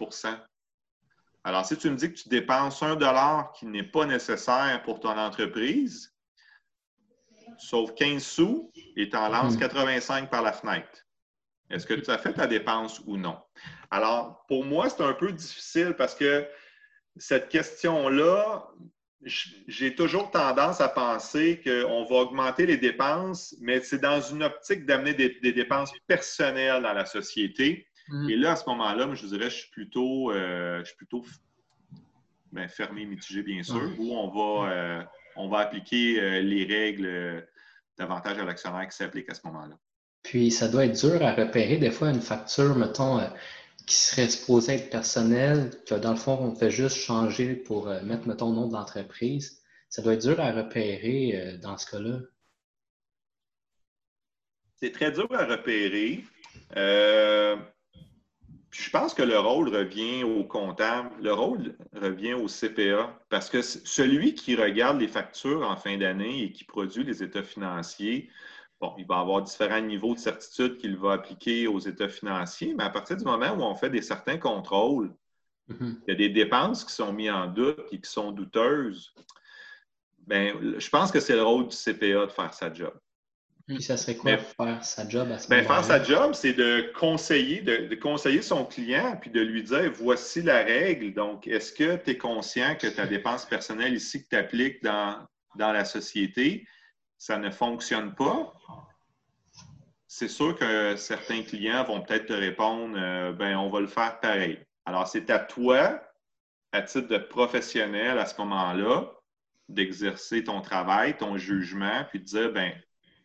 alors, 1.48 1.64
si 1.64 1.78
tu 1.78 1.88
me 1.88 1.96
dis 1.96 2.12
que 2.12 2.18
tu 2.18 2.28
dépenses 2.28 2.82
un 2.82 2.94
dollar 2.94 3.52
qui 3.52 3.64
n'est 3.64 3.82
pas 3.82 4.04
nécessaire 4.04 4.82
pour 4.82 5.00
ton 5.00 5.16
entreprise, 5.16 6.14
sauf 7.56 7.94
15 7.94 8.22
sous, 8.22 8.70
et 8.96 9.08
tu 9.08 9.16
en 9.16 9.30
lances 9.30 9.54
Mhm. 9.54 9.60
85 9.60 10.28
par 10.28 10.42
la 10.42 10.52
fenêtre. 10.52 11.06
Est-ce 11.70 11.86
que 11.86 11.94
tu 11.94 12.10
as 12.10 12.18
fait 12.18 12.34
ta 12.34 12.46
dépense 12.46 13.00
ou 13.06 13.16
non? 13.16 13.38
Alors, 13.90 14.44
pour 14.46 14.62
moi, 14.66 14.90
c'est 14.90 15.02
un 15.02 15.14
peu 15.14 15.32
difficile 15.32 15.94
parce 15.96 16.14
que 16.14 16.46
cette 17.16 17.48
question-là, 17.48 18.68
j'ai 19.22 19.94
toujours 19.94 20.30
tendance 20.30 20.82
à 20.82 20.88
penser 20.90 21.62
qu'on 21.64 22.04
va 22.04 22.16
augmenter 22.16 22.66
les 22.66 22.76
dépenses, 22.76 23.56
mais 23.60 23.80
c'est 23.80 24.00
dans 24.00 24.20
une 24.20 24.42
optique 24.42 24.84
d'amener 24.84 25.14
des, 25.14 25.40
des 25.40 25.52
dépenses 25.54 25.92
personnelles 26.06 26.82
dans 26.82 26.92
la 26.92 27.06
société. 27.06 27.87
Et 28.28 28.36
là, 28.36 28.52
à 28.52 28.56
ce 28.56 28.64
moment-là, 28.68 29.08
je 29.14 29.22
vous 29.22 29.36
dirais, 29.36 29.50
je 29.50 29.56
suis 29.56 29.70
plutôt, 29.70 30.30
euh, 30.30 30.80
je 30.80 30.84
suis 30.84 30.96
plutôt 30.96 31.24
ben, 32.52 32.68
fermé, 32.68 33.04
mitigé, 33.04 33.42
bien 33.42 33.62
sûr, 33.62 33.90
où 33.98 34.14
on 34.14 34.28
va, 34.30 34.72
euh, 34.72 35.02
on 35.36 35.48
va 35.48 35.58
appliquer 35.58 36.20
euh, 36.20 36.40
les 36.40 36.64
règles 36.64 37.46
d'avantage 37.98 38.38
à 38.38 38.44
l'actionnaire 38.44 38.88
qui 38.88 38.96
s'appliquent 38.96 39.30
à 39.30 39.34
ce 39.34 39.46
moment-là. 39.46 39.76
Puis 40.22 40.50
ça 40.50 40.68
doit 40.68 40.86
être 40.86 40.98
dur 40.98 41.22
à 41.22 41.32
repérer 41.32 41.76
des 41.76 41.90
fois 41.90 42.10
une 42.10 42.20
facture, 42.20 42.74
mettons, 42.76 43.20
qui 43.86 43.94
serait 43.94 44.28
supposée 44.28 44.74
être 44.74 44.90
personnelle, 44.90 45.70
que 45.86 45.94
dans 45.94 46.10
le 46.10 46.16
fond, 46.16 46.38
on 46.40 46.54
fait 46.54 46.70
juste 46.70 46.96
changer 46.96 47.54
pour 47.54 47.88
mettre, 48.02 48.26
mettons, 48.26 48.50
le 48.50 48.56
nom 48.56 48.68
de 48.68 48.72
l'entreprise. 48.72 49.62
Ça 49.88 50.02
doit 50.02 50.14
être 50.14 50.22
dur 50.22 50.40
à 50.40 50.52
repérer 50.52 51.58
dans 51.62 51.76
ce 51.78 51.90
cas-là. 51.90 52.18
C'est 54.80 54.92
très 54.92 55.10
dur 55.10 55.26
à 55.32 55.44
repérer. 55.44 56.24
Euh, 56.76 57.56
je 58.70 58.90
pense 58.90 59.14
que 59.14 59.22
le 59.22 59.38
rôle 59.38 59.68
revient 59.74 60.24
au 60.24 60.44
comptable, 60.44 61.10
le 61.22 61.32
rôle 61.32 61.76
revient 61.94 62.34
au 62.34 62.48
CPA, 62.48 63.18
parce 63.28 63.48
que 63.48 63.62
celui 63.62 64.34
qui 64.34 64.56
regarde 64.56 65.00
les 65.00 65.08
factures 65.08 65.68
en 65.68 65.76
fin 65.76 65.96
d'année 65.96 66.44
et 66.44 66.52
qui 66.52 66.64
produit 66.64 67.04
les 67.04 67.22
états 67.22 67.42
financiers, 67.42 68.30
bon, 68.80 68.94
il 68.98 69.06
va 69.06 69.20
avoir 69.20 69.42
différents 69.42 69.80
niveaux 69.80 70.14
de 70.14 70.18
certitude 70.18 70.76
qu'il 70.76 70.96
va 70.96 71.12
appliquer 71.12 71.66
aux 71.66 71.78
états 71.78 72.08
financiers, 72.08 72.74
mais 72.74 72.84
à 72.84 72.90
partir 72.90 73.16
du 73.16 73.24
moment 73.24 73.52
où 73.52 73.62
on 73.62 73.74
fait 73.74 73.90
des 73.90 74.02
certains 74.02 74.38
contrôles, 74.38 75.14
Mhm. 75.68 76.00
il 76.06 76.10
y 76.10 76.12
a 76.12 76.16
des 76.16 76.28
dépenses 76.30 76.84
qui 76.84 76.92
sont 76.92 77.12
mises 77.12 77.30
en 77.30 77.46
doute 77.46 77.86
et 77.92 78.00
qui 78.00 78.10
sont 78.10 78.32
douteuses, 78.32 79.14
ben, 80.26 80.78
je 80.78 80.88
pense 80.90 81.10
que 81.10 81.20
c'est 81.20 81.36
le 81.36 81.42
rôle 81.42 81.68
du 81.68 81.76
CPA 81.76 82.26
de 82.26 82.32
faire 82.32 82.52
sa 82.54 82.72
job. 82.72 82.92
Puis 83.68 83.82
ça 83.82 83.98
serait 83.98 84.16
quoi 84.16 84.32
Mais- 84.32 84.38
faire 84.38 84.82
sa 84.82 85.06
job 85.06 85.30
à 85.30 85.38
ce 85.38 85.46
Ben, 85.48 85.62
moment-là? 85.62 85.82
faire 85.82 85.84
sa 85.84 86.02
job, 86.02 86.32
c'est 86.32 86.54
de 86.54 86.90
conseiller, 86.98 87.60
de, 87.60 87.86
de 87.88 87.94
conseiller 87.94 88.40
son 88.40 88.64
client, 88.64 89.16
puis 89.20 89.30
de 89.30 89.40
lui 89.40 89.62
dire 89.62 89.92
voici 89.92 90.40
la 90.42 90.64
règle. 90.64 91.12
Donc, 91.12 91.46
est-ce 91.46 91.72
que 91.72 91.96
tu 91.96 92.10
es 92.12 92.16
conscient 92.18 92.74
que 92.76 92.86
ta 92.86 93.06
dépense 93.06 93.44
personnelle 93.44 93.92
ici 93.94 94.22
que 94.24 94.28
tu 94.30 94.36
appliques 94.36 94.82
dans, 94.82 95.18
dans 95.56 95.70
la 95.72 95.84
société, 95.84 96.66
ça 97.18 97.36
ne 97.38 97.50
fonctionne 97.50 98.14
pas? 98.14 98.54
C'est 100.06 100.28
sûr 100.28 100.56
que 100.56 100.96
certains 100.96 101.42
clients 101.42 101.84
vont 101.84 102.00
peut-être 102.00 102.26
te 102.26 102.32
répondre 102.32 102.96
euh, 102.98 103.32
ben, 103.32 103.54
on 103.58 103.68
va 103.68 103.80
le 103.80 103.86
faire 103.86 104.18
pareil. 104.20 104.58
Alors, 104.86 105.06
c'est 105.06 105.28
à 105.28 105.38
toi, 105.38 106.00
à 106.72 106.80
titre 106.80 107.08
de 107.08 107.18
professionnel 107.18 108.18
à 108.18 108.24
ce 108.24 108.40
moment-là, 108.40 109.12
d'exercer 109.68 110.42
ton 110.44 110.62
travail, 110.62 111.18
ton 111.18 111.36
jugement, 111.36 112.06
puis 112.08 112.20
de 112.20 112.24
dire 112.24 112.50
ben, 112.52 112.72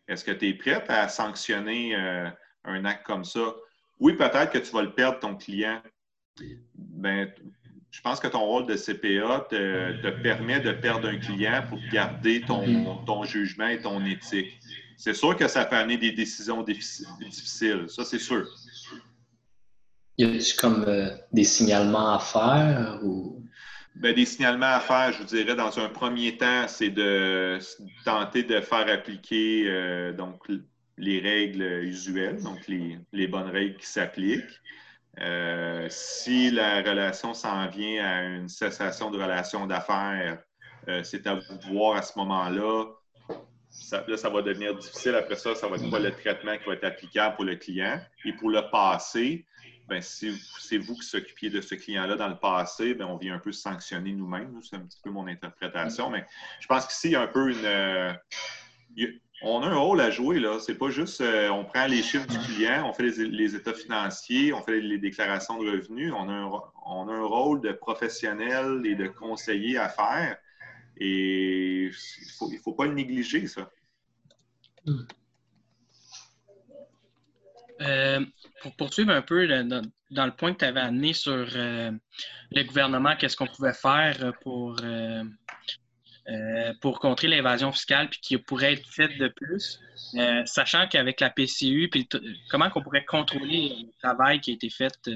est-ce 0.08 0.24
que 0.24 0.30
tu 0.30 0.48
es 0.48 0.54
prête 0.54 0.84
à 0.88 1.08
sanctionner 1.08 1.96
euh, 1.96 2.28
un 2.64 2.84
acte 2.84 3.06
comme 3.06 3.24
ça? 3.24 3.54
Oui, 4.00 4.14
peut-être 4.14 4.50
que 4.50 4.58
tu 4.58 4.72
vas 4.72 4.82
le 4.82 4.92
perdre, 4.92 5.18
ton 5.18 5.36
client. 5.36 5.80
Ben, 6.74 7.32
je 7.90 8.00
pense 8.00 8.18
que 8.18 8.26
ton 8.26 8.40
rôle 8.40 8.66
de 8.66 8.74
CPA 8.74 9.46
te, 9.48 10.10
permet 10.22 10.60
de 10.60 10.72
perdre 10.72 11.08
un 11.08 11.16
client 11.16 11.62
pour 11.68 11.78
garder 11.92 12.40
ton, 12.40 13.04
ton 13.04 13.22
jugement 13.24 13.68
et 13.68 13.80
ton 13.80 14.04
éthique. 14.04 14.58
C'est 14.96 15.14
sûr 15.14 15.36
que 15.36 15.46
ça 15.46 15.64
peut 15.64 15.76
amener 15.76 15.96
des 15.96 16.12
décisions 16.12 16.62
difficiles, 16.62 17.84
ça 17.88 18.04
c'est 18.04 18.18
sûr. 18.18 18.46
Y 20.18 20.24
a-t-il 20.24 20.56
comme 20.56 20.84
euh, 20.86 21.10
des 21.32 21.44
signalements 21.44 22.14
à 22.14 22.18
faire 22.18 23.00
ou 23.02 23.43
ben, 23.96 24.12
des 24.14 24.26
signalements 24.26 24.74
à 24.74 24.80
faire, 24.80 25.12
je 25.12 25.18
vous 25.18 25.24
dirais, 25.24 25.54
dans 25.54 25.78
un 25.78 25.88
premier 25.88 26.36
temps, 26.36 26.66
c'est 26.66 26.90
de 26.90 27.58
tenter 28.04 28.42
de 28.42 28.60
faire 28.60 28.88
appliquer 28.88 29.64
euh, 29.66 30.12
donc, 30.12 30.46
les 30.96 31.20
règles 31.20 31.62
usuelles, 31.84 32.42
donc 32.42 32.58
les, 32.66 33.26
bonnes 33.28 33.50
règles 33.50 33.76
qui 33.76 33.86
s'appliquent. 33.86 34.60
Euh, 35.20 35.86
si 35.90 36.50
la 36.50 36.78
relation 36.82 37.34
s'en 37.34 37.68
vient 37.68 38.04
à 38.04 38.22
une 38.22 38.48
cessation 38.48 39.12
de 39.12 39.16
relation 39.22 39.66
d'affaires, 39.66 40.38
euh, 40.88 41.02
c'est 41.04 41.26
à 41.28 41.34
vous 41.34 41.72
voir 41.72 41.96
à 41.96 42.02
ce 42.02 42.18
moment-là. 42.18 42.86
Ça, 43.70 44.04
là, 44.06 44.16
ça 44.16 44.28
va 44.28 44.42
devenir 44.42 44.74
difficile. 44.76 45.14
Après 45.14 45.36
ça, 45.36 45.54
ça 45.54 45.68
va 45.68 45.76
être 45.76 45.98
le 45.98 46.10
traitement 46.10 46.56
qui 46.58 46.64
va 46.64 46.74
être 46.74 46.84
applicable 46.84 47.36
pour 47.36 47.44
le 47.44 47.56
client. 47.56 48.00
Et 48.24 48.32
pour 48.32 48.50
le 48.50 48.68
passé, 48.70 49.46
ben, 49.88 50.00
si 50.00 50.32
c'est 50.58 50.78
vous 50.78 50.94
qui 50.94 51.06
s'occupiez 51.06 51.50
de 51.50 51.60
ce 51.60 51.74
client-là 51.74 52.16
dans 52.16 52.28
le 52.28 52.38
passé, 52.38 52.94
ben, 52.94 53.06
on 53.06 53.16
vient 53.16 53.34
un 53.34 53.38
peu 53.38 53.52
sanctionner 53.52 54.12
nous-mêmes. 54.12 54.58
C'est 54.62 54.76
un 54.76 54.80
petit 54.80 55.00
peu 55.02 55.10
mon 55.10 55.26
interprétation. 55.26 56.10
Mais 56.10 56.24
je 56.60 56.66
pense 56.66 56.86
qu'ici, 56.86 57.08
il 57.08 57.12
y 57.12 57.16
a 57.16 57.22
un 57.22 57.26
peu 57.26 57.50
une. 57.50 57.64
Euh, 57.64 58.12
on 59.42 59.62
a 59.62 59.66
un 59.66 59.76
rôle 59.76 60.00
à 60.00 60.10
jouer. 60.10 60.40
là. 60.40 60.58
C'est 60.58 60.76
pas 60.76 60.88
juste 60.88 61.20
euh, 61.20 61.50
on 61.50 61.64
prend 61.64 61.86
les 61.86 62.02
chiffres 62.02 62.26
du 62.26 62.38
client, 62.38 62.88
on 62.88 62.94
fait 62.94 63.02
les, 63.02 63.54
états 63.54 63.74
financiers, 63.74 64.54
on 64.54 64.62
fait 64.62 64.80
les 64.80 64.98
déclarations 64.98 65.62
de 65.62 65.70
revenus. 65.70 66.12
On 66.16 66.28
a, 66.28 66.32
un, 66.32 66.50
on 66.86 67.08
a 67.08 67.12
un 67.12 67.24
rôle 67.24 67.60
de 67.60 67.72
professionnel 67.72 68.82
et 68.84 68.94
de 68.94 69.06
conseiller 69.06 69.76
à 69.76 69.90
faire. 69.90 70.38
Et 70.96 71.84
il 71.84 71.88
ne 71.88 72.32
faut, 72.38 72.50
faut 72.62 72.72
pas 72.72 72.86
le 72.86 72.94
négliger, 72.94 73.46
ça. 73.46 73.70
Hmm. 74.86 75.02
Euh, 77.80 78.24
pour 78.62 78.76
poursuivre 78.76 79.10
un 79.10 79.22
peu 79.22 79.46
dans, 79.48 80.26
le 80.26 80.30
point 80.30 80.52
que 80.52 80.58
tu 80.58 80.64
avais 80.64 80.80
amené 80.80 81.12
sur 81.12 81.32
euh, 81.32 81.90
le 82.52 82.62
gouvernement, 82.62 83.16
qu'est-ce 83.16 83.36
qu'on 83.36 83.46
pouvait 83.46 83.72
faire 83.72 84.32
pour, 84.42 84.76
euh, 84.82 85.24
pour 86.80 87.00
contrer 87.00 87.26
l'invasion 87.26 87.72
fiscale 87.72 88.08
puis 88.08 88.20
qui 88.20 88.38
pourrait 88.38 88.74
être 88.74 88.88
fait 88.88 89.08
de 89.18 89.28
plus, 89.28 89.80
sachant 90.46 90.86
qu'avec 90.86 91.20
la 91.20 91.30
PCU, 91.30 91.88
puis 91.90 92.08
comment 92.48 92.70
qu'on 92.70 92.82
pourrait 92.82 93.04
contrôler 93.04 93.74
le 93.76 93.98
travail 94.00 94.40
qui 94.40 94.52
a 94.52 94.54
été 94.54 94.70
fait 94.70 95.10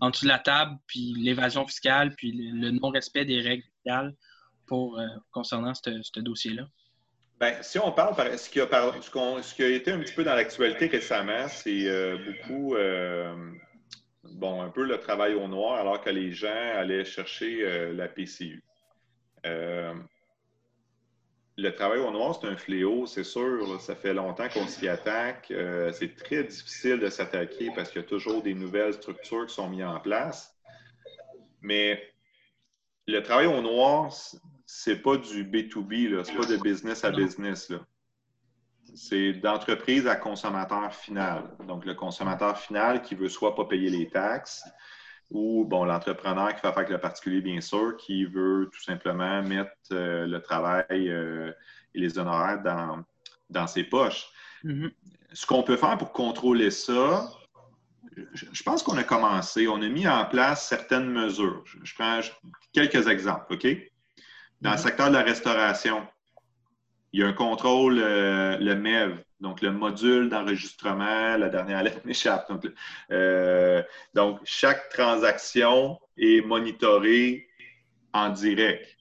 en 0.00 0.10
dessous 0.10 0.24
de 0.24 0.30
la 0.30 0.38
table, 0.38 0.78
puis 0.86 1.14
l'évasion 1.14 1.66
fiscale, 1.66 2.14
puis 2.16 2.32
le, 2.32 2.70
non-respect 2.70 3.26
des 3.26 3.40
règles 3.40 3.64
fiscales 3.64 4.14
pour, 4.66 4.98
concernant 5.30 5.74
ce 5.74 6.20
dossier-là? 6.20 6.66
Bien, 7.40 7.62
si 7.62 7.78
on 7.78 7.92
parle, 7.92 8.16
ce 8.36 8.50
qui, 8.50 8.60
a 8.60 8.66
ce, 8.66 9.54
qui 9.54 9.62
a 9.62 9.68
été 9.68 9.92
un 9.92 10.00
petit 10.00 10.14
peu 10.14 10.24
dans 10.24 10.34
l'actualité 10.34 10.88
récemment, 10.88 11.46
c'est 11.46 11.86
euh, 11.86 12.18
beaucoup, 12.18 12.74
euh, 12.74 13.32
bon, 14.24 14.60
un 14.60 14.70
peu 14.70 14.84
le 14.84 14.98
travail 14.98 15.34
au 15.34 15.46
noir, 15.46 15.78
alors 15.78 16.00
que 16.00 16.10
les 16.10 16.32
gens 16.32 16.72
allaient 16.74 17.04
chercher 17.04 17.60
euh, 17.62 17.92
la 17.92 18.08
PCU. 18.08 18.64
le 19.44 19.94
travail 21.76 22.00
au 22.00 22.10
noir, 22.10 22.36
c'est 22.40 22.48
un 22.48 22.56
fléau, 22.56 23.06
c'est 23.06 23.22
sûr. 23.22 23.80
ça 23.80 23.94
fait 23.94 24.14
longtemps 24.14 24.48
qu'on 24.48 24.66
s'y 24.66 24.88
attaque. 24.88 25.52
c'est 25.92 26.16
très 26.16 26.42
difficile 26.42 26.98
de 26.98 27.08
s'attaquer 27.08 27.70
parce 27.74 27.90
qu'il 27.90 28.00
y 28.00 28.04
a 28.04 28.08
toujours 28.08 28.42
des 28.42 28.54
nouvelles 28.54 28.94
structures 28.94 29.46
qui 29.46 29.54
sont 29.54 29.68
mises 29.68 29.84
en 29.84 30.00
place. 30.00 30.58
Mais 31.62 32.02
le 33.06 33.22
travail 33.22 33.46
au 33.46 33.62
noir, 33.62 34.12
c'est 34.70 34.96
pas 34.96 35.16
du 35.16 35.44
B2B, 35.44 36.22
c'est 36.24 36.34
pas 36.34 36.44
de 36.44 36.58
business 36.58 37.02
à 37.02 37.10
business. 37.10 37.72
C'est 38.94 39.32
d'entreprise 39.32 40.06
à 40.06 40.14
consommateur 40.14 40.94
final. 40.94 41.56
Donc, 41.66 41.86
le 41.86 41.94
consommateur 41.94 42.58
final 42.58 43.00
qui 43.00 43.14
veut 43.14 43.30
soit 43.30 43.54
pas 43.54 43.64
payer 43.64 43.88
les 43.88 44.10
taxes 44.10 44.62
ou 45.30 45.64
bon, 45.64 45.86
l'entrepreneur 45.86 46.54
qui 46.54 46.60
fait 46.60 46.66
affaire 46.66 46.80
avec 46.80 46.90
le 46.90 47.00
particulier, 47.00 47.40
bien 47.40 47.62
sûr, 47.62 47.96
qui 47.96 48.26
veut 48.26 48.68
tout 48.70 48.82
simplement 48.82 49.42
mettre 49.42 49.72
euh, 49.92 50.26
le 50.26 50.40
travail 50.42 50.84
euh, 50.90 51.50
et 51.94 52.00
les 52.00 52.18
honoraires 52.18 52.62
dans, 52.62 53.04
dans 53.48 53.66
ses 53.66 53.84
poches. 53.84 54.28
Mm-hmm. 54.64 54.92
Ce 55.32 55.46
qu'on 55.46 55.62
peut 55.62 55.78
faire 55.78 55.96
pour 55.96 56.12
contrôler 56.12 56.70
ça, 56.70 57.26
je 58.14 58.62
pense 58.62 58.82
qu'on 58.82 58.98
a 58.98 59.04
commencé, 59.04 59.66
on 59.66 59.80
a 59.80 59.88
mis 59.88 60.06
en 60.06 60.26
place 60.26 60.68
certaines 60.68 61.10
mesures. 61.10 61.64
Je 61.82 61.94
prends 61.94 62.20
quelques 62.74 63.06
exemples, 63.08 63.54
OK? 63.54 63.66
Dans 64.60 64.70
le 64.70 64.76
mhm. 64.76 64.82
secteur 64.82 65.08
de 65.08 65.14
la 65.14 65.22
restauration, 65.22 66.06
il 67.12 67.20
y 67.20 67.22
a 67.22 67.28
un 67.28 67.32
contrôle, 67.32 67.98
euh, 68.00 68.58
le 68.58 68.74
MEV, 68.74 69.22
donc 69.40 69.62
le 69.62 69.70
module 69.70 70.28
d'enregistrement, 70.28 71.36
la 71.36 71.48
dernière 71.48 71.82
lettre 71.82 72.00
m'échappe. 72.04 72.48
Donc, 72.50 72.66
euh, 73.10 73.82
donc, 74.14 74.40
chaque 74.44 74.88
transaction 74.90 75.98
est 76.16 76.44
monitorée 76.44 77.46
en 78.12 78.30
direct. 78.30 78.96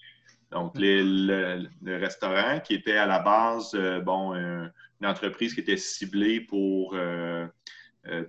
Donc, 0.52 0.74
le, 0.78 1.68
restaurant 1.98 2.60
qui 2.62 2.76
était 2.76 2.98
à 2.98 3.06
la 3.06 3.20
base, 3.20 3.72
euh, 3.74 4.00
bon, 4.00 4.34
une 4.36 4.72
entreprise 5.06 5.54
qui 5.54 5.60
était 5.62 5.78
ciblée 5.78 6.40
pour 6.42 6.96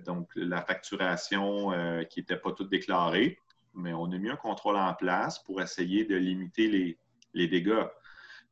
donc 0.05 0.29
la 0.35 0.61
facturation 0.61 1.71
qui 2.09 2.19
n'était 2.19 2.35
pas 2.35 2.51
toute 2.51 2.69
déclarée, 2.69 3.39
mais 3.73 3.93
on 3.93 4.11
a 4.11 4.17
mis 4.17 4.29
un 4.29 4.35
contrôle 4.35 4.75
en 4.75 4.93
place 4.93 5.39
pour 5.39 5.61
essayer 5.61 6.03
de 6.03 6.17
limiter 6.17 6.67
les, 6.67 6.97
les 7.33 7.47
dégâts. 7.47 7.85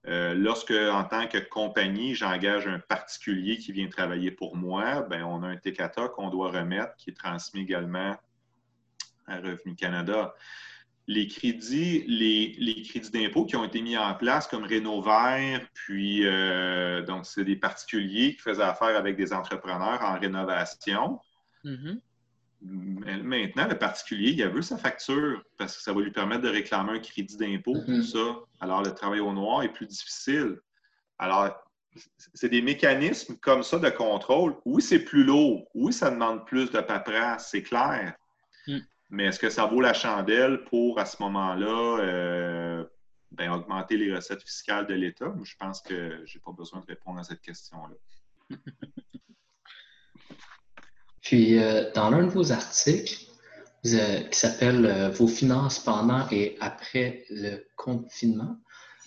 Euh, 0.07 0.33
lorsque, 0.33 0.71
en 0.71 1.03
tant 1.03 1.27
que 1.27 1.37
compagnie, 1.37 2.15
j'engage 2.15 2.67
un 2.67 2.79
particulier 2.79 3.57
qui 3.57 3.73
vient 3.73 3.87
travailler 3.87 4.31
pour 4.31 4.55
moi, 4.55 5.01
ben, 5.01 5.23
on 5.23 5.43
a 5.43 5.47
un 5.47 5.57
TCATA 5.57 6.09
qu'on 6.09 6.29
doit 6.29 6.51
remettre 6.51 6.95
qui 6.95 7.09
est 7.09 7.17
transmis 7.17 7.61
également 7.61 8.15
à 9.27 9.37
Revenu 9.37 9.75
Canada. 9.75 10.33
Les 11.09 11.27
crédits, 11.27 12.03
les, 12.07 12.83
crédits 12.83 13.11
d'impôt 13.11 13.45
qui 13.45 13.55
ont 13.55 13.65
été 13.65 13.81
mis 13.81 13.97
en 13.97 14.13
place 14.13 14.47
comme 14.47 14.63
Rénovert, 14.63 15.65
puis 15.73 16.25
euh, 16.25 17.01
donc 17.01 17.25
c'est 17.25 17.45
des 17.45 17.55
particuliers 17.55 18.35
qui 18.35 18.41
faisaient 18.41 18.63
affaire 18.63 18.95
avec 18.95 19.15
des 19.15 19.33
entrepreneurs 19.33 20.01
en 20.01 20.19
rénovation. 20.19 21.19
Mm-hmm. 21.63 21.99
Maintenant, 22.61 23.67
le 23.67 23.77
particulier, 23.77 24.31
il 24.31 24.43
a 24.43 24.49
vu 24.49 24.63
sa 24.63 24.77
facture 24.77 25.43
parce 25.57 25.77
que 25.77 25.83
ça 25.83 25.93
va 25.93 26.01
lui 26.01 26.11
permettre 26.11 26.41
de 26.41 26.49
réclamer 26.49 26.93
un 26.93 26.99
crédit 26.99 27.37
d'impôt 27.37 27.73
pour 27.73 27.83
mm-hmm. 27.83 28.11
ça. 28.11 28.39
Alors, 28.59 28.81
le 28.81 28.91
travail 28.93 29.19
au 29.19 29.31
noir 29.31 29.63
est 29.63 29.71
plus 29.71 29.85
difficile. 29.85 30.57
Alors, 31.19 31.55
c'est 32.33 32.49
des 32.49 32.61
mécanismes 32.61 33.37
comme 33.37 33.63
ça 33.63 33.79
de 33.79 33.89
contrôle. 33.89 34.55
Oui, 34.65 34.81
c'est 34.81 34.99
plus 34.99 35.23
lourd. 35.23 35.67
Oui, 35.73 35.93
ça 35.93 36.09
demande 36.09 36.45
plus 36.45 36.71
de 36.71 36.79
paperasse, 36.79 37.49
c'est 37.51 37.63
clair. 37.63 38.15
Mm. 38.67 38.79
Mais 39.09 39.25
est-ce 39.25 39.39
que 39.39 39.49
ça 39.49 39.65
vaut 39.65 39.81
la 39.81 39.93
chandelle 39.93 40.63
pour, 40.65 40.99
à 40.99 41.05
ce 41.05 41.21
moment-là, 41.23 41.99
euh, 41.99 42.83
ben, 43.31 43.51
augmenter 43.51 43.97
les 43.97 44.13
recettes 44.13 44.43
fiscales 44.43 44.87
de 44.87 44.93
l'État? 44.93 45.33
Je 45.43 45.55
pense 45.57 45.81
que 45.81 46.23
je 46.25 46.37
n'ai 46.37 46.41
pas 46.43 46.51
besoin 46.51 46.81
de 46.81 46.85
répondre 46.85 47.19
à 47.19 47.23
cette 47.23 47.41
question-là. 47.41 47.95
Puis, 51.27 51.59
euh, 51.59 51.91
dans 51.93 52.09
l'un 52.09 52.23
de 52.23 52.29
vos 52.29 52.53
articles, 52.53 53.25
euh, 53.85 54.21
qui 54.21 54.39
s'appelle 54.39 54.85
euh, 54.85 55.09
Vos 55.09 55.27
finances 55.27 55.77
pendant 55.77 56.25
et 56.31 56.55
après 56.61 57.25
le 57.29 57.67
confinement, 57.75 58.55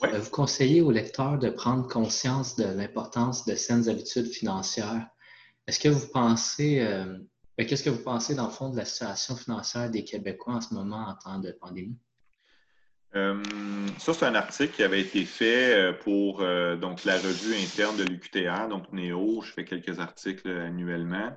vous 0.03 0.31
conseillez 0.31 0.83
aux 0.83 0.91
lecteurs 0.91 1.39
de 1.39 1.49
prendre 1.49 1.89
conscience 1.89 2.57
de 2.57 2.65
l'importance 2.65 3.47
de 3.47 3.55
saines 3.55 3.89
habitudes 3.89 4.27
financières. 4.27 5.07
Est-ce 5.67 5.81
que 5.81 5.89
vous 5.89 6.09
pensez, 6.09 6.81
ben, 7.59 7.67
qu'est-ce 7.67 7.85
que 7.85 7.91
vous 7.91 8.03
pensez 8.03 8.35
dans 8.35 8.47
le 8.47 8.51
fond 8.51 8.71
de 8.71 8.77
la 8.77 8.87
situation 8.87 9.37
financière 9.37 9.91
des 9.91 10.05
Québécois 10.05 10.55
en 10.55 10.61
ce 10.63 10.75
moment 10.75 11.07
en 11.07 11.15
temps 11.15 11.39
de 11.39 11.53
pandémie? 11.53 11.99
ça, 13.13 14.15
c'est 14.15 14.25
un 14.25 14.35
article 14.35 14.75
qui 14.75 14.83
avait 14.83 15.03
été 15.03 15.27
fait 15.27 15.93
pour 16.03 16.39
donc, 16.79 17.05
la 17.05 17.17
revue 17.17 17.55
interne 17.63 17.99
de 17.99 18.05
l'UQTR, 18.05 18.69
donc 18.69 18.91
NEO. 18.93 19.43
Je 19.43 19.53
fais 19.53 19.65
quelques 19.65 20.01
articles 20.01 20.49
annuellement. 20.49 21.31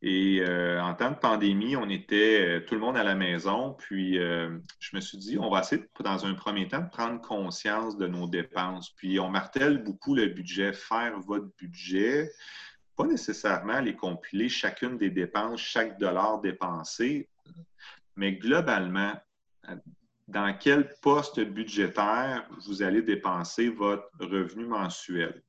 Et 0.00 0.40
euh, 0.42 0.80
en 0.80 0.94
temps 0.94 1.10
de 1.10 1.16
pandémie, 1.16 1.74
on 1.74 1.88
était 1.88 2.40
euh, 2.40 2.60
tout 2.60 2.74
le 2.74 2.80
monde 2.80 2.96
à 2.96 3.02
la 3.02 3.16
maison. 3.16 3.74
Puis 3.74 4.18
euh, 4.18 4.56
je 4.78 4.94
me 4.94 5.00
suis 5.00 5.18
dit, 5.18 5.38
on 5.38 5.50
va 5.50 5.60
essayer, 5.60 5.84
dans 6.00 6.24
un 6.24 6.34
premier 6.34 6.68
temps, 6.68 6.82
de 6.82 6.88
prendre 6.88 7.20
conscience 7.20 7.96
de 7.96 8.06
nos 8.06 8.28
dépenses. 8.28 8.90
Puis 8.90 9.18
on 9.18 9.28
martèle 9.28 9.82
beaucoup 9.82 10.14
le 10.14 10.26
budget, 10.26 10.72
faire 10.72 11.18
votre 11.18 11.48
budget, 11.56 12.30
pas 12.96 13.06
nécessairement 13.06 13.80
les 13.80 13.96
compiler 13.96 14.48
chacune 14.48 14.98
des 14.98 15.10
dépenses, 15.10 15.60
chaque 15.60 15.98
dollar 15.98 16.40
dépensé, 16.40 17.28
mais 18.14 18.34
globalement, 18.34 19.14
dans 20.28 20.56
quel 20.58 20.92
poste 21.00 21.40
budgétaire 21.40 22.48
vous 22.66 22.82
allez 22.82 23.02
dépenser 23.02 23.68
votre 23.68 24.08
revenu 24.20 24.66
mensuel? 24.66 25.42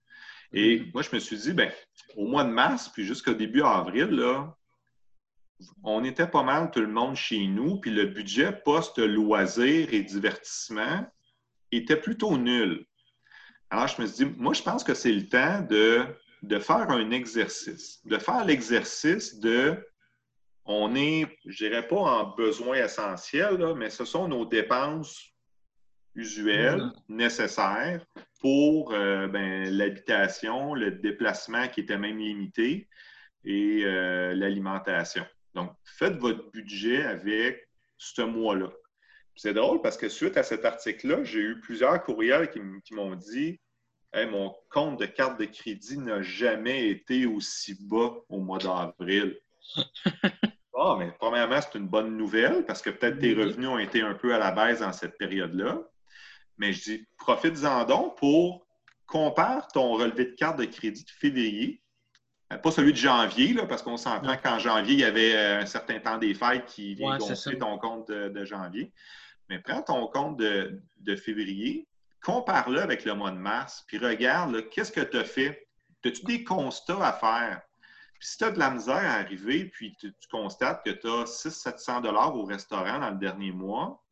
Et 0.54 0.84
moi, 0.94 1.04
je 1.04 1.10
me 1.14 1.20
suis 1.20 1.38
dit, 1.38 1.54
ben, 1.54 1.72
au 2.16 2.28
mois 2.28 2.44
de 2.44 2.50
mars, 2.50 2.90
puis 2.90 3.06
jusqu'au 3.06 3.34
début 3.34 3.62
avril, 3.62 4.10
là, 4.10 4.56
on 5.84 6.04
était 6.04 6.28
pas 6.28 6.44
mal 6.44 6.72
tout 6.72 6.80
le 6.80 6.88
monde 6.88 7.16
chez 7.16 7.46
nous, 7.48 7.80
puis 7.80 7.92
le 7.92 8.06
budget 8.06 8.52
post-loisirs 8.64 9.94
et 9.94 10.04
divertissement 10.04 11.06
était 11.72 11.98
plutôt 12.00 12.38
nul. 12.38 12.86
Alors, 13.70 13.88
je 13.88 14.02
me 14.02 14.08
suis 14.08 14.26
dit, 14.26 14.34
moi, 14.38 14.54
je 14.54 14.64
pense 14.64 14.84
que 14.84 14.96
c'est 14.96 15.12
le 15.12 15.28
temps 15.28 15.62
de, 15.62 16.06
de 16.42 16.60
faire 16.60 16.90
un 16.90 17.12
exercice, 17.12 18.00
de 18.06 18.18
faire 18.18 18.46
l'exercice 18.46 19.40
de, 19.40 19.78
on 20.66 20.96
est, 20.96 21.28
je 21.46 21.66
dirais 21.66 21.88
pas 21.88 21.98
en 21.98 22.36
besoin 22.36 22.78
essentiel, 22.78 23.76
mais 23.76 23.92
ce 23.92 24.06
sont 24.06 24.28
nos 24.28 24.46
dépenses 24.46 25.24
usuelles, 26.16 26.82
mm-hmm. 26.82 26.94
nécessaires 27.10 28.06
pour 28.40 28.94
euh, 28.94 29.28
ben, 29.28 29.70
l'habitation, 29.70 30.74
le 30.74 30.92
déplacement 30.92 31.68
qui 31.68 31.82
était 31.82 31.98
même 31.98 32.18
limité 32.18 32.88
et 33.44 33.82
euh, 33.84 34.34
l'alimentation. 34.34 35.26
Donc, 35.56 35.72
faites 35.84 36.16
votre 36.18 36.50
budget 36.52 37.04
avec 37.04 37.70
ce 37.98 38.22
mois-là. 38.22 38.72
C'est 39.36 39.54
drôle 39.54 39.82
parce 39.82 39.98
que 39.98 40.10
suite 40.10 40.38
à 40.38 40.44
cet 40.44 40.66
article-là, 40.66 41.24
j'ai 41.24 41.40
eu 41.40 41.60
plusieurs 41.60 42.02
courriels 42.04 42.50
qui, 42.50 42.94
m'ont 42.94 43.16
dit 43.16 43.60
mon 44.14 44.54
compte 44.70 45.00
de 45.00 45.06
carte 45.06 45.40
de 45.40 45.46
crédit 45.46 45.98
n'a 45.98 46.22
jamais 46.22 46.90
été 46.90 47.26
aussi 47.26 47.78
bas 47.88 48.16
au 48.28 48.40
mois 48.40 48.60
d'avril. 48.60 49.38
Ah, 50.82 50.96
mais 50.98 51.12
premièrement, 51.20 51.60
c'est 51.62 51.78
une 51.78 51.90
bonne 51.90 52.16
nouvelle 52.16 52.66
parce 52.66 52.82
que 52.82 52.90
peut-être 52.90 53.20
tes 53.20 53.34
revenus 53.34 53.68
ont 53.68 53.80
été 53.80 54.02
un 54.02 54.14
peu 54.14 54.34
à 54.34 54.38
la 54.38 54.52
baisse 54.52 54.80
dans 54.80 54.94
cette 54.94 55.18
période-là. 55.18 55.84
Mais 56.60 56.74
je 56.74 56.84
dis, 56.84 57.08
profite-en 57.18 57.86
donc 57.86 58.18
pour 58.18 58.68
compare 59.08 59.68
ton 59.70 59.94
relevé 59.94 60.26
de 60.26 60.36
carte 60.36 60.60
de 60.60 60.66
crédit 60.66 61.04
de 61.04 61.10
février 61.10 61.82
euh, 62.52 62.58
pas 62.58 62.72
celui 62.72 62.94
de 62.94 62.98
janvier, 62.98 63.54
là, 63.54 63.66
parce 63.66 63.82
qu'on 63.82 63.98
s'entend 63.98 64.36
qu'en 64.38 64.58
janvier, 64.58 64.94
il 64.94 65.00
y 65.00 65.04
avait 65.04 65.36
euh, 65.36 65.62
un 65.62 65.66
certain 65.66 66.00
temps 66.00 66.18
des 66.18 66.34
fêtes 66.34 66.66
qui 66.66 66.96
vient 66.96 67.18
gonfler 67.18 67.58
ton 67.58 67.78
compte 67.78 68.08
de, 68.10 68.46
janvier. 68.46 68.92
Mais 69.50 69.60
prends 69.60 69.82
ton 69.82 70.08
compte 70.08 70.38
de, 70.38 70.82
février, 71.16 71.88
compare-le 72.24 72.82
avec 72.82 73.06
le 73.06 73.14
mois 73.14 73.32
de 73.32 73.38
mars, 73.38 73.84
puis 73.88 73.98
regarde, 73.98 74.68
qu'est-ce 74.70 74.92
que 74.92 75.02
tu 75.02 75.18
as 75.18 75.24
fait? 75.24 75.68
As-tu 76.06 76.24
des 76.26 76.44
constats 76.44 77.06
à 77.06 77.14
faire? 77.14 77.62
Puis 78.20 78.30
si 78.30 78.38
tu 78.38 78.44
as 78.46 78.52
de 78.52 78.60
la 78.60 78.72
misère 78.72 78.96
à 78.96 79.14
arriver, 79.14 79.66
puis 79.66 79.96
tu, 80.00 80.14
constates 80.32 80.84
que 80.84 80.92
tu 80.92 81.08
as 81.08 81.26
600-700 81.26 82.34
au 82.34 82.46
restaurant 82.46 83.00
dans 83.00 83.12
le 83.12 83.18
dernier 83.18 83.52
mois, 83.52 84.04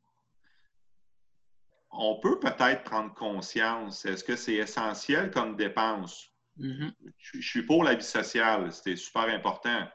on 1.91 2.19
peut 2.19 2.39
peut-être 2.39 2.83
prendre 2.83 3.13
conscience. 3.13 4.05
Est-ce 4.05 4.23
que 4.23 4.35
c'est 4.35 4.55
essentiel 4.55 5.31
comme 5.31 5.55
dépense? 5.55 6.31
Mm-hmm. 6.59 6.91
je, 7.17 7.41
suis 7.41 7.63
pour 7.63 7.83
la 7.83 7.93
vie 7.93 8.03
sociale, 8.03 8.71
c'était 8.71 8.95
super 8.95 9.29
important. 9.29 9.88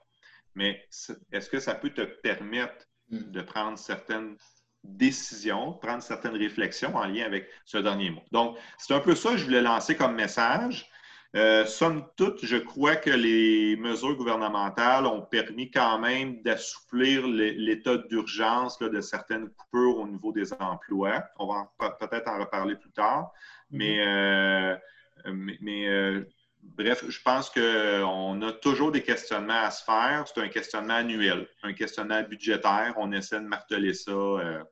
Mais 0.55 0.87
est-ce 1.33 1.51
que 1.51 1.59
ça 1.59 1.75
peut 1.75 1.91
te 1.91 2.03
permettre 2.03 2.87
mm. 3.11 3.31
de 3.31 3.43
prendre 3.43 3.79
certaines 3.79 4.37
décisions, 4.85 5.73
prendre 5.75 6.03
certaines 6.03 6.37
réflexions 6.37 6.95
en 6.95 7.07
lien 7.07 7.25
avec 7.25 7.49
ce 7.65 7.79
dernier 7.79 8.11
mot? 8.11 8.23
Donc, 8.31 8.59
c'est 8.79 8.95
un 8.95 9.01
peu 9.01 9.15
ça 9.15 9.31
que 9.33 9.39
je 9.39 9.45
voulais 9.45 9.63
lancer 9.63 9.97
comme 9.97 10.15
message. 10.15 10.89
Euh, 11.35 11.65
somme 11.65 12.05
toute, 12.17 12.45
je 12.45 12.59
crois 12.59 12.97
que 12.97 13.09
les 13.09 13.75
mesures 13.77 14.17
gouvernementales 14.17 15.07
ont 15.07 15.23
permis 15.23 15.71
quand 15.71 15.99
même 15.99 16.43
d'assouplir 16.43 17.27
l'état 17.27 17.97
d'urgence 17.97 18.79
de 18.79 19.01
certaines 19.01 19.49
coupures 19.49 19.97
au 19.99 20.07
niveau 20.07 20.31
des 20.31 20.53
emplois. 20.53 21.25
On 21.39 21.47
va 21.47 21.73
peut-être 21.99 22.29
en 22.29 22.39
reparler 22.39 22.77
plus 22.77 22.93
tard. 22.93 23.33
Mais, 23.71 23.97
mm-hmm. 23.97 24.79
euh, 25.27 25.57
mais, 25.61 25.89
euh, 25.89 26.25
bref, 26.63 27.05
je 27.09 27.23
pense 27.23 27.49
qu'on 27.49 28.43
a 28.43 28.53
toujours 28.53 28.93
des 28.93 29.03
questionnements 29.03 29.65
à 29.65 29.71
se 29.71 29.83
faire. 29.85 30.25
C'est 30.27 30.41
un 30.41 30.49
questionnement 30.49 30.95
annuel, 30.95 31.49
un 31.63 31.73
questionnement 31.73 32.23
budgétaire. 32.23 32.93
On 32.97 33.11
essaie 33.13 33.41
de 33.41 33.47
marteler 33.47 33.95
ça 33.95 34.13
euh, 34.13 34.63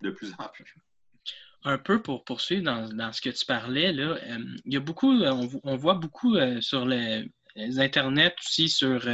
de 0.00 0.10
plus 0.10 0.32
en 0.38 0.48
plus. 0.48 0.74
Un 1.66 1.78
peu 1.78 2.00
pour 2.00 2.24
poursuivre 2.24 2.62
dans, 2.62 3.12
ce 3.12 3.20
que 3.20 3.28
tu 3.28 3.44
parlais, 3.44 3.92
là, 3.92 4.16
euh, 4.22 4.38
il 4.64 4.72
y 4.72 4.76
a 4.76 4.80
beaucoup, 4.80 5.12
euh, 5.20 5.48
on, 5.64 5.76
voit 5.76 5.94
beaucoup 5.94 6.36
sur 6.60 6.86
les, 6.86 7.28
Internet 7.56 8.34
aussi, 8.38 8.68
sur 8.68 9.08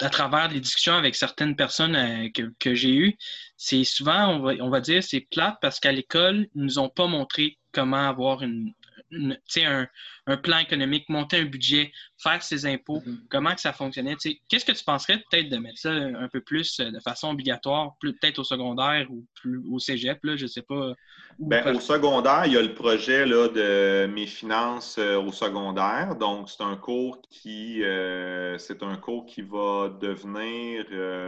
à 0.00 0.08
travers 0.08 0.48
les 0.48 0.60
discussions 0.60 0.94
avec 0.94 1.14
certaines 1.14 1.54
personnes 1.54 2.32
que, 2.32 2.74
j'ai 2.74 2.94
eues, 2.94 3.16
c'est 3.56 3.84
souvent, 3.84 4.28
on 4.28 4.40
va, 4.40 4.52
on 4.60 4.70
va 4.70 4.80
dire, 4.80 5.04
c'est 5.04 5.20
plate 5.20 5.58
parce 5.60 5.78
qu'à 5.78 5.92
l'école, 5.92 6.48
ils 6.54 6.60
ne 6.60 6.64
nous 6.64 6.78
ont 6.78 6.88
pas 6.88 7.06
montré 7.06 7.58
comment 7.72 8.08
avoir 8.08 8.42
une, 8.42 8.72
un, 9.12 9.86
un, 10.26 10.36
plan 10.36 10.58
économique, 10.58 11.08
monter 11.08 11.38
un 11.38 11.44
budget, 11.44 11.92
faire 12.22 12.42
ses 12.42 12.66
impôts, 12.66 12.98
mm-hmm. 12.98 13.28
comment 13.30 13.54
que 13.54 13.60
ça 13.60 13.72
fonctionnait. 13.72 14.16
Qu'est-ce 14.48 14.64
que 14.64 14.72
tu 14.72 14.84
penserais 14.84 15.22
peut-être 15.30 15.48
de 15.48 15.56
mettre 15.56 15.78
ça 15.78 15.90
un 15.90 16.28
peu 16.28 16.40
plus 16.40 16.80
euh, 16.80 16.90
de 16.90 17.00
façon 17.00 17.30
obligatoire, 17.30 17.94
peut-être 18.00 18.38
au 18.38 18.44
secondaire 18.44 19.06
ou 19.10 19.26
plus 19.34 19.62
au 19.70 19.78
cégep, 19.78 20.18
là, 20.22 20.36
je 20.36 20.44
ne 20.44 20.48
sais 20.48 20.62
pas. 20.62 20.92
Bien, 21.38 21.74
au 21.74 21.80
secondaire, 21.80 22.42
il 22.46 22.52
y 22.52 22.56
a 22.56 22.62
le 22.62 22.74
projet 22.74 23.26
là, 23.26 23.48
de 23.48 24.06
mes 24.06 24.26
finances 24.26 24.96
euh, 24.98 25.20
au 25.20 25.32
secondaire. 25.32 26.14
Donc, 26.16 26.48
c'est 26.48 26.62
un 26.62 26.76
cours 26.76 27.20
qui 27.30 27.82
euh, 27.82 28.58
c'est 28.58 28.82
un 28.82 28.96
cours 28.96 29.26
qui 29.26 29.42
va 29.42 29.88
devenir 30.00 30.84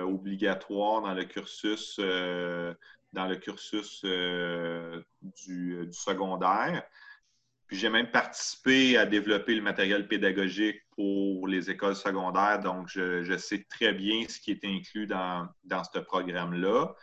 obligatoire 0.07 1.03
dans 1.03 1.15
le 1.15 1.25
cursus 1.25 1.99
dans 3.13 3.27
le 3.27 3.37
cursus 3.37 4.03
du, 4.05 5.87
du, 5.87 5.93
secondaire 5.93 6.83
j'ai 7.73 7.89
même 7.89 8.11
participé 8.11 8.97
à 8.97 9.07
développer 9.07 9.55
le 9.55 9.63
matériel 9.63 10.07
pédagogique 10.07 10.81
pour 10.95 11.49
les 11.49 11.71
écoles 11.71 11.97
secondaires, 11.97 12.61
donc 12.61 12.89
je, 12.89 13.37
sais 13.39 13.65
très 13.69 13.93
bien 13.93 14.27
ce 14.29 14.39
qui 14.39 14.51
est 14.53 14.65
inclus 14.65 15.07
dans, 15.07 15.49
dans 15.65 15.83
ce 15.83 15.99
programme-là. 15.99 16.95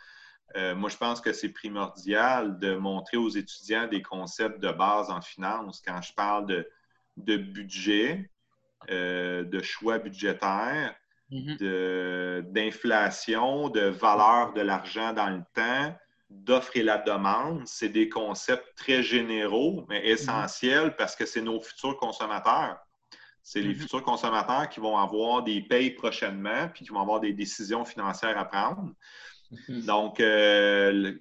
Euh, 0.56 0.74
moi, 0.74 0.88
je 0.88 0.96
pense 0.96 1.20
que 1.20 1.32
c'est 1.32 1.50
primordial 1.50 2.58
de 2.58 2.74
montrer 2.74 3.16
aux 3.16 3.28
étudiants 3.28 3.86
des 3.86 4.02
concepts 4.02 4.60
de 4.60 4.70
base 4.72 5.10
en 5.10 5.20
finance. 5.20 5.82
Quand 5.86 6.00
je 6.02 6.12
parle 6.14 6.46
de, 7.16 7.36
budget, 7.36 8.30
euh, 8.90 9.44
de 9.44 9.62
choix 9.62 9.98
budgétaire, 9.98 10.94
mm-hmm. 11.30 12.42
d'inflation, 12.52 13.68
de 13.68 13.82
valeur 13.82 14.52
de 14.52 14.60
l'argent 14.60 15.12
dans 15.12 15.30
le 15.30 15.42
temps, 15.54 15.96
d'offre 16.30 16.76
et 16.76 16.82
la 16.82 16.98
demande, 16.98 17.66
c'est 17.66 17.88
des 17.88 18.08
concepts 18.08 18.76
très 18.76 19.02
généraux, 19.02 19.84
mais 19.88 20.06
essentiels 20.06 20.94
parce 20.96 21.16
que 21.16 21.26
c'est 21.26 21.42
nos 21.42 21.60
futurs 21.60 21.96
consommateurs. 21.96 22.78
C'est 23.42 23.60
les 23.60 23.74
mhm. 23.74 23.80
futurs 23.80 24.02
consommateurs 24.02 24.68
qui 24.68 24.80
vont 24.80 24.96
avoir 24.96 25.42
des 25.42 25.60
payes 25.62 25.90
prochainement, 25.90 26.68
puis 26.72 26.84
qui 26.84 26.90
vont 26.90 27.00
avoir 27.00 27.20
des 27.20 27.32
décisions 27.32 27.84
financières 27.84 28.38
à 28.38 28.44
prendre. 28.44 28.92
Mhm. 29.68 29.86
Donc, 29.86 30.20
euh, 30.20 31.14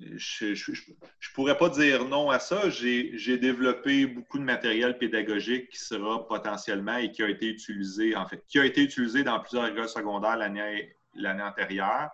je 0.00 0.46
ne 0.46 1.34
pourrais 1.34 1.56
pas 1.56 1.68
dire 1.70 2.04
non 2.04 2.30
à 2.30 2.38
ça. 2.38 2.68
J'ai 2.70 3.38
développé 3.38 4.06
beaucoup 4.06 4.38
de 4.38 4.44
matériel 4.44 4.98
pédagogique 4.98 5.70
qui 5.70 5.78
sera 5.78 6.26
potentiellement 6.28 6.96
et 6.98 7.10
qui 7.10 7.22
a 7.22 7.28
été 7.28 7.46
utilisé, 7.48 8.14
en 8.14 8.26
fait, 8.26 8.44
qui 8.46 8.58
a 8.60 8.64
été 8.64 8.82
utilisé 8.82 9.24
dans 9.24 9.40
plusieurs 9.40 9.66
écoles 9.66 9.88
secondaires 9.88 10.36
l'année 10.36 11.42
antérieure. 11.42 12.10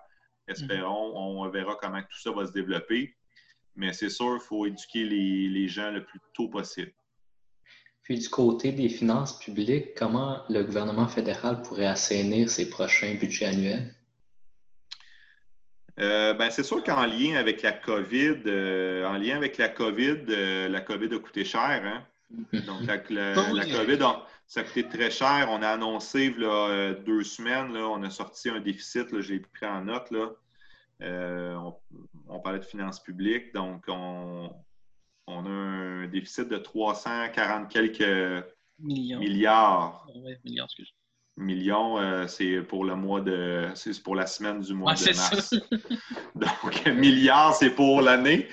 Espérons, 0.51 1.13
on 1.17 1.49
verra 1.49 1.77
comment 1.81 2.01
tout 2.01 2.21
ça 2.21 2.33
va 2.33 2.47
se 2.47 2.53
développer. 2.53 3.15
Mais 3.77 3.93
c'est 3.93 4.11
sûr, 4.11 4.37
il 4.37 4.45
faut 4.45 4.67
éduquer 4.67 5.05
les, 5.05 5.69
gens 5.69 5.91
le 5.91 6.05
plus 6.05 6.21
tôt 6.35 6.49
possible. 6.49 6.93
Puis 8.03 8.19
du 8.19 8.29
côté 8.29 8.73
des 8.73 8.89
finances 8.89 9.39
publiques, 9.39 9.95
comment 9.97 10.43
le 10.49 10.65
gouvernement 10.65 11.07
fédéral 11.07 11.63
pourrait 11.63 11.87
assainir 11.87 12.51
ses 12.51 12.69
prochains 12.69 13.15
budgets 13.15 13.47
annuels? 13.47 13.95
Euh, 16.01 16.35
ben, 16.35 16.51
c'est 16.51 16.63
sûr 16.63 16.83
qu'en 16.83 17.05
lien 17.05 17.37
avec 17.37 17.63
la 17.63 17.73
COVID, 17.73 18.39
euh, 18.47 19.07
en 19.07 19.19
lien 19.19 19.37
avec 19.37 19.59
la 19.59 19.69
COVID, 19.69 20.25
euh, 20.29 20.69
la 20.69 20.81
COVID 20.81 21.15
a 21.15 21.19
coûté 21.19 21.45
cher. 21.45 21.83
Hein? 21.85 22.05
Mm-hmm. 22.35 22.65
Donc, 22.65 23.11
la, 23.11 23.35
COVID, 23.35 23.99
ça 24.51 24.61
a 24.61 24.65
coûté 24.65 24.89
très 24.89 25.13
cher. 25.13 25.47
On 25.49 25.63
a 25.63 25.69
annoncé 25.69 26.35
là, 26.37 26.93
deux 27.07 27.23
semaines, 27.23 27.73
là, 27.73 27.87
on 27.89 28.03
a 28.03 28.11
sorti 28.11 28.51
un 28.51 28.59
déficit, 28.59 29.13
là, 29.13 29.21
je 29.21 29.35
l'ai 29.35 29.41
pris 29.41 29.65
en 29.65 29.85
note. 29.85 30.11
Là. 30.11 30.33
Euh, 31.03 31.57
on, 32.29 32.41
parlait 32.41 32.59
de 32.59 32.65
finances 32.65 33.01
publiques, 33.01 33.55
donc 33.55 33.85
on, 33.87 34.51
a 35.29 35.49
un 35.49 36.09
déficit 36.09 36.49
de 36.49 36.59
340 36.59 37.71
quelques 37.71 38.45
milliards. 38.81 40.05
millions, 41.37 41.99
euh, 41.99 42.27
c'est 42.27 42.61
pour 42.63 42.85
le 42.85 42.97
mois 42.97 43.21
de. 43.21 43.69
C'est 43.77 44.03
pour 44.03 44.17
la 44.17 44.27
semaine 44.27 44.61
du 44.61 44.75
mois 44.75 44.95
de 44.95 45.17
mars. 45.17 45.55
donc, 46.35 46.87
milliards, 46.87 47.55
c'est 47.55 47.71
pour 47.71 48.03
l'année. 48.03 48.49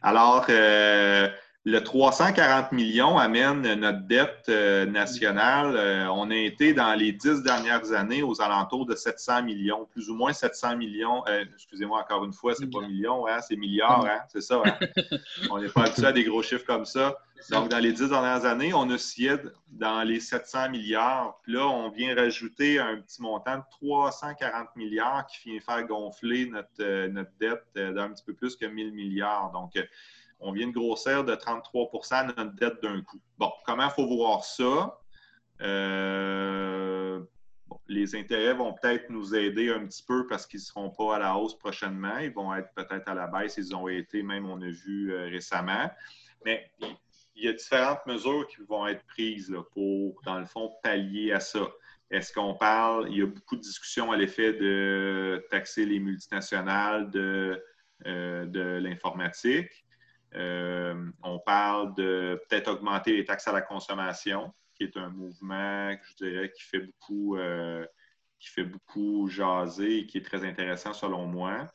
Alors, 0.00 0.46
euh, 0.48 1.28
le 1.64 1.80
340 1.80 2.72
millions 2.72 3.18
amène 3.18 3.74
notre 3.74 4.00
dette 4.00 4.46
euh, 4.48 4.84
nationale. 4.84 5.76
Euh, 5.76 6.08
on 6.08 6.28
a 6.30 6.34
été 6.34 6.74
dans 6.74 6.92
les 6.94 7.12
dix 7.12 7.40
dernières 7.42 7.92
années 7.92 8.24
aux 8.24 8.42
alentours 8.42 8.84
de 8.84 8.96
700 8.96 9.44
millions, 9.44 9.86
plus 9.92 10.10
ou 10.10 10.14
moins 10.16 10.32
700 10.32 10.76
millions. 10.76 11.22
Euh, 11.28 11.44
excusez-moi 11.54 12.00
encore 12.00 12.24
une 12.24 12.32
fois, 12.32 12.54
c'est 12.56 12.68
pas 12.68 12.80
millions, 12.80 13.28
hein, 13.28 13.38
c'est 13.46 13.54
milliards, 13.54 14.04
hein, 14.04 14.22
c'est 14.28 14.40
ça. 14.40 14.60
Hein? 14.64 14.76
on 15.50 15.60
n'est 15.60 15.68
pas 15.68 15.82
habitué 15.82 16.06
à 16.06 16.12
des 16.12 16.24
gros 16.24 16.42
chiffres 16.42 16.66
comme 16.66 16.84
ça. 16.84 17.16
Donc, 17.50 17.68
dans 17.68 17.78
les 17.78 17.92
dix 17.92 18.08
dernières 18.08 18.44
années, 18.44 18.72
on 18.72 18.88
a 18.90 18.94
oscillé 18.94 19.34
dans 19.68 20.02
les 20.02 20.20
700 20.20 20.70
milliards. 20.70 21.40
Puis 21.42 21.52
là, 21.52 21.66
on 21.66 21.90
vient 21.90 22.14
rajouter 22.14 22.78
un 22.78 22.96
petit 22.96 23.20
montant 23.20 23.58
de 23.58 23.62
340 23.70 24.76
milliards 24.76 25.26
qui 25.26 25.50
vient 25.50 25.60
faire 25.60 25.84
gonfler 25.84 26.46
notre, 26.46 27.08
notre 27.08 27.32
dette 27.40 27.66
d'un 27.74 28.10
petit 28.10 28.22
peu 28.24 28.32
plus 28.32 28.54
que 28.54 28.66
1000 28.66 28.92
milliards. 28.92 29.50
Donc, 29.52 29.72
on 30.42 30.52
vient 30.52 30.66
de 30.66 30.72
grossir 30.72 31.24
de 31.24 31.34
33 31.34 31.90
de 32.26 32.34
notre 32.36 32.54
dette 32.54 32.82
d'un 32.82 33.00
coup. 33.02 33.20
Bon, 33.38 33.50
comment 33.64 33.86
il 33.86 33.90
faut 33.90 34.06
voir 34.06 34.44
ça? 34.44 34.98
Euh, 35.60 37.20
les 37.88 38.16
intérêts 38.16 38.54
vont 38.54 38.74
peut-être 38.74 39.08
nous 39.10 39.34
aider 39.34 39.70
un 39.70 39.86
petit 39.86 40.02
peu 40.02 40.26
parce 40.26 40.46
qu'ils 40.46 40.60
ne 40.60 40.64
seront 40.64 40.90
pas 40.90 41.16
à 41.16 41.18
la 41.18 41.36
hausse 41.36 41.56
prochainement. 41.56 42.18
Ils 42.18 42.32
vont 42.32 42.54
être 42.54 42.72
peut-être 42.74 43.08
à 43.08 43.14
la 43.14 43.26
baisse. 43.26 43.56
Ils 43.56 43.74
ont 43.74 43.88
été, 43.88 44.22
même 44.22 44.46
on 44.46 44.60
a 44.60 44.70
vu 44.70 45.12
euh, 45.12 45.28
récemment. 45.28 45.90
Mais 46.44 46.70
il 47.34 47.44
y 47.44 47.48
a 47.48 47.52
différentes 47.52 48.04
mesures 48.06 48.46
qui 48.48 48.62
vont 48.68 48.86
être 48.86 49.04
prises 49.06 49.54
pour, 49.72 50.20
dans 50.24 50.38
le 50.38 50.46
fond, 50.46 50.72
pallier 50.82 51.32
à 51.32 51.40
ça. 51.40 51.70
Est-ce 52.10 52.32
qu'on 52.32 52.54
parle, 52.54 53.08
il 53.10 53.18
y 53.18 53.22
a 53.22 53.26
beaucoup 53.26 53.56
de 53.56 53.62
discussions 53.62 54.12
à 54.12 54.16
l'effet 54.16 54.52
de 54.52 55.46
taxer 55.50 55.86
les 55.86 55.98
multinationales 55.98 57.10
de, 57.10 57.62
euh, 58.06 58.46
de 58.46 58.60
l'informatique. 58.60 59.84
Euh, 60.34 60.94
on 61.22 61.38
parle 61.38 61.94
de 61.94 62.40
peut-être 62.48 62.68
augmenter 62.68 63.16
les 63.16 63.24
taxes 63.24 63.48
à 63.48 63.52
la 63.52 63.60
consommation, 63.60 64.52
qui 64.74 64.84
est 64.84 64.96
un 64.96 65.08
mouvement, 65.08 65.94
je 66.10 66.24
dirais, 66.24 66.52
qui 66.54 66.62
fait 66.62 66.80
beaucoup, 66.80 67.36
euh, 67.36 67.84
qui 68.38 68.48
fait 68.48 68.64
beaucoup 68.64 69.28
jaser 69.28 69.98
et 69.98 70.06
qui 70.06 70.18
est 70.18 70.24
très 70.26 70.44
intéressant 70.44 70.92
selon 70.92 71.26
moi. 71.26 71.66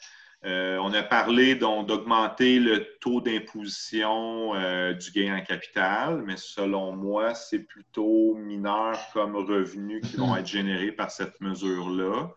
Euh, 0.45 0.77
on 0.77 0.93
a 0.93 1.01
parlé 1.01 1.55
d'augmenter 1.55 2.59
le 2.59 2.97
taux 2.99 3.21
d'imposition 3.21 4.53
du 4.93 5.11
gain 5.11 5.35
en 5.35 5.41
capital, 5.41 6.21
mais 6.23 6.37
selon 6.37 6.95
moi, 6.95 7.33
c'est 7.33 7.59
plutôt 7.59 8.35
mineur 8.35 8.99
comme 9.13 9.35
revenus 9.35 10.07
qui 10.07 10.17
vont 10.17 10.35
être 10.35 10.45
générés 10.45 10.91
par 10.91 11.09
cette 11.09 11.41
mesure-là. 11.41 12.29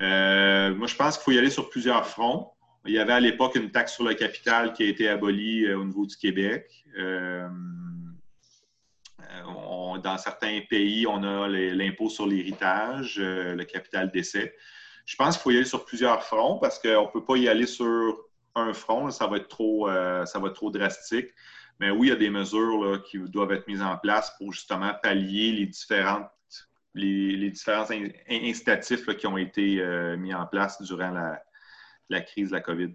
moi, 0.00 0.86
je 0.86 0.96
pense 0.96 1.16
qu'il 1.16 1.24
faut 1.24 1.30
y 1.32 1.38
aller 1.38 1.50
sur 1.50 1.70
plusieurs 1.70 2.06
fronts. 2.06 2.57
Il 2.88 2.94
y 2.94 2.98
avait 2.98 3.12
à 3.12 3.20
l'époque 3.20 3.54
une 3.54 3.70
taxe 3.70 3.92
sur 3.92 4.04
le 4.04 4.14
capital 4.14 4.72
qui 4.72 4.82
a 4.82 4.86
été 4.86 5.10
abolie 5.10 5.66
euh, 5.66 5.78
au 5.78 5.84
niveau 5.84 6.06
du 6.06 6.16
Québec. 6.16 6.86
Euh, 6.98 7.46
euh, 9.20 9.98
dans 9.98 10.16
certains 10.16 10.60
pays, 10.70 11.06
on 11.06 11.22
a 11.22 11.48
l'impôt 11.48 12.08
sur 12.08 12.26
l'héritage, 12.26 13.18
le 13.18 13.62
capital 13.64 14.10
d'essai. 14.10 14.54
Je 15.04 15.16
pense 15.16 15.34
qu'il 15.34 15.42
faut 15.42 15.50
y 15.50 15.56
aller 15.56 15.66
sur 15.66 15.84
plusieurs 15.84 16.22
fronts 16.22 16.58
parce 16.58 16.78
qu'on 16.78 17.04
ne 17.04 17.12
peut 17.12 17.24
pas 17.24 17.36
y 17.36 17.46
aller 17.46 17.66
sur 17.66 18.18
un 18.54 18.72
front, 18.72 19.10
ça 19.10 19.26
va 19.26 19.36
être 19.36 19.48
trop, 19.48 19.88
ça 20.24 20.38
va 20.38 20.48
être 20.48 20.54
trop 20.54 20.70
drastique. 20.70 21.28
Mais 21.80 21.90
oui, 21.90 22.06
il 22.06 22.10
y 22.10 22.12
a 22.12 22.16
des 22.16 22.30
mesures 22.30 23.02
qui 23.04 23.18
doivent 23.18 23.52
être 23.52 23.66
mises 23.66 23.82
en 23.82 23.98
place 23.98 24.32
pour 24.38 24.52
justement 24.52 24.92
pallier 25.02 25.52
les 25.52 25.66
différentes 25.66 26.28
les, 26.94 27.50
différents 27.50 27.86
incitatifs 28.30 29.06
qui 29.16 29.26
ont 29.26 29.38
été 29.38 29.82
mis 30.16 30.32
en 30.32 30.46
place 30.46 30.80
durant 30.82 31.10
la, 31.10 31.42
la 32.08 32.20
crise 32.20 32.50
de 32.50 32.54
la 32.54 32.60
COVID. 32.60 32.94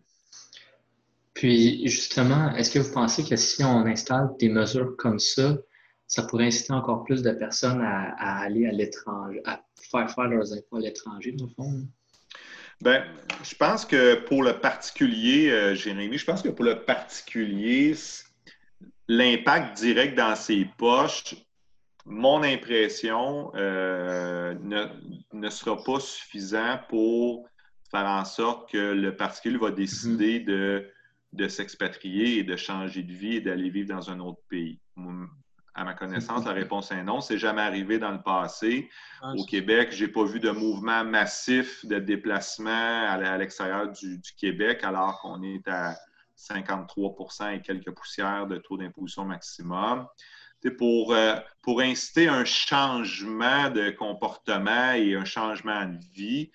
Puis, 1.33 1.87
justement, 1.87 2.55
est-ce 2.55 2.71
que 2.71 2.79
vous 2.79 2.93
pensez 2.93 3.23
que 3.23 3.35
si 3.35 3.63
on 3.63 3.85
installe 3.85 4.29
des 4.39 4.49
mesures 4.49 4.95
comme 4.97 5.19
ça, 5.19 5.57
ça 6.07 6.23
pourrait 6.23 6.45
inciter 6.45 6.73
encore 6.73 7.03
plus 7.03 7.23
de 7.23 7.31
personnes 7.31 7.81
à, 7.81 8.39
aller 8.39 8.67
à 8.67 8.71
l'étranger, 8.71 9.41
à 9.45 9.63
faire 9.91 10.09
faire 10.13 10.25
leurs 10.25 10.53
impôts 10.53 10.77
à 10.77 10.81
l'étranger, 10.81 11.31
dans 11.31 11.45
le 11.45 11.51
fond? 11.51 11.87
Bien, 12.81 13.05
je 13.43 13.55
pense 13.55 13.85
que 13.85 14.15
pour 14.25 14.43
le 14.43 14.59
particulier, 14.59 15.49
euh, 15.49 15.73
Jérémy, 15.73 16.17
je 16.17 16.25
pense 16.25 16.41
que 16.41 16.49
pour 16.49 16.65
le 16.65 16.83
particulier, 16.83 17.95
l'impact 19.07 19.77
direct 19.77 20.15
dans 20.15 20.35
ses 20.35 20.65
poches, 20.77 21.35
mon 22.05 22.43
impression, 22.43 23.51
euh, 23.55 24.53
ne, 24.61 24.85
ne, 25.31 25.49
sera 25.49 25.81
pas 25.81 25.99
suffisant 25.99 26.79
pour 26.89 27.47
faire 27.93 28.07
en 28.07 28.25
sorte 28.25 28.71
que 28.71 28.93
le 28.93 29.15
particulier 29.15 29.57
va 29.57 29.69
décider 29.69 30.39
de, 30.39 30.89
de 31.31 31.47
s'expatrier 31.47 32.39
et 32.39 32.43
de 32.43 32.55
changer 32.55 33.03
de 33.03 33.13
vie 33.13 33.35
et 33.35 33.41
d'aller 33.41 33.69
vivre 33.69 33.89
dans 33.89 34.09
un 34.09 34.19
autre 34.19 34.41
pays. 34.49 34.79
À 35.75 35.83
ma 35.83 35.93
connaissance, 35.93 36.45
la 36.45 36.53
réponse 36.53 36.91
est 36.91 37.03
non. 37.03 37.21
C'est 37.21 37.37
jamais 37.37 37.61
arrivé 37.61 37.99
dans 37.99 38.11
le 38.11 38.21
passé. 38.21 38.89
Ah, 39.21 39.33
Au 39.35 39.45
Québec, 39.45 39.89
je 39.91 40.05
n'ai 40.05 40.11
pas 40.11 40.23
vu 40.23 40.39
de 40.39 40.49
mouvement 40.49 41.03
massif 41.03 41.85
de 41.85 41.99
déplacement 41.99 42.69
à 42.71 43.37
l'extérieur 43.37 43.91
du, 43.91 44.21
Québec, 44.37 44.83
alors 44.83 45.19
qu'on 45.21 45.43
est 45.43 45.67
à 45.67 45.95
53% 46.37 47.55
et 47.55 47.61
quelques 47.61 47.91
poussières 47.91 48.47
de 48.47 48.57
taux 48.57 48.77
d'imposition 48.77 49.25
maximum. 49.25 50.07
Pour, 50.77 51.13
euh, 51.13 51.35
pour 51.61 51.81
inciter 51.81 52.29
un 52.29 52.45
changement 52.45 53.69
de 53.69 53.89
comportement 53.89 54.93
et 54.93 55.13
un 55.13 55.25
changement 55.25 55.85
de 55.85 55.99
vie, 56.13 56.51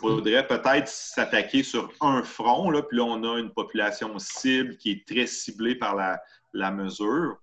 faudrait 0.00 0.46
peut-être 0.46 0.88
s'attaquer 0.88 1.62
sur 1.62 1.92
un 2.00 2.22
front, 2.22 2.70
là, 2.70 2.82
puis 2.82 2.96
là, 2.96 3.04
on 3.04 3.22
a 3.22 3.38
une 3.38 3.52
population 3.52 4.18
cible 4.18 4.76
qui 4.76 4.92
est 4.92 5.06
très 5.06 5.26
ciblée 5.26 5.74
par 5.74 5.94
la, 5.94 6.70
mesure. 6.70 7.38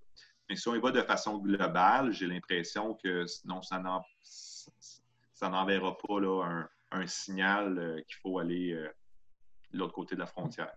Mais 0.50 0.56
si 0.56 0.68
on 0.68 0.76
y 0.76 0.80
va 0.80 0.92
de 0.92 1.02
façon 1.02 1.38
globale, 1.38 2.12
j'ai 2.12 2.28
l'impression 2.28 2.96
que 2.96 3.26
sinon, 3.28 3.62
ça 3.62 3.80
n'enverra 5.42 5.98
pas 5.98 6.20
là, 6.20 6.66
un, 6.92 7.08
signal 7.08 7.78
euh, 7.78 8.02
qu'il 8.08 8.16
faut 8.22 8.40
aller 8.40 8.72
euh, 8.72 8.88
de 9.72 9.78
l'autre 9.78 9.94
côté 9.94 10.16
de 10.16 10.22
la 10.22 10.26
frontière. 10.26 10.74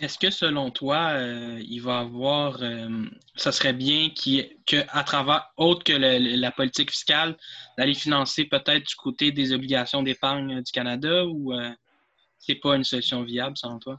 Est-ce 0.00 0.16
que 0.16 0.30
selon 0.30 0.70
toi, 0.70 1.10
euh, 1.10 1.60
il 1.60 1.82
va 1.82 1.98
avoir, 1.98 2.62
euh, 2.62 3.04
ça 3.34 3.50
serait 3.50 3.72
bien 3.72 4.10
qu'à 4.10 5.02
travers, 5.02 5.50
autre 5.56 5.82
que 5.82 5.92
la 5.92 6.52
politique 6.52 6.92
fiscale, 6.92 7.36
d'aller 7.76 7.94
financer 7.94 8.44
peut-être 8.44 8.86
du 8.86 8.94
côté 8.94 9.32
des 9.32 9.52
obligations 9.52 10.04
d'épargne 10.04 10.62
du 10.62 10.70
Canada 10.70 11.24
ou 11.26 11.52
euh, 11.52 11.70
c'est 12.38 12.54
pas 12.54 12.76
une 12.76 12.84
solution 12.84 13.24
viable 13.24 13.56
selon 13.56 13.80
toi? 13.80 13.98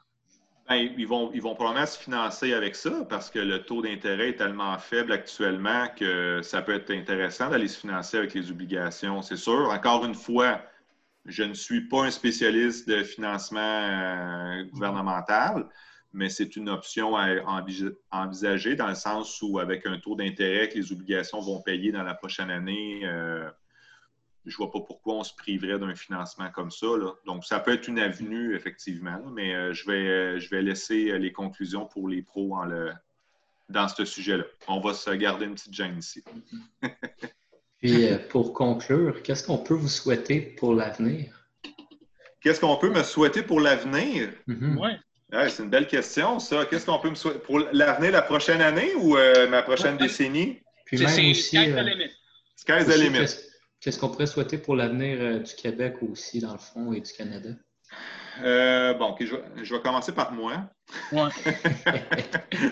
Bien, 0.70 0.78
ils, 0.78 1.08
vont, 1.08 1.32
ils 1.34 1.42
vont 1.42 1.54
probablement 1.54 1.86
se 1.86 2.00
financer 2.00 2.54
avec 2.54 2.76
ça 2.76 3.06
parce 3.10 3.30
que 3.30 3.40
le 3.40 3.64
taux 3.64 3.82
d'intérêt 3.82 4.30
est 4.30 4.38
tellement 4.38 4.78
faible 4.78 5.12
actuellement 5.12 5.88
que 5.98 6.40
ça 6.44 6.62
peut 6.62 6.76
être 6.76 6.92
intéressant 6.92 7.50
d'aller 7.50 7.68
se 7.68 7.78
financer 7.78 8.18
avec 8.18 8.34
les 8.34 8.50
obligations, 8.50 9.22
c'est 9.22 9.36
sûr. 9.36 9.70
Encore 9.70 10.06
une 10.06 10.16
fois, 10.16 10.62
je 11.26 11.44
ne 11.44 11.54
suis 11.54 11.90
pas 11.90 12.06
un 12.06 12.12
spécialiste 12.12 12.88
de 12.88 13.04
financement 13.04 14.64
gouvernemental 14.72 15.68
mais 16.14 16.30
c'est 16.30 16.56
une 16.56 16.70
option 16.70 17.16
à 17.16 17.44
envisager 18.12 18.76
dans 18.76 18.88
le 18.88 18.96
sens 18.96 19.42
où, 19.42 19.60
avec 19.60 19.86
un 19.86 20.00
taux 20.00 20.16
d'intérêt 20.16 20.70
que 20.70 20.76
les 20.76 20.92
obligations 20.92 21.40
vont 21.40 21.62
payer 21.62 21.92
dans 21.92 22.04
la 22.04 22.14
prochaine 22.14 22.50
année, 22.50 23.02
euh, 23.04 23.50
je 24.46 24.54
ne 24.54 24.58
vois 24.58 24.72
pas 24.72 24.80
pourquoi 24.80 25.16
on 25.16 25.24
se 25.24 25.36
priverait 25.36 25.78
d'un 25.78 25.96
financement 25.96 26.50
comme 26.50 26.72
ça. 26.72 26.88
Donc, 27.26 27.46
ça 27.46 27.60
peut 27.60 27.74
être 27.74 27.88
une 27.88 28.00
avenue, 28.00 28.56
effectivement, 28.56 29.22
mais 29.32 29.54
euh, 29.54 29.74
je, 29.74 29.86
vais, 29.86 30.40
je 30.40 30.50
vais 30.50 30.62
laisser 30.62 31.18
les 31.20 31.32
conclusions 31.32 31.86
pour 31.86 32.08
les 32.08 32.22
pros 32.22 32.56
dans 33.70 33.88
ce 33.88 34.06
sujet-là. 34.06 34.46
On 34.68 34.80
va 34.80 34.94
se 34.94 35.12
garder 35.12 35.46
une 35.46 35.54
petite 35.54 35.74
gêne 35.74 35.98
ici. 35.98 36.24
Puis, 37.80 38.08
euh, 38.08 38.18
pour 38.30 38.54
conclure, 38.54 39.24
qu'est-ce 39.24 39.46
qu'on 39.46 39.58
peut 39.58 39.74
vous 39.74 39.88
souhaiter 39.88 40.42
pour 40.42 40.74
l'avenir? 40.74 41.48
Qu'est-ce 42.42 42.60
qu'on 42.60 42.78
peut 42.78 42.90
me 42.90 43.04
souhaiter 43.04 43.42
pour 43.42 43.62
l'avenir? 43.62 44.32
C'est 45.32 45.64
une 45.64 45.70
belle 45.70 45.88
question, 45.88 46.40
ça. 46.40 46.66
Qu'est-ce 46.66 46.86
qu'on 46.86 47.00
peut 47.00 47.10
me 47.10 47.16
souhaiter? 47.16 47.40
Pour 47.40 47.60
l'avenir, 47.60 48.12
la 48.12 48.24
prochaine 48.24 48.62
année 48.62 48.96
ou 48.96 49.16
euh, 49.16 49.48
ma 49.48 49.62
prochaine 49.62 49.98
décennie? 49.98 50.60
C'est 50.90 50.98
sky's 50.98 51.52
the 51.52 51.54
limit. 51.54 52.12
Sky's 52.56 52.86
the 52.88 52.98
limit. 52.98 53.28
Qu'est-ce 53.80 54.00
qu'on 54.00 54.10
pourrait 54.10 54.26
souhaiter 54.26 54.58
pour 54.58 54.76
l'avenir 54.76 55.18
euh, 55.22 55.40
du 55.40 55.54
Québec 55.54 55.98
aussi, 56.02 56.40
dans 56.40 56.54
le 56.54 56.60
fond, 56.60 56.94
et 56.94 57.00
du 57.00 57.12
Canada? 57.14 57.50
Euh, 58.42 58.94
bon, 58.96 59.16
je, 59.20 59.36
vais, 59.74 59.82
commencer 59.82 60.12
par 60.14 60.32
moi. 60.32 60.70
Ouais. 61.12 61.30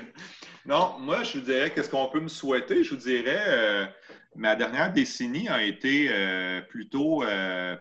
non, 0.66 0.98
moi, 1.00 1.24
je 1.24 1.38
vous 1.38 1.46
dirais, 1.46 1.72
qu'est-ce 1.72 1.90
qu'on 1.90 2.10
peut 2.10 2.20
me 2.20 2.28
souhaiter? 2.28 2.84
Je 2.84 2.90
vous 2.90 3.02
dirais, 3.02 3.94
ma 4.36 4.56
dernière 4.56 4.92
décennie 4.92 5.48
a 5.48 5.64
été 5.64 6.10
plutôt, 6.70 7.24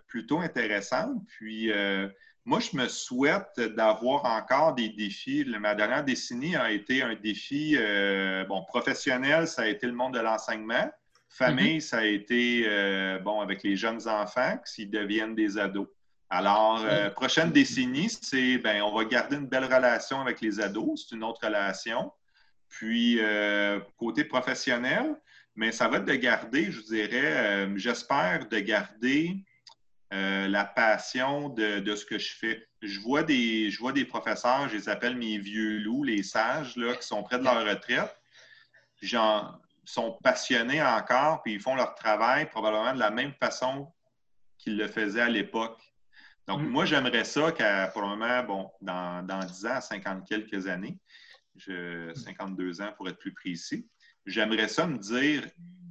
plutôt 0.07 0.39
intéressante. 0.39 1.23
Puis, 1.27 1.73
moi, 2.47 2.61
je 2.61 2.77
me 2.77 2.87
souhaite 2.87 3.59
d'avoir 3.59 4.25
encore 4.25 4.73
des 4.75 4.89
défis. 4.89 5.45
Ma 5.59 5.75
dernière 5.75 6.05
décennie 6.05 6.55
a 6.55 6.71
été 6.71 7.03
un 7.03 7.17
défi 7.17 7.75
euh, 7.77 8.45
bon, 8.45 8.63
professionnel, 8.63 9.49
ça 9.49 9.63
a 9.63 9.67
été 9.67 9.89
le 9.89 9.93
monde 9.93 10.15
de 10.15 10.21
l'enseignement. 10.21 10.89
Famille, 11.29 11.79
mm-hmm. 11.79 11.81
ça 11.81 11.99
a 11.99 12.05
été 12.05 12.65
euh, 12.69 13.19
bon 13.19 13.41
avec 13.41 13.65
les 13.65 13.75
jeunes 13.75 14.09
enfants 14.09 14.61
s'ils 14.65 14.91
deviennent 14.91 15.35
des 15.35 15.59
ados. 15.59 15.89
Alors, 16.31 16.85
euh, 16.85 17.11
prochaine 17.11 17.51
décennie, 17.51 18.09
c'est 18.09 18.59
ben, 18.59 18.81
on 18.83 18.97
va 18.97 19.05
garder 19.05 19.37
une 19.37 19.49
belle 19.49 19.65
relation 19.65 20.21
avec 20.21 20.41
les 20.41 20.61
ados, 20.61 21.05
c'est 21.09 21.17
une 21.17 21.25
autre 21.25 21.45
relation. 21.45 22.13
Puis, 22.69 23.21
côté 23.97 24.25
professionnel, 24.25 25.17
mais 25.57 25.73
ça 25.73 25.89
va 25.89 25.97
être 25.99 26.05
de 26.05 26.15
garder, 26.15 26.71
je 26.71 26.83
dirais, 26.83 27.69
j'espère 27.77 28.49
de 28.49 28.59
garder 28.59 29.37
la 30.11 30.65
passion 30.65 31.49
de, 31.49 31.95
ce 31.95 32.05
que 32.05 32.19
je 32.19 32.33
fais. 32.35 32.69
Je 32.83 33.01
vois, 33.01 33.23
des, 33.23 33.71
je 33.71 33.79
vois 33.79 33.93
des 33.93 34.05
professeurs, 34.05 34.69
je 34.69 34.77
les 34.77 34.89
appelle 34.89 35.17
mes 35.17 35.39
vieux 35.39 35.79
loups, 35.79 36.05
les 36.05 36.23
sages, 36.23 36.77
là, 36.77 36.95
qui 36.95 37.07
sont 37.07 37.23
près 37.23 37.39
de 37.39 37.45
leur 37.45 37.65
retraite. 37.65 38.17
Ils 39.03 39.19
sont 39.85 40.19
passionnés 40.23 40.83
encore, 40.83 41.43
puis 41.43 41.55
ils 41.55 41.61
font 41.61 41.75
leur 41.75 41.95
travail 41.95 42.49
probablement 42.49 42.95
de 42.95 42.99
la 42.99 43.11
même 43.11 43.33
façon 43.35 43.93
qu'ils 44.59 44.77
le 44.77 44.89
faisaient 44.89 45.23
à 45.23 45.29
l'époque. 45.29 45.81
Donc, 46.47 46.61
mm. 46.61 46.69
moi, 46.69 46.85
j'aimerais 46.85 47.25
ça 47.25 47.53
qu'à, 47.53 47.89
pour 47.89 48.03
le 48.03 48.09
moment, 48.09 48.43
bon, 48.45 48.71
dans, 48.81 49.25
dans 49.25 49.41
10 49.41 49.67
ans, 49.67 49.81
50 49.81 50.27
quelques 50.27 50.67
années, 50.67 50.99
je, 51.57 52.13
52 52.15 52.81
ans 52.83 52.93
pour 52.97 53.09
être 53.09 53.19
plus 53.19 53.33
précis, 53.33 53.89
j'aimerais 54.25 54.69
ça 54.69 54.87
me 54.87 54.99
dire, 54.99 55.47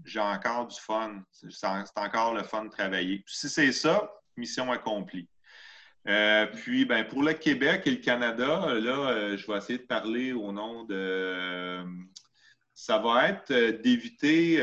j'ai 0.06 0.20
encore 0.20 0.68
du 0.68 0.80
fun, 0.80 1.22
c'est 1.32 1.68
encore 1.96 2.34
le 2.34 2.44
fun 2.44 2.66
de 2.66 2.70
travailler. 2.70 3.24
si 3.28 3.50
c'est 3.50 3.72
ça, 3.72 4.12
mission 4.38 4.72
accomplie. 4.72 5.28
Euh, 6.08 6.46
puis, 6.46 6.86
ben, 6.86 7.04
pour 7.06 7.24
le 7.24 7.34
Québec 7.34 7.84
et 7.86 7.92
le 7.92 7.98
Canada, 7.98 8.74
là, 8.76 9.10
euh, 9.10 9.38
je 9.38 9.48
vais 9.48 9.58
essayer 9.58 9.80
de 9.80 9.86
parler 9.86 10.34
au 10.34 10.52
nom 10.52 10.84
de 10.84 11.84
ça 12.78 12.98
va 12.98 13.30
être 13.30 13.52
euh, 13.52 13.72
d'éviter, 13.82 14.58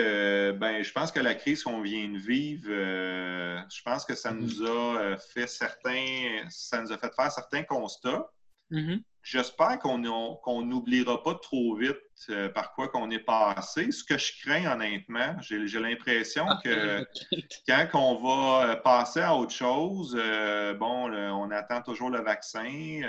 ben, 0.52 0.82
je 0.82 0.92
pense 0.92 1.10
que 1.10 1.18
la 1.18 1.34
crise 1.34 1.62
qu'on 1.62 1.80
vient 1.80 2.08
de 2.08 2.18
vivre, 2.18 2.68
je 2.68 3.82
pense 3.82 4.04
que 4.04 4.14
ça 4.14 4.32
mm-hmm. 4.32 4.60
nous 4.60 4.66
a 4.66 5.16
fait 5.16 5.46
certains, 5.46 6.44
ça 6.50 6.80
nous 6.82 6.92
a 6.92 6.98
fait 6.98 7.12
faire 7.14 7.32
certains 7.32 7.62
constats. 7.62 8.30
Mm-hmm. 8.70 9.02
J'espère 9.22 9.78
qu'on 9.78 9.98
n'oubliera 10.62 11.22
pas 11.22 11.34
trop 11.34 11.76
vite 11.76 11.96
par 12.54 12.72
quoi 12.74 12.88
qu'on 12.88 13.10
est 13.10 13.20
passé. 13.20 13.92
Ce 13.92 14.02
que 14.02 14.18
je 14.18 14.32
crains, 14.42 14.72
honnêtement, 14.72 15.36
j'ai 15.40 15.78
l'impression 15.78 16.44
ah, 16.48 16.60
que 16.62 17.06
quand 17.68 17.88
on 17.94 18.22
va 18.22 18.76
passer 18.76 19.20
à 19.20 19.34
autre 19.36 19.52
chose, 19.52 20.14
bon, 20.78 21.12
on 21.12 21.50
attend 21.50 21.82
toujours 21.82 22.10
le 22.10 22.20
vaccin 22.20 23.04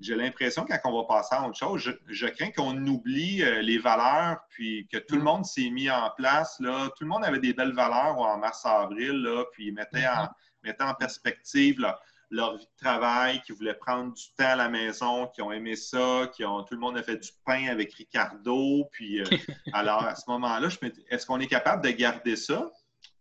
j'ai 0.00 0.16
l'impression 0.16 0.66
quand 0.66 0.78
on 0.84 1.02
va 1.02 1.06
passer 1.06 1.34
à 1.34 1.46
autre 1.46 1.58
chose, 1.58 1.92
je, 2.06 2.26
crains 2.26 2.50
qu'on 2.50 2.86
oublie 2.86 3.42
euh, 3.42 3.62
les 3.62 3.78
valeurs, 3.78 4.38
puis 4.50 4.88
que 4.90 4.98
tout 4.98 5.14
le 5.14 5.20
mm. 5.20 5.24
monde 5.24 5.44
s'est 5.44 5.70
mis 5.70 5.90
en 5.90 6.10
place. 6.16 6.56
Là. 6.60 6.88
Tout 6.96 7.04
le 7.04 7.08
monde 7.08 7.24
avait 7.24 7.38
des 7.38 7.52
belles 7.52 7.74
valeurs 7.74 8.18
en 8.18 8.38
mars-avril, 8.38 9.26
puis 9.52 9.72
mettait 9.72 10.06
en, 10.06 10.28
mm-hmm. 10.64 10.90
en 10.90 10.94
perspective 10.94 11.86
leur 12.30 12.56
vie 12.56 12.64
de 12.64 12.84
travail, 12.84 13.40
qui 13.42 13.52
voulaient 13.52 13.74
prendre 13.74 14.12
du 14.12 14.24
temps 14.36 14.50
à 14.50 14.56
la 14.56 14.68
maison, 14.68 15.28
qui 15.28 15.42
ont 15.42 15.52
aimé 15.52 15.76
ça, 15.76 16.30
qui 16.34 16.44
ont, 16.44 16.62
tout 16.62 16.74
le 16.74 16.80
monde 16.80 16.96
a 16.96 17.02
fait 17.02 17.16
du 17.16 17.30
pain 17.44 17.68
avec 17.68 17.92
Ricardo. 17.94 18.88
Puis, 18.92 19.20
euh, 19.20 19.24
alors, 19.72 20.04
à 20.04 20.14
ce 20.14 20.28
moment-là, 20.28 20.68
je 20.68 20.78
me 20.82 20.90
dis, 20.90 21.04
est-ce 21.08 21.26
qu'on 21.26 21.40
est 21.40 21.46
capable 21.46 21.84
de 21.84 21.90
garder 21.90 22.36
ça? 22.36 22.70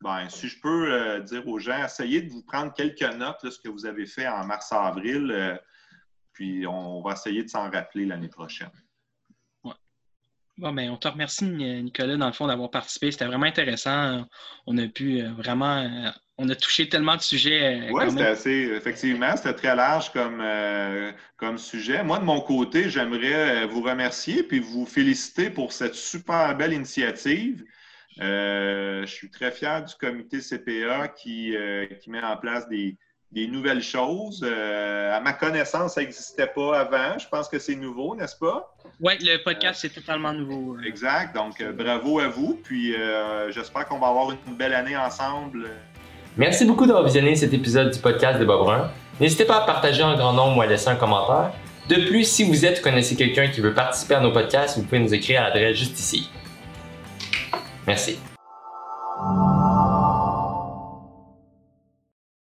Ben, 0.02 0.28
si 0.30 0.48
je 0.48 0.60
peux 0.60 0.92
euh, 0.92 1.20
dire 1.22 1.48
aux 1.48 1.60
gens, 1.60 1.84
essayez 1.86 2.22
de 2.22 2.32
vous 2.32 2.44
prendre 2.44 2.74
quelques 2.74 3.02
notes, 3.02 3.44
de 3.44 3.50
ce 3.50 3.60
que 3.60 3.70
vous 3.70 3.86
avez 3.86 4.06
fait 4.06 4.28
en 4.28 4.46
mars-avril. 4.46 5.60
Puis 6.34 6.66
on 6.68 7.02
va 7.02 7.14
essayer 7.14 7.44
de 7.44 7.50
s'en 7.50 7.70
rappeler 7.70 8.06
l'année 8.06 8.28
prochaine. 8.28 8.72
Bon, 10.58 10.72
ben, 10.72 10.92
on 10.92 10.98
te 10.98 11.08
remercie, 11.08 11.46
Nicolas, 11.46 12.16
dans 12.16 12.28
le 12.28 12.34
fond, 12.34 12.46
d'avoir 12.46 12.70
participé. 12.70 13.12
C'était 13.12 13.26
vraiment 13.26 13.48
intéressant. 13.48 14.28
On 14.68 14.78
a 14.78 14.88
pu 14.88 15.20
euh, 15.20 15.32
vraiment. 15.34 16.12
Euh, 16.40 16.44
on 16.44 16.50
a 16.50 16.56
touché 16.56 16.90
tellement 16.90 17.16
de 17.16 17.22
sujets. 17.22 17.88
Euh, 17.88 17.92
oui, 17.92 18.06
c'était 18.10 18.26
assez. 18.26 18.72
Effectivement, 18.76 19.36
c'était 19.36 19.54
très 19.54 19.76
large 19.76 20.12
comme, 20.12 20.44
comme 21.38 21.58
sujet. 21.58 22.04
Moi, 22.04 22.20
de 22.20 22.26
mon 22.26 22.42
côté, 22.42 22.90
j'aimerais 22.90 23.66
vous 23.68 23.82
remercier 23.82 24.44
puis 24.44 24.60
vous 24.60 24.86
féliciter 24.86 25.50
pour 25.50 25.74
cette 25.74 25.96
super 25.96 26.56
belle 26.56 26.74
initiative. 26.74 27.64
je 28.18 29.06
suis 29.06 29.30
très 29.30 29.52
fier 29.52 29.84
du 29.84 29.94
comité 29.96 30.40
CPA 30.40 31.08
qui, 31.08 31.56
qui 32.02 32.10
met 32.10 32.24
en 32.24 32.38
place 32.38 32.68
des, 32.68 32.98
des 33.34 33.48
nouvelles 33.48 33.82
choses. 33.82 34.46
Euh, 34.48 35.18
à 35.18 35.20
ma 35.20 35.34
connaissance, 35.34 35.96
ça 35.96 36.02
n'existait 36.02 36.48
pas 36.48 36.80
avant. 36.80 37.18
Je 37.18 37.28
pense 37.28 37.50
que 37.50 37.60
c'est 37.60 37.76
nouveau, 37.76 38.16
n'est-ce 38.16 38.38
pas? 38.38 38.76
Oui, 39.00 39.14
le 39.22 39.44
podcast, 39.44 39.82
c'est 39.82 39.90
totalement 39.90 40.34
nouveau. 40.34 40.78
Exact. 40.82 41.36
Donc, 41.36 41.60
euh, 41.60 41.74
bravo 41.74 42.20
à 42.20 42.28
vous. 42.28 42.62
Puis, 42.64 42.96
euh, 42.96 43.52
j'espère 43.52 43.88
qu'on 43.88 44.00
va 44.00 44.08
avoir 44.08 44.32
une 44.32 44.56
belle 44.56 44.74
année 44.74 44.96
ensemble. 44.96 45.68
Merci 46.38 46.66
beaucoup 46.66 46.86
d'avoir 46.86 47.04
visionné 47.04 47.36
cet 47.36 47.54
épisode 47.54 47.92
du 47.92 48.00
podcast 48.00 48.40
de 48.40 48.46
Bob 48.46 48.62
Brun. 48.62 48.90
N'hésitez 49.20 49.46
pas 49.46 49.58
à 49.58 49.66
partager 49.66 50.02
un 50.02 50.16
grand 50.16 50.34
nombre 50.34 50.58
ou 50.58 50.62
à 50.62 50.66
laisser 50.66 50.90
un 50.90 50.96
commentaire. 50.96 51.52
De 51.90 51.96
plus, 51.96 52.24
si 52.24 52.44
vous 52.44 52.66
êtes 52.66 52.80
ou 52.80 52.84
connaissez 52.84 53.16
quelqu'un 53.16 53.48
qui 53.50 53.62
veut 53.62 53.74
participer 53.74 54.16
à 54.16 54.20
nos 54.20 54.32
podcasts, 54.32 54.78
vous 54.78 54.84
pouvez 54.84 55.00
nous 55.00 55.14
écrire 55.14 55.42
à 55.42 55.50
l'adresse 55.50 55.78
juste 55.78 56.00
ici. 56.00 56.30
Merci. 57.86 58.18